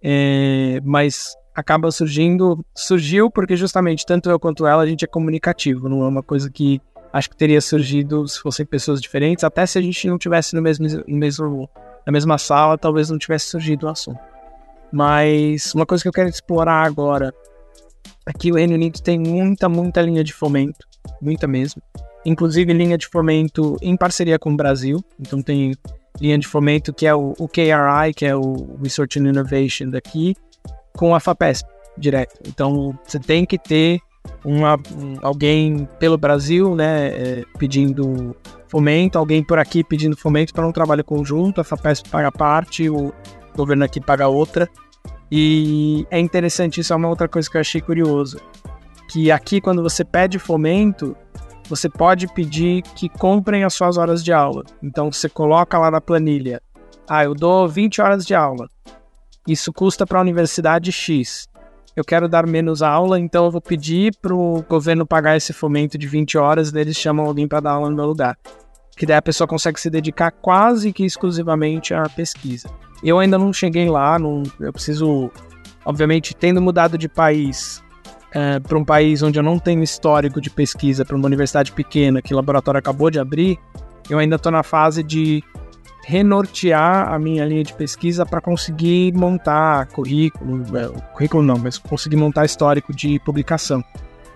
é, 0.02 0.80
mas 0.84 1.36
acaba 1.54 1.90
surgindo, 1.90 2.64
surgiu 2.74 3.30
porque 3.30 3.56
justamente 3.56 4.06
tanto 4.06 4.30
eu 4.30 4.38
quanto 4.38 4.66
ela 4.66 4.82
a 4.82 4.86
gente 4.86 5.04
é 5.04 5.08
comunicativo, 5.08 5.88
não 5.88 6.02
é 6.02 6.08
uma 6.08 6.22
coisa 6.22 6.50
que 6.50 6.80
acho 7.12 7.28
que 7.28 7.36
teria 7.36 7.60
surgido 7.60 8.26
se 8.26 8.40
fossem 8.40 8.64
pessoas 8.64 9.00
diferentes, 9.00 9.44
até 9.44 9.66
se 9.66 9.78
a 9.78 9.82
gente 9.82 10.08
não 10.08 10.16
tivesse 10.16 10.54
no 10.54 10.62
mesmo, 10.62 10.86
no 11.06 11.16
mesmo 11.16 11.68
na 12.06 12.12
mesma 12.12 12.38
sala, 12.38 12.78
talvez 12.78 13.10
não 13.10 13.18
tivesse 13.18 13.46
surgido 13.46 13.86
o 13.86 13.88
assunto. 13.90 14.18
Mas 14.92 15.74
uma 15.74 15.86
coisa 15.86 16.02
que 16.02 16.08
eu 16.08 16.12
quero 16.12 16.28
explorar 16.28 16.86
agora 16.86 17.32
é 18.26 18.32
que 18.32 18.50
o 18.50 18.56
Reino 18.56 18.74
Unido 18.74 19.00
tem 19.00 19.18
muita, 19.18 19.68
muita 19.68 20.00
linha 20.02 20.24
de 20.24 20.32
fomento, 20.32 20.86
muita 21.20 21.46
mesmo. 21.46 21.82
Inclusive 22.24 22.72
linha 22.72 22.98
de 22.98 23.06
fomento 23.06 23.76
em 23.80 23.96
parceria 23.96 24.38
com 24.38 24.52
o 24.52 24.56
Brasil, 24.56 25.02
então 25.18 25.42
tem 25.42 25.74
linha 26.20 26.38
de 26.38 26.46
fomento, 26.46 26.92
que 26.92 27.06
é 27.06 27.14
o, 27.14 27.34
o 27.38 27.48
KRI, 27.48 28.12
que 28.14 28.26
é 28.26 28.36
o 28.36 28.76
Research 28.82 29.18
and 29.18 29.28
Innovation 29.28 29.88
daqui, 29.90 30.36
com 30.92 31.14
a 31.14 31.20
FAPESP 31.20 31.68
direto. 31.96 32.38
Então, 32.46 32.98
você 33.04 33.18
tem 33.18 33.44
que 33.44 33.58
ter 33.58 34.00
uma, 34.44 34.76
um, 34.76 35.16
alguém 35.22 35.88
pelo 35.98 36.18
Brasil, 36.18 36.74
né, 36.74 37.08
é, 37.08 37.44
pedindo 37.58 38.36
fomento, 38.68 39.18
alguém 39.18 39.42
por 39.42 39.58
aqui 39.58 39.82
pedindo 39.82 40.16
fomento 40.16 40.52
para 40.52 40.66
um 40.66 40.72
trabalho 40.72 41.04
conjunto, 41.04 41.60
a 41.60 41.64
FAPESP 41.64 42.08
paga 42.08 42.30
parte, 42.30 42.88
o 42.88 43.12
governo 43.56 43.84
aqui 43.84 44.00
paga 44.00 44.28
outra. 44.28 44.68
E 45.30 46.06
é 46.10 46.18
interessante, 46.18 46.80
isso 46.80 46.92
é 46.92 46.96
uma 46.96 47.08
outra 47.08 47.28
coisa 47.28 47.48
que 47.48 47.56
eu 47.56 47.60
achei 47.60 47.80
curioso, 47.80 48.40
que 49.08 49.30
aqui 49.30 49.60
quando 49.60 49.82
você 49.82 50.04
pede 50.04 50.38
fomento, 50.38 51.16
você 51.70 51.88
pode 51.88 52.26
pedir 52.26 52.82
que 52.82 53.08
comprem 53.08 53.62
as 53.62 53.74
suas 53.74 53.96
horas 53.96 54.24
de 54.24 54.32
aula. 54.32 54.64
Então 54.82 55.10
você 55.10 55.28
coloca 55.28 55.78
lá 55.78 55.88
na 55.88 56.00
planilha: 56.00 56.60
ah, 57.08 57.22
eu 57.24 57.32
dou 57.32 57.68
20 57.68 58.02
horas 58.02 58.26
de 58.26 58.34
aula. 58.34 58.68
Isso 59.46 59.72
custa 59.72 60.04
para 60.04 60.18
a 60.18 60.22
universidade 60.22 60.90
X. 60.90 61.48
eu 61.96 62.04
quero 62.04 62.28
dar 62.28 62.46
menos 62.46 62.82
aula, 62.82 63.18
então 63.20 63.44
eu 63.44 63.50
vou 63.50 63.60
pedir 63.60 64.14
para 64.20 64.34
o 64.34 64.62
governo 64.68 65.06
pagar 65.06 65.36
esse 65.36 65.52
fomento 65.52 65.96
de 65.96 66.06
20 66.06 66.36
horas, 66.36 66.74
eles 66.74 66.96
chamam 66.96 67.26
alguém 67.26 67.46
para 67.46 67.60
dar 67.60 67.72
aula 67.72 67.88
no 67.88 67.96
meu 67.96 68.06
lugar. 68.06 68.36
Que 68.96 69.06
daí 69.06 69.16
a 69.16 69.22
pessoa 69.22 69.46
consegue 69.46 69.80
se 69.80 69.88
dedicar 69.88 70.30
quase 70.30 70.92
que 70.92 71.04
exclusivamente 71.04 71.94
à 71.94 72.08
pesquisa. 72.08 72.68
Eu 73.02 73.18
ainda 73.18 73.38
não 73.38 73.52
cheguei 73.52 73.88
lá, 73.88 74.18
não, 74.18 74.42
eu 74.58 74.72
preciso, 74.72 75.30
obviamente, 75.84 76.34
tendo 76.34 76.60
mudado 76.60 76.98
de 76.98 77.08
país 77.08 77.82
é, 78.32 78.60
para 78.60 78.78
um 78.78 78.84
país 78.84 79.22
onde 79.22 79.38
eu 79.38 79.42
não 79.42 79.58
tenho 79.58 79.82
histórico 79.82 80.40
de 80.40 80.50
pesquisa, 80.50 81.04
para 81.04 81.16
uma 81.16 81.26
universidade 81.26 81.72
pequena 81.72 82.22
que 82.22 82.32
o 82.32 82.36
laboratório 82.36 82.78
acabou 82.78 83.10
de 83.10 83.18
abrir, 83.18 83.58
eu 84.08 84.18
ainda 84.18 84.36
estou 84.36 84.52
na 84.52 84.62
fase 84.62 85.02
de 85.02 85.42
renortear 86.04 87.12
a 87.12 87.18
minha 87.18 87.44
linha 87.44 87.62
de 87.62 87.74
pesquisa 87.74 88.24
para 88.24 88.40
conseguir 88.40 89.12
montar 89.12 89.86
currículo, 89.88 90.64
é, 90.76 90.88
currículo 91.14 91.42
não, 91.42 91.58
mas 91.58 91.78
conseguir 91.78 92.16
montar 92.16 92.44
histórico 92.44 92.94
de 92.94 93.18
publicação. 93.20 93.84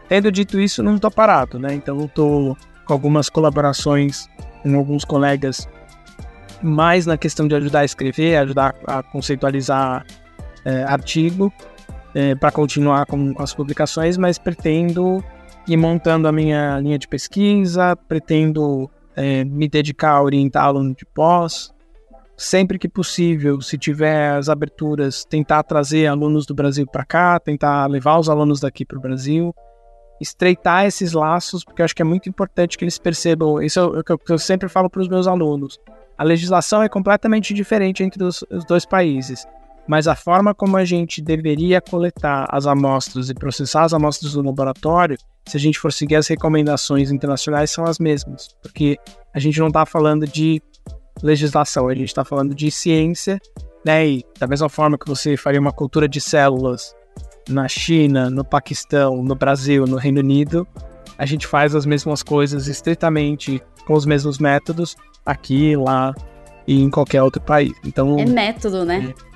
Tendo 0.09 0.31
dito 0.31 0.61
isso, 0.61 0.83
não 0.83 0.97
estou 0.97 1.11
parado, 1.11 1.59
né? 1.59 1.75
Então 1.75 2.05
estou 2.05 2.57
com 2.85 2.93
algumas 2.93 3.31
colaborações 3.31 4.29
com 4.63 4.77
alguns 4.77 5.05
colegas 5.05 5.69
mais 6.63 7.07
na 7.07 7.17
questão 7.17 7.47
de 7.49 7.55
ajudar 7.55 7.81
a 7.81 7.85
escrever, 7.85 8.37
ajudar 8.37 8.75
a 8.87 9.03
conceitualizar 9.03 10.05
é, 10.65 10.85
artigo 10.85 11.53
é, 12.15 12.35
para 12.35 12.51
continuar 12.51 13.07
com, 13.07 13.35
as 13.39 13.53
publicações, 13.53 14.17
mas 14.17 14.39
pretendo 14.39 15.23
ir 15.67 15.77
montando 15.77 16.29
a 16.29 16.33
minha 16.33 16.79
linha 16.79 16.99
de 16.99 17.09
pesquisa, 17.09 17.97
pretendo 17.97 18.89
é, 19.17 19.45
me 19.45 19.69
dedicar 19.69 20.13
a 20.13 20.23
orientar 20.23 20.65
aluno 20.65 20.95
de 20.95 21.05
pós. 21.05 21.73
Sempre 22.37 22.79
que 22.79 22.89
possível, 22.89 23.61
se 23.61 23.79
tiver 23.79 24.33
as 24.33 24.49
aberturas, 24.49 25.25
tentar 25.25 25.63
trazer 25.63 26.07
alunos 26.07 26.47
do 26.47 26.55
Brasil 26.55 26.87
para 26.87 27.05
cá, 27.05 27.39
tentar 27.39 27.87
levar 27.87 28.19
os 28.19 28.29
alunos 28.29 28.61
daqui 28.61 28.85
para 28.85 28.99
o 28.99 29.01
Brasil, 29.01 29.55
estreitar 30.21 30.85
esses 30.85 31.13
laços, 31.13 31.65
porque 31.65 31.81
eu 31.81 31.85
acho 31.85 31.95
que 31.95 32.03
é 32.03 32.05
muito 32.05 32.29
importante 32.29 32.77
que 32.77 32.85
eles 32.85 32.99
percebam. 32.99 33.63
Isso 33.63 33.79
é 33.79 33.85
o 33.85 34.19
que 34.19 34.33
eu 34.33 34.39
sempre 34.39 34.69
falo 34.69 34.91
para 34.91 35.03
os 35.03 35.09
meus 35.09 35.29
alunos. 35.29 35.79
A 36.19 36.25
legislação 36.25 36.83
é 36.83 36.89
completamente 36.89 37.55
diferente 37.55 38.03
entre 38.03 38.23
os, 38.25 38.45
os 38.51 38.65
dois 38.65 38.85
países 38.85 39.47
mas 39.87 40.09
a 40.09 40.15
forma 40.15 40.55
como 40.55 40.77
a 40.77 40.85
gente 40.85 41.21
deveria 41.21 41.81
coletar 41.81 42.47
as 42.51 42.67
amostras 42.67 43.29
e 43.29 43.35
processar 43.35 43.85
as 43.85 43.93
amostras 43.93 44.33
do 44.33 44.43
laboratório, 44.43 45.17
se 45.47 45.57
a 45.57 45.61
gente 45.61 45.79
for 45.79 45.93
seguir 45.93 46.17
as 46.17 46.27
recomendações 46.27 47.11
internacionais, 47.11 47.71
são 47.71 47.85
as 47.85 47.99
mesmas, 47.99 48.49
porque 48.63 48.97
a 49.35 49.39
gente 49.39 49.61
não 49.61 49.69
está 49.69 49.85
falando 49.85 50.27
de 50.27 50.63
legislação, 51.23 51.89
a 51.89 51.95
gente 51.95 52.09
está 52.09 52.25
falando 52.25 52.55
de 52.55 52.71
ciência, 52.71 53.39
né? 53.85 54.07
E 54.07 54.25
da 54.39 54.47
mesma 54.47 54.69
forma 54.69 54.99
que 54.99 55.07
você 55.07 55.37
faria 55.37 55.61
uma 55.61 55.73
cultura 55.73 56.09
de 56.09 56.21
células 56.21 56.95
na 57.49 57.69
China, 57.69 58.31
no 58.31 58.45
Paquistão, 58.45 59.23
no 59.23 59.35
Brasil, 59.35 59.87
no 59.87 59.97
Reino 59.97 60.21
Unido, 60.21 60.67
a 61.19 61.27
gente 61.27 61.47
faz 61.47 61.75
as 61.75 61.85
mesmas 61.85 62.23
coisas 62.23 62.67
estritamente 62.67 63.63
com 63.87 63.93
os 63.95 64.07
mesmos 64.07 64.39
métodos 64.39 64.97
aqui, 65.25 65.77
lá 65.77 66.15
e 66.67 66.83
em 66.83 66.91
qualquer 66.91 67.23
outro 67.23 67.41
país. 67.43 67.73
Então 67.85 68.19
é 68.19 68.25
método, 68.25 68.85
né? 68.85 69.13
É, 69.17 69.34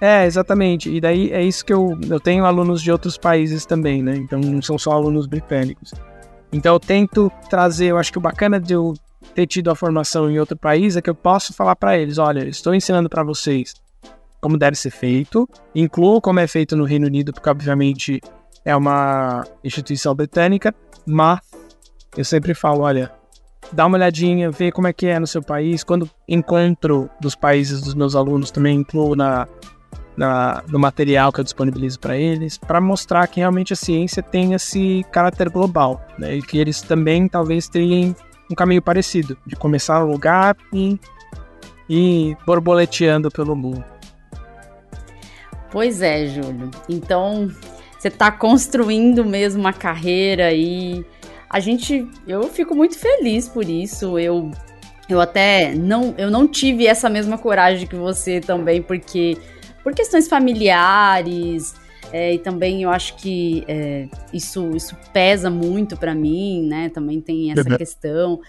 é, 0.00 0.24
exatamente. 0.24 0.90
E 0.90 1.00
daí 1.00 1.30
é 1.30 1.42
isso 1.42 1.64
que 1.64 1.72
eu, 1.72 1.98
eu 2.08 2.18
tenho 2.18 2.44
alunos 2.44 2.80
de 2.82 2.90
outros 2.90 3.18
países 3.18 3.66
também, 3.66 4.02
né? 4.02 4.16
Então 4.16 4.40
não 4.40 4.62
são 4.62 4.78
só 4.78 4.92
alunos 4.92 5.26
britânicos. 5.26 5.92
Então 6.52 6.74
eu 6.74 6.80
tento 6.80 7.30
trazer, 7.48 7.86
eu 7.86 7.98
acho 7.98 8.10
que 8.10 8.18
o 8.18 8.20
bacana 8.20 8.58
de 8.58 8.72
eu 8.72 8.94
ter 9.34 9.46
tido 9.46 9.70
a 9.70 9.74
formação 9.76 10.30
em 10.30 10.38
outro 10.38 10.56
país 10.56 10.96
é 10.96 11.02
que 11.02 11.10
eu 11.10 11.14
posso 11.14 11.52
falar 11.52 11.76
para 11.76 11.98
eles, 11.98 12.18
olha, 12.18 12.48
estou 12.48 12.74
ensinando 12.74 13.08
para 13.08 13.22
vocês 13.22 13.74
como 14.40 14.56
deve 14.56 14.76
ser 14.76 14.90
feito, 14.90 15.48
incluo 15.74 16.20
como 16.20 16.40
é 16.40 16.46
feito 16.46 16.74
no 16.74 16.84
Reino 16.84 17.06
Unido, 17.06 17.32
porque 17.32 17.50
obviamente 17.50 18.20
é 18.64 18.74
uma 18.74 19.44
instituição 19.62 20.14
britânica, 20.14 20.74
mas 21.06 21.40
eu 22.16 22.24
sempre 22.24 22.54
falo, 22.54 22.80
olha, 22.80 23.12
dá 23.70 23.86
uma 23.86 23.98
olhadinha, 23.98 24.50
vê 24.50 24.72
como 24.72 24.88
é 24.88 24.92
que 24.92 25.06
é 25.06 25.18
no 25.18 25.26
seu 25.26 25.42
país. 25.42 25.84
Quando 25.84 26.08
encontro 26.26 27.10
dos 27.20 27.34
países 27.34 27.82
dos 27.82 27.94
meus 27.94 28.16
alunos, 28.16 28.50
também 28.50 28.78
incluo 28.78 29.14
na, 29.14 29.46
na, 30.16 30.62
no 30.68 30.78
material 30.78 31.32
que 31.32 31.40
eu 31.40 31.44
disponibilizo 31.44 31.98
para 31.98 32.16
eles, 32.16 32.58
para 32.58 32.80
mostrar 32.80 33.26
que 33.26 33.40
realmente 33.40 33.72
a 33.72 33.76
ciência 33.76 34.22
tem 34.22 34.54
esse 34.54 35.04
caráter 35.10 35.48
global, 35.48 36.04
né? 36.18 36.36
E 36.36 36.42
que 36.42 36.58
eles 36.58 36.82
também 36.82 37.28
talvez 37.28 37.68
tenham 37.68 38.14
um 38.50 38.54
caminho 38.54 38.82
parecido, 38.82 39.36
de 39.46 39.56
começar 39.56 40.00
no 40.00 40.12
lugar 40.12 40.56
e 40.72 40.98
ir 41.88 42.36
borboleteando 42.44 43.30
pelo 43.30 43.54
mundo. 43.54 43.84
Pois 45.70 46.02
é, 46.02 46.26
Júlio. 46.26 46.70
Então, 46.88 47.48
você 47.98 48.08
está 48.08 48.30
construindo 48.32 49.24
mesmo 49.24 49.60
uma 49.60 49.72
carreira 49.72 50.46
aí. 50.46 51.04
A 51.48 51.60
gente, 51.60 52.08
eu 52.26 52.42
fico 52.44 52.74
muito 52.74 52.98
feliz 52.98 53.48
por 53.48 53.68
isso. 53.68 54.18
Eu 54.18 54.50
eu 55.10 55.20
até 55.20 55.74
não, 55.74 56.14
eu 56.16 56.30
não 56.30 56.46
tive 56.46 56.86
essa 56.86 57.10
mesma 57.10 57.36
coragem 57.36 57.86
que 57.86 57.96
você 57.96 58.40
também, 58.40 58.80
porque 58.80 59.36
por 59.82 59.94
questões 59.94 60.28
familiares. 60.28 61.74
É, 62.12 62.34
e 62.34 62.38
também 62.38 62.82
eu 62.82 62.90
acho 62.90 63.16
que 63.16 63.64
é, 63.68 64.08
isso, 64.32 64.74
isso 64.74 64.96
pesa 65.12 65.48
muito 65.48 65.96
para 65.96 66.14
mim, 66.14 66.66
né? 66.66 66.88
Também 66.88 67.20
tem 67.20 67.52
essa 67.52 67.68
uhum. 67.68 67.76
questão. 67.76 68.40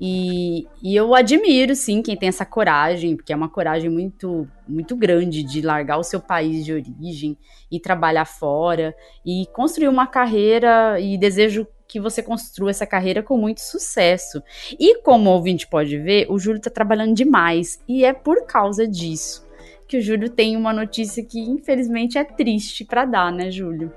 E, 0.00 0.66
e, 0.82 0.96
eu 0.96 1.14
admiro, 1.14 1.74
sim, 1.74 2.00
quem 2.00 2.16
tem 2.16 2.30
essa 2.30 2.46
coragem, 2.46 3.14
porque 3.14 3.34
é 3.34 3.36
uma 3.36 3.50
coragem 3.50 3.90
muito, 3.90 4.48
muito 4.66 4.96
grande 4.96 5.42
de 5.42 5.60
largar 5.60 5.98
o 5.98 6.02
seu 6.02 6.18
país 6.18 6.64
de 6.64 6.72
origem 6.72 7.36
e 7.70 7.78
trabalhar 7.78 8.24
fora 8.24 8.94
e 9.26 9.46
construir 9.52 9.88
uma 9.88 10.06
carreira. 10.06 10.98
E 10.98 11.18
desejo 11.18 11.66
que 11.86 12.00
você 12.00 12.22
construa 12.22 12.70
essa 12.70 12.86
carreira 12.86 13.22
com 13.22 13.36
muito 13.36 13.60
sucesso. 13.60 14.42
E 14.78 15.02
como 15.02 15.28
o 15.28 15.34
ouvinte 15.34 15.66
pode 15.66 15.98
ver, 15.98 16.26
o 16.30 16.38
Júlio 16.38 16.58
está 16.58 16.70
trabalhando 16.70 17.14
demais 17.14 17.80
e 17.86 18.04
é 18.04 18.14
por 18.14 18.46
causa 18.46 18.88
disso 18.88 19.49
que 19.90 19.98
o 19.98 20.00
Júlio 20.00 20.30
tem 20.30 20.56
uma 20.56 20.72
notícia 20.72 21.20
que 21.24 21.40
infelizmente 21.40 22.16
é 22.16 22.22
triste 22.22 22.84
para 22.84 23.04
dar, 23.04 23.32
né, 23.32 23.50
Júlio? 23.50 23.92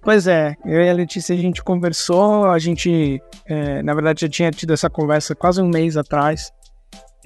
Pois 0.00 0.28
é, 0.28 0.54
eu 0.64 0.80
e 0.80 0.88
a 0.88 0.92
Letícia 0.92 1.34
a 1.34 1.38
gente 1.38 1.64
conversou, 1.64 2.44
a 2.44 2.58
gente, 2.60 3.20
é, 3.44 3.82
na 3.82 3.92
verdade, 3.92 4.20
já 4.20 4.28
tinha 4.28 4.50
tido 4.52 4.72
essa 4.72 4.88
conversa 4.88 5.34
quase 5.34 5.60
um 5.60 5.68
mês 5.68 5.96
atrás, 5.96 6.52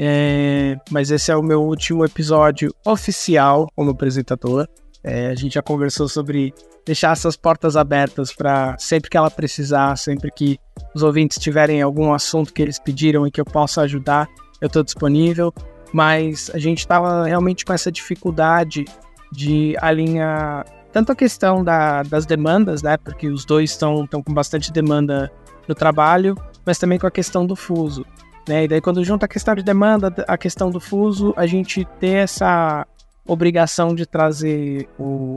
é, 0.00 0.78
mas 0.90 1.10
esse 1.10 1.30
é 1.30 1.36
o 1.36 1.42
meu 1.42 1.62
último 1.62 2.06
episódio 2.06 2.74
oficial 2.86 3.68
como 3.76 3.90
apresentador. 3.90 4.66
É, 5.04 5.26
a 5.26 5.34
gente 5.34 5.54
já 5.54 5.62
conversou 5.62 6.08
sobre 6.08 6.54
deixar 6.86 7.12
essas 7.12 7.36
portas 7.36 7.76
abertas 7.76 8.32
para 8.32 8.78
sempre 8.78 9.10
que 9.10 9.16
ela 9.16 9.30
precisar, 9.30 9.94
sempre 9.98 10.30
que 10.30 10.58
os 10.94 11.02
ouvintes 11.02 11.38
tiverem 11.38 11.82
algum 11.82 12.14
assunto 12.14 12.54
que 12.54 12.62
eles 12.62 12.78
pediram 12.78 13.26
e 13.26 13.30
que 13.30 13.40
eu 13.40 13.44
possa 13.44 13.82
ajudar, 13.82 14.26
eu 14.58 14.68
estou 14.68 14.82
disponível 14.82 15.52
mas 15.92 16.50
a 16.54 16.58
gente 16.58 16.78
estava 16.78 17.24
realmente 17.24 17.64
com 17.64 17.72
essa 17.72 17.90
dificuldade 17.90 18.84
de 19.32 19.76
alinhar 19.80 20.64
tanto 20.92 21.12
a 21.12 21.14
questão 21.14 21.62
da, 21.62 22.02
das 22.02 22.24
demandas, 22.24 22.82
né, 22.82 22.96
porque 22.96 23.28
os 23.28 23.44
dois 23.44 23.70
estão 23.70 24.06
com 24.06 24.32
bastante 24.32 24.72
demanda 24.72 25.30
no 25.66 25.74
trabalho, 25.74 26.36
mas 26.64 26.78
também 26.78 26.98
com 26.98 27.06
a 27.06 27.10
questão 27.10 27.46
do 27.46 27.54
fuso. 27.54 28.04
Né? 28.48 28.64
E 28.64 28.68
daí, 28.68 28.80
quando 28.80 29.04
junta 29.04 29.26
a 29.26 29.28
questão 29.28 29.54
de 29.54 29.62
demanda, 29.62 30.12
a 30.26 30.38
questão 30.38 30.70
do 30.70 30.80
fuso, 30.80 31.34
a 31.36 31.46
gente 31.46 31.86
tem 32.00 32.16
essa 32.16 32.86
obrigação 33.26 33.94
de 33.94 34.06
trazer 34.06 34.88
o, 34.98 35.36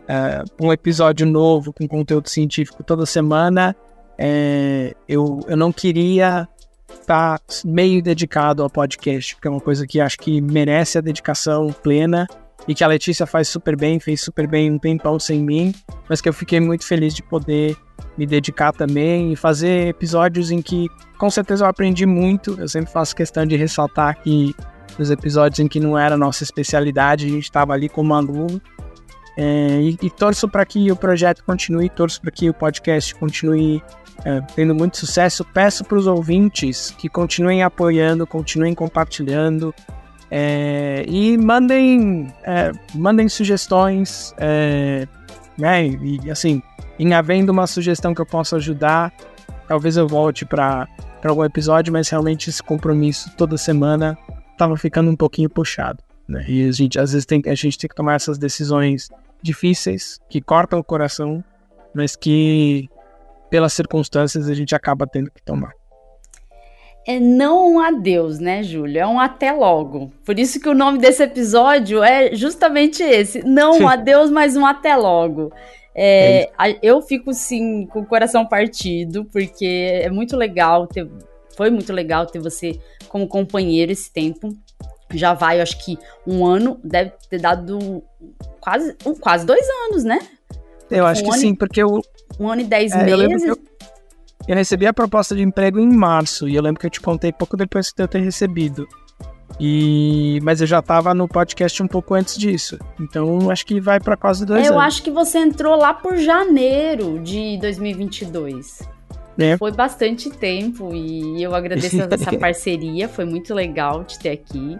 uh, 0.00 0.44
um 0.60 0.72
episódio 0.72 1.24
novo 1.24 1.72
com 1.72 1.86
conteúdo 1.86 2.28
científico 2.28 2.82
toda 2.82 3.06
semana. 3.06 3.76
É, 4.18 4.94
eu, 5.08 5.40
eu 5.46 5.56
não 5.56 5.72
queria 5.72 6.48
tá 7.06 7.40
meio 7.64 8.02
dedicado 8.02 8.62
ao 8.62 8.70
podcast, 8.70 9.34
porque 9.34 9.48
é 9.48 9.50
uma 9.50 9.60
coisa 9.60 9.86
que 9.86 10.00
acho 10.00 10.18
que 10.18 10.40
merece 10.40 10.98
a 10.98 11.00
dedicação 11.00 11.72
plena 11.82 12.26
e 12.68 12.74
que 12.74 12.84
a 12.84 12.86
Letícia 12.86 13.26
faz 13.26 13.48
super 13.48 13.76
bem, 13.76 13.98
fez 13.98 14.20
super 14.20 14.46
bem 14.46 14.70
um 14.70 14.78
tempão 14.78 15.18
sem 15.18 15.42
mim, 15.42 15.74
mas 16.08 16.20
que 16.20 16.28
eu 16.28 16.32
fiquei 16.32 16.60
muito 16.60 16.86
feliz 16.86 17.14
de 17.14 17.22
poder 17.22 17.76
me 18.16 18.26
dedicar 18.26 18.72
também 18.72 19.32
e 19.32 19.36
fazer 19.36 19.88
episódios 19.88 20.50
em 20.50 20.60
que 20.60 20.88
com 21.18 21.30
certeza 21.30 21.64
eu 21.64 21.68
aprendi 21.68 22.06
muito. 22.06 22.58
Eu 22.60 22.68
sempre 22.68 22.90
faço 22.90 23.14
questão 23.14 23.46
de 23.46 23.56
ressaltar 23.56 24.20
que 24.22 24.54
nos 24.98 25.10
episódios 25.10 25.58
em 25.60 25.68
que 25.68 25.80
não 25.80 25.98
era 25.98 26.16
nossa 26.16 26.44
especialidade, 26.44 27.26
a 27.26 27.30
gente 27.30 27.44
estava 27.44 27.72
ali 27.72 27.88
como 27.88 28.14
aluno. 28.14 28.60
É, 29.36 29.80
e, 29.80 29.98
e 30.02 30.10
torço 30.10 30.48
para 30.48 30.64
que 30.66 30.90
o 30.90 30.96
projeto 30.96 31.42
continue, 31.44 31.88
torço 31.88 32.20
para 32.20 32.30
que 32.30 32.50
o 32.50 32.54
podcast 32.54 33.14
continue 33.14 33.82
é, 34.24 34.40
tendo 34.54 34.74
muito 34.74 34.96
sucesso. 34.96 35.44
Peço 35.44 35.84
para 35.84 35.98
os 35.98 36.06
ouvintes 36.06 36.90
que 36.98 37.08
continuem 37.08 37.62
apoiando, 37.62 38.26
continuem 38.26 38.74
compartilhando 38.74 39.74
é, 40.30 41.04
e 41.08 41.36
mandem, 41.36 42.32
é, 42.44 42.72
mandem 42.94 43.28
sugestões. 43.28 44.34
É, 44.38 45.06
né, 45.58 45.86
e 45.86 46.30
assim, 46.30 46.62
em 46.98 47.12
havendo 47.12 47.50
uma 47.50 47.66
sugestão 47.66 48.14
que 48.14 48.20
eu 48.20 48.26
possa 48.26 48.56
ajudar, 48.56 49.12
talvez 49.66 49.96
eu 49.96 50.06
volte 50.06 50.44
para 50.44 50.88
algum 51.24 51.44
episódio, 51.44 51.92
mas 51.92 52.08
realmente 52.08 52.48
esse 52.48 52.62
compromisso 52.62 53.30
toda 53.36 53.56
semana 53.56 54.16
estava 54.52 54.76
ficando 54.76 55.10
um 55.10 55.16
pouquinho 55.16 55.50
puxado. 55.50 56.02
Né? 56.30 56.44
E 56.46 56.68
a 56.68 56.72
gente, 56.72 56.98
às 56.98 57.10
vezes 57.12 57.26
tem, 57.26 57.42
a 57.46 57.54
gente 57.54 57.76
tem 57.76 57.88
que 57.88 57.94
tomar 57.94 58.14
essas 58.14 58.38
decisões 58.38 59.08
difíceis, 59.42 60.20
que 60.28 60.40
cortam 60.40 60.78
o 60.78 60.84
coração, 60.84 61.42
mas 61.92 62.14
que 62.14 62.88
pelas 63.50 63.72
circunstâncias 63.72 64.48
a 64.48 64.54
gente 64.54 64.72
acaba 64.72 65.08
tendo 65.08 65.28
que 65.30 65.42
tomar. 65.42 65.72
É 67.04 67.18
não 67.18 67.74
um 67.74 67.80
adeus, 67.80 68.38
né, 68.38 68.62
Júlio? 68.62 69.00
É 69.00 69.06
um 69.06 69.18
até 69.18 69.50
logo. 69.50 70.12
Por 70.24 70.38
isso 70.38 70.60
que 70.60 70.68
o 70.68 70.74
nome 70.74 70.98
desse 70.98 71.22
episódio 71.22 72.04
é 72.04 72.36
justamente 72.36 73.02
esse. 73.02 73.44
Não 73.44 73.80
um 73.80 73.88
adeus, 73.88 74.30
mas 74.30 74.56
um 74.56 74.64
até 74.64 74.94
logo. 74.94 75.52
É, 75.92 76.42
é 76.42 76.78
eu 76.80 77.02
fico, 77.02 77.32
sim, 77.34 77.86
com 77.86 78.00
o 78.00 78.06
coração 78.06 78.46
partido, 78.46 79.24
porque 79.24 80.00
é 80.02 80.10
muito 80.10 80.36
legal 80.36 80.86
ter. 80.86 81.10
Foi 81.56 81.70
muito 81.70 81.92
legal 81.92 82.26
ter 82.26 82.38
você 82.38 82.78
como 83.08 83.26
companheiro 83.26 83.90
esse 83.90 84.12
tempo. 84.12 84.56
Já 85.12 85.34
vai, 85.34 85.58
eu 85.58 85.62
acho 85.62 85.82
que 85.84 85.98
um 86.26 86.44
ano, 86.44 86.78
deve 86.84 87.12
ter 87.28 87.40
dado 87.40 88.02
quase, 88.60 88.96
um, 89.04 89.14
quase 89.14 89.44
dois 89.46 89.66
anos, 89.86 90.04
né? 90.04 90.18
Eu 90.90 91.06
acho 91.06 91.24
um 91.24 91.30
que 91.30 91.38
sim, 91.38 91.54
porque 91.54 91.82
eu. 91.82 92.00
Um 92.38 92.48
ano 92.48 92.62
e 92.62 92.64
dez 92.64 92.92
é, 92.92 93.04
meses. 93.04 93.44
Eu, 93.44 93.58
eu, 94.48 94.54
recebi 94.54 94.86
a 94.86 94.92
proposta 94.92 95.34
de 95.34 95.42
emprego 95.42 95.78
em 95.78 95.90
março, 95.90 96.48
e 96.48 96.54
eu 96.54 96.62
lembro 96.62 96.80
que 96.80 96.86
eu 96.86 96.90
te 96.90 97.00
contei 97.00 97.32
pouco 97.32 97.56
depois 97.56 97.92
de 97.94 98.02
eu 98.02 98.08
ter 98.08 98.20
recebido. 98.20 98.86
E 99.58 100.38
mas 100.42 100.60
eu 100.60 100.66
já 100.66 100.78
estava 100.78 101.12
no 101.12 101.26
podcast 101.28 101.82
um 101.82 101.86
pouco 101.86 102.14
antes 102.14 102.36
disso. 102.36 102.78
Então 102.98 103.50
acho 103.50 103.66
que 103.66 103.80
vai 103.80 103.98
para 104.00 104.16
quase 104.16 104.46
dois 104.46 104.60
eu 104.60 104.72
anos. 104.72 104.76
Eu 104.76 104.80
acho 104.80 105.02
que 105.02 105.10
você 105.10 105.38
entrou 105.38 105.76
lá 105.76 105.92
por 105.92 106.16
janeiro 106.16 107.18
de 107.18 107.58
2022. 107.58 108.88
É. 109.38 109.56
Foi 109.56 109.72
bastante 109.72 110.30
tempo 110.30 110.94
e 110.94 111.42
eu 111.42 111.54
agradeço 111.54 112.00
essa 112.00 112.32
parceria, 112.38 113.08
foi 113.08 113.24
muito 113.24 113.54
legal 113.54 114.04
te 114.04 114.18
ter 114.18 114.30
aqui. 114.30 114.78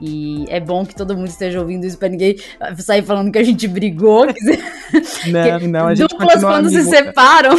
E 0.00 0.44
é 0.48 0.60
bom 0.60 0.84
que 0.84 0.94
todo 0.94 1.16
mundo 1.16 1.28
esteja 1.28 1.60
ouvindo 1.60 1.86
isso 1.86 1.98
pra 1.98 2.08
ninguém 2.08 2.36
sair 2.78 3.02
falando 3.02 3.32
que 3.32 3.38
a 3.38 3.44
gente 3.44 3.66
brigou. 3.66 4.26
não, 5.26 5.68
não, 5.68 5.86
a 5.88 5.94
gente 5.94 6.08
Duplas 6.08 6.42
quando 6.42 6.66
amigo. 6.66 6.82
se 6.82 6.84
separam. 6.84 7.56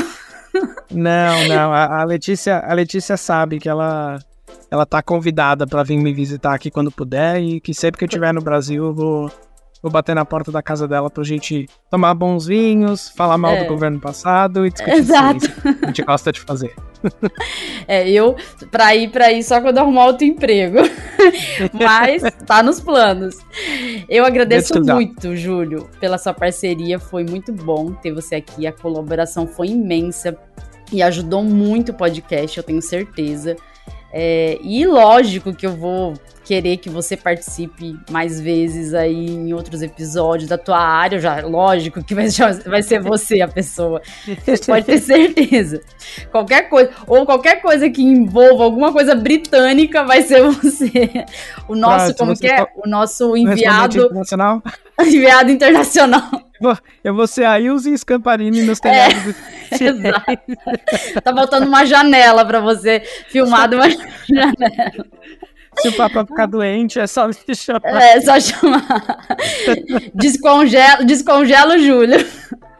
Não, 0.91 1.47
não. 1.49 1.73
A, 1.73 2.01
a, 2.01 2.03
Letícia, 2.03 2.59
a 2.59 2.73
Letícia 2.73 3.17
sabe 3.17 3.59
que 3.59 3.67
ela, 3.67 4.19
ela 4.69 4.85
tá 4.85 5.01
convidada 5.01 5.65
para 5.65 5.83
vir 5.83 5.97
me 5.97 6.13
visitar 6.13 6.53
aqui 6.53 6.69
quando 6.69 6.91
puder 6.91 7.41
e 7.41 7.59
que 7.59 7.73
sempre 7.73 7.97
que 7.97 8.05
eu 8.05 8.07
estiver 8.07 8.33
no 8.33 8.41
Brasil 8.41 8.85
eu 8.85 8.93
vou 8.93 9.31
Vou 9.81 9.91
bater 9.91 10.15
na 10.15 10.25
porta 10.25 10.51
da 10.51 10.61
casa 10.61 10.87
dela 10.87 11.09
pra 11.09 11.23
gente 11.23 11.67
tomar 11.89 12.13
bons 12.13 12.47
vinhos, 12.47 13.09
falar 13.09 13.37
mal 13.37 13.53
é. 13.53 13.63
do 13.63 13.69
governo 13.69 13.99
passado 13.99 14.65
e 14.65 14.71
discutir 14.71 14.97
Exato. 14.97 15.39
que 15.39 15.85
a 15.85 15.87
gente 15.87 16.01
gosta 16.03 16.31
de 16.31 16.39
fazer. 16.41 16.73
É, 17.89 18.09
eu, 18.09 18.35
pra 18.69 18.93
ir 18.97 19.09
pra 19.09 19.31
ir 19.31 19.41
só 19.41 19.61
quando 19.61 19.77
arrumar 19.77 20.07
outro 20.07 20.25
emprego. 20.25 20.79
Mas 21.71 22.21
tá 22.45 22.61
nos 22.61 22.81
planos. 22.81 23.37
Eu 24.09 24.25
agradeço 24.25 24.83
muito, 24.83 25.37
Júlio, 25.37 25.87
pela 25.97 26.17
sua 26.17 26.33
parceria. 26.33 26.99
Foi 26.99 27.23
muito 27.23 27.53
bom 27.53 27.93
ter 27.93 28.11
você 28.11 28.35
aqui. 28.35 28.67
A 28.67 28.73
colaboração 28.73 29.47
foi 29.47 29.67
imensa 29.67 30.37
e 30.91 31.01
ajudou 31.01 31.43
muito 31.43 31.93
o 31.93 31.93
podcast, 31.93 32.57
eu 32.57 32.63
tenho 32.63 32.81
certeza. 32.81 33.55
É, 34.11 34.57
e 34.61 34.85
lógico 34.85 35.53
que 35.53 35.65
eu 35.65 35.75
vou 35.75 36.13
querer 36.47 36.77
que 36.77 36.89
você 36.89 37.17
participe 37.17 37.99
mais 38.09 38.39
vezes 38.39 38.93
aí 38.93 39.29
em 39.29 39.53
outros 39.53 39.81
episódios 39.81 40.47
da 40.47 40.57
tua 40.57 40.79
área, 40.79 41.19
já 41.19 41.45
lógico 41.45 42.01
que 42.01 42.15
vai, 42.15 42.27
vai 42.65 42.81
ser 42.81 43.01
você 43.01 43.41
a 43.41 43.49
pessoa. 43.49 44.01
Você 44.45 44.65
pode 44.65 44.85
ter 44.85 44.97
certeza. 44.99 45.81
Qualquer 46.31 46.69
coisa, 46.69 46.89
ou 47.05 47.25
qualquer 47.25 47.61
coisa 47.61 47.89
que 47.89 48.01
envolva 48.01 48.63
alguma 48.63 48.93
coisa 48.93 49.13
britânica 49.13 50.05
vai 50.05 50.21
ser 50.21 50.41
você. 50.43 51.25
O 51.67 51.75
nosso, 51.75 52.15
como 52.15 52.33
que 52.33 52.47
é? 52.47 52.65
O 52.77 52.87
nosso 52.87 53.35
enviado 53.35 53.97
internacional. 53.97 54.63
Enviado 55.01 55.51
internacional. 55.51 56.31
Eu 57.03 57.13
vou 57.13 57.27
ser 57.27 57.43
a 57.43 57.59
Ilse 57.59 57.97
Scamparini 57.97 58.61
nos 58.61 58.79
telhados. 58.79 59.35
É, 59.69 59.83
exato. 59.83 61.21
Tá 61.21 61.35
faltando 61.35 61.67
uma 61.67 61.85
janela 61.85 62.45
para 62.45 62.61
você 62.61 63.01
filmar 63.27 63.67
de 63.67 63.75
uma 63.75 63.89
janela. 64.29 65.05
Se 65.81 65.89
o 65.89 65.93
Papa 65.93 66.25
ficar 66.25 66.45
doente, 66.45 66.99
é 66.99 67.07
só 67.07 67.27
me 67.27 67.55
chamar. 67.55 68.01
É, 68.01 68.21
só 68.21 68.39
chamar. 68.39 69.37
Descongela, 70.13 71.03
descongela 71.03 71.75
o 71.75 71.79
Júlio. 71.79 72.25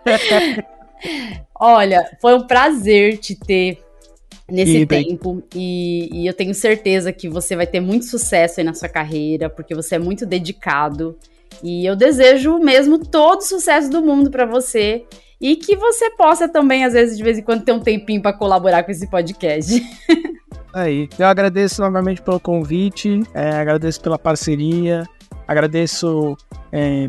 Olha, 1.60 2.10
foi 2.22 2.36
um 2.36 2.46
prazer 2.46 3.18
te 3.18 3.36
ter 3.36 3.80
nesse 4.50 4.78
e 4.78 4.86
tempo. 4.86 5.44
E, 5.54 6.10
e, 6.12 6.28
eu 6.28 6.34
tenho 6.34 6.54
certeza 6.54 7.12
que 7.12 7.30
você 7.30 7.56
vai 7.56 7.68
ter 7.68 7.80
muito 7.80 8.06
sucesso 8.06 8.60
aí 8.60 8.64
na 8.64 8.74
sua 8.74 8.90
carreira, 8.90 9.50
porque 9.50 9.76
você 9.76 9.96
é 9.96 10.00
muito 10.00 10.26
dedicado. 10.26 11.18
E 11.64 11.86
eu 11.86 11.96
desejo 11.96 12.60
mesmo 12.60 13.00
todo 13.00 13.40
o 13.40 13.44
sucesso 13.44 13.90
do 13.90 14.02
mundo 14.02 14.30
para 14.30 14.46
você. 14.46 15.06
E 15.40 15.56
que 15.56 15.76
você 15.76 16.10
possa 16.12 16.50
também, 16.50 16.84
às 16.84 16.94
vezes, 16.94 17.18
de 17.18 17.24
vez 17.24 17.38
em 17.38 17.44
quando, 17.44 17.64
ter 17.64 17.72
um 17.72 17.80
tempinho 17.80 18.22
para 18.22 18.34
colaborar 18.34 18.84
com 18.84 18.92
esse 18.92 19.08
podcast. 19.08 19.84
Aí, 20.74 21.10
eu 21.18 21.26
agradeço 21.28 21.82
novamente 21.82 22.22
pelo 22.22 22.40
convite, 22.40 23.24
é, 23.34 23.52
agradeço 23.52 24.02
pela 24.02 24.20
parceria, 24.20 25.04
agradeço 25.48 26.38
é, 26.72 27.08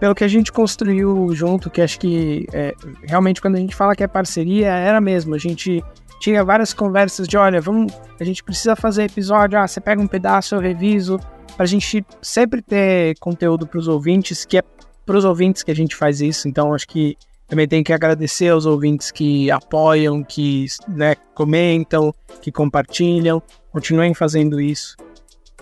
pelo 0.00 0.14
que 0.14 0.24
a 0.24 0.28
gente 0.28 0.50
construiu 0.50 1.30
junto, 1.34 1.70
que 1.70 1.80
acho 1.80 1.98
que 1.98 2.46
é, 2.52 2.74
realmente 3.04 3.40
quando 3.40 3.56
a 3.56 3.58
gente 3.58 3.74
fala 3.74 3.94
que 3.94 4.02
é 4.02 4.08
parceria, 4.08 4.68
era 4.68 5.00
mesmo. 5.00 5.34
A 5.34 5.38
gente 5.38 5.82
tinha 6.20 6.44
várias 6.44 6.72
conversas 6.72 7.28
de, 7.28 7.36
olha, 7.36 7.60
vamos, 7.60 7.92
a 8.18 8.24
gente 8.24 8.42
precisa 8.42 8.74
fazer 8.74 9.04
episódio, 9.04 9.58
ah, 9.58 9.66
você 9.66 9.80
pega 9.80 10.00
um 10.00 10.06
pedaço, 10.06 10.54
eu 10.54 10.60
reviso, 10.60 11.20
pra 11.56 11.66
gente 11.66 12.04
sempre 12.22 12.62
ter 12.62 13.16
conteúdo 13.18 13.66
para 13.66 13.78
os 13.78 13.88
ouvintes, 13.88 14.44
que 14.44 14.58
é 14.58 14.62
para 15.04 15.16
os 15.16 15.24
ouvintes 15.24 15.62
que 15.62 15.70
a 15.70 15.76
gente 15.76 15.94
faz 15.94 16.20
isso. 16.20 16.48
Então, 16.48 16.74
acho 16.74 16.88
que 16.88 17.16
também 17.54 17.68
tem 17.68 17.84
que 17.84 17.92
agradecer 17.92 18.48
aos 18.48 18.66
ouvintes 18.66 19.12
que 19.12 19.48
apoiam, 19.48 20.24
que 20.24 20.66
né, 20.88 21.14
comentam, 21.36 22.12
que 22.42 22.50
compartilham. 22.50 23.40
Continuem 23.70 24.12
fazendo 24.12 24.60
isso. 24.60 24.96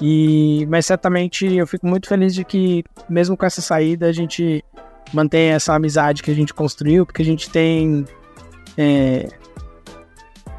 E, 0.01 0.67
mas 0.71 0.87
certamente 0.87 1.47
eu 1.55 1.67
fico 1.67 1.87
muito 1.87 2.09
feliz 2.09 2.35
de 2.35 2.45
que, 2.45 2.83
mesmo 3.11 3.37
com 3.37 3.45
essa 3.45 3.61
saída, 3.61 4.07
a 4.07 4.13
gente 4.13 4.65
mantenha 5.13 5.55
essa 5.55 5.75
amizade 5.75 6.23
que 6.23 6.31
a 6.31 6.35
gente 6.35 6.55
construiu, 6.55 7.05
porque 7.05 7.21
a 7.21 7.25
gente 7.25 7.51
tem. 7.51 8.07
É, 8.79 9.29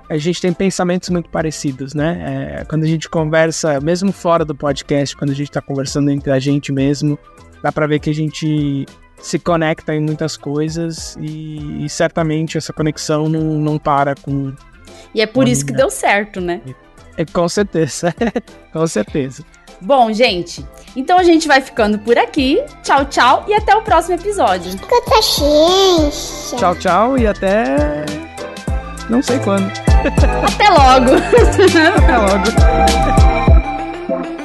a 0.07 0.17
gente 0.17 0.39
tem 0.39 0.53
pensamentos 0.53 1.09
muito 1.09 1.31
parecidos, 1.31 1.95
né? 1.95 2.59
É, 2.59 2.65
quando 2.65 2.83
a 2.83 2.87
gente 2.87 3.09
conversa, 3.09 3.81
mesmo 3.81 4.11
fora 4.11 4.45
do 4.45 4.53
podcast, 4.53 5.17
quando 5.17 5.31
a 5.31 5.35
gente 5.35 5.49
está 5.49 5.61
conversando 5.61 6.11
entre 6.11 6.31
a 6.31 6.37
gente 6.37 6.71
mesmo, 6.71 7.17
dá 7.63 7.71
para 7.71 7.87
ver 7.87 7.97
que 7.97 8.11
a 8.11 8.13
gente 8.13 8.85
se 9.23 9.39
conecta 9.39 9.95
em 9.95 10.01
muitas 10.01 10.35
coisas 10.35 11.15
e, 11.19 11.85
e 11.85 11.89
certamente 11.89 12.57
essa 12.57 12.73
conexão 12.73 13.29
não, 13.29 13.39
não 13.39 13.79
para 13.79 14.15
com. 14.15 14.53
E 15.15 15.21
é 15.21 15.25
por 15.25 15.47
isso 15.47 15.65
que 15.65 15.71
deu 15.71 15.89
certo, 15.89 16.41
né? 16.41 16.59
É, 17.17 17.23
com 17.25 17.47
certeza, 17.47 18.13
com 18.73 18.85
certeza. 18.85 19.45
Bom, 19.79 20.11
gente, 20.11 20.65
então 20.95 21.17
a 21.17 21.23
gente 21.23 21.47
vai 21.47 21.61
ficando 21.61 21.97
por 21.99 22.17
aqui. 22.17 22.61
Tchau, 22.83 23.05
tchau 23.05 23.45
e 23.47 23.53
até 23.53 23.73
o 23.75 23.81
próximo 23.81 24.15
episódio. 24.15 24.71
Tchau, 26.57 26.75
tchau 26.75 27.17
e 27.17 27.25
até. 27.25 28.05
Não 29.09 29.21
sei 29.21 29.39
quando. 29.39 29.71
Até 30.43 30.69
logo. 30.69 31.11
até 31.95 32.17
logo. 32.17 32.43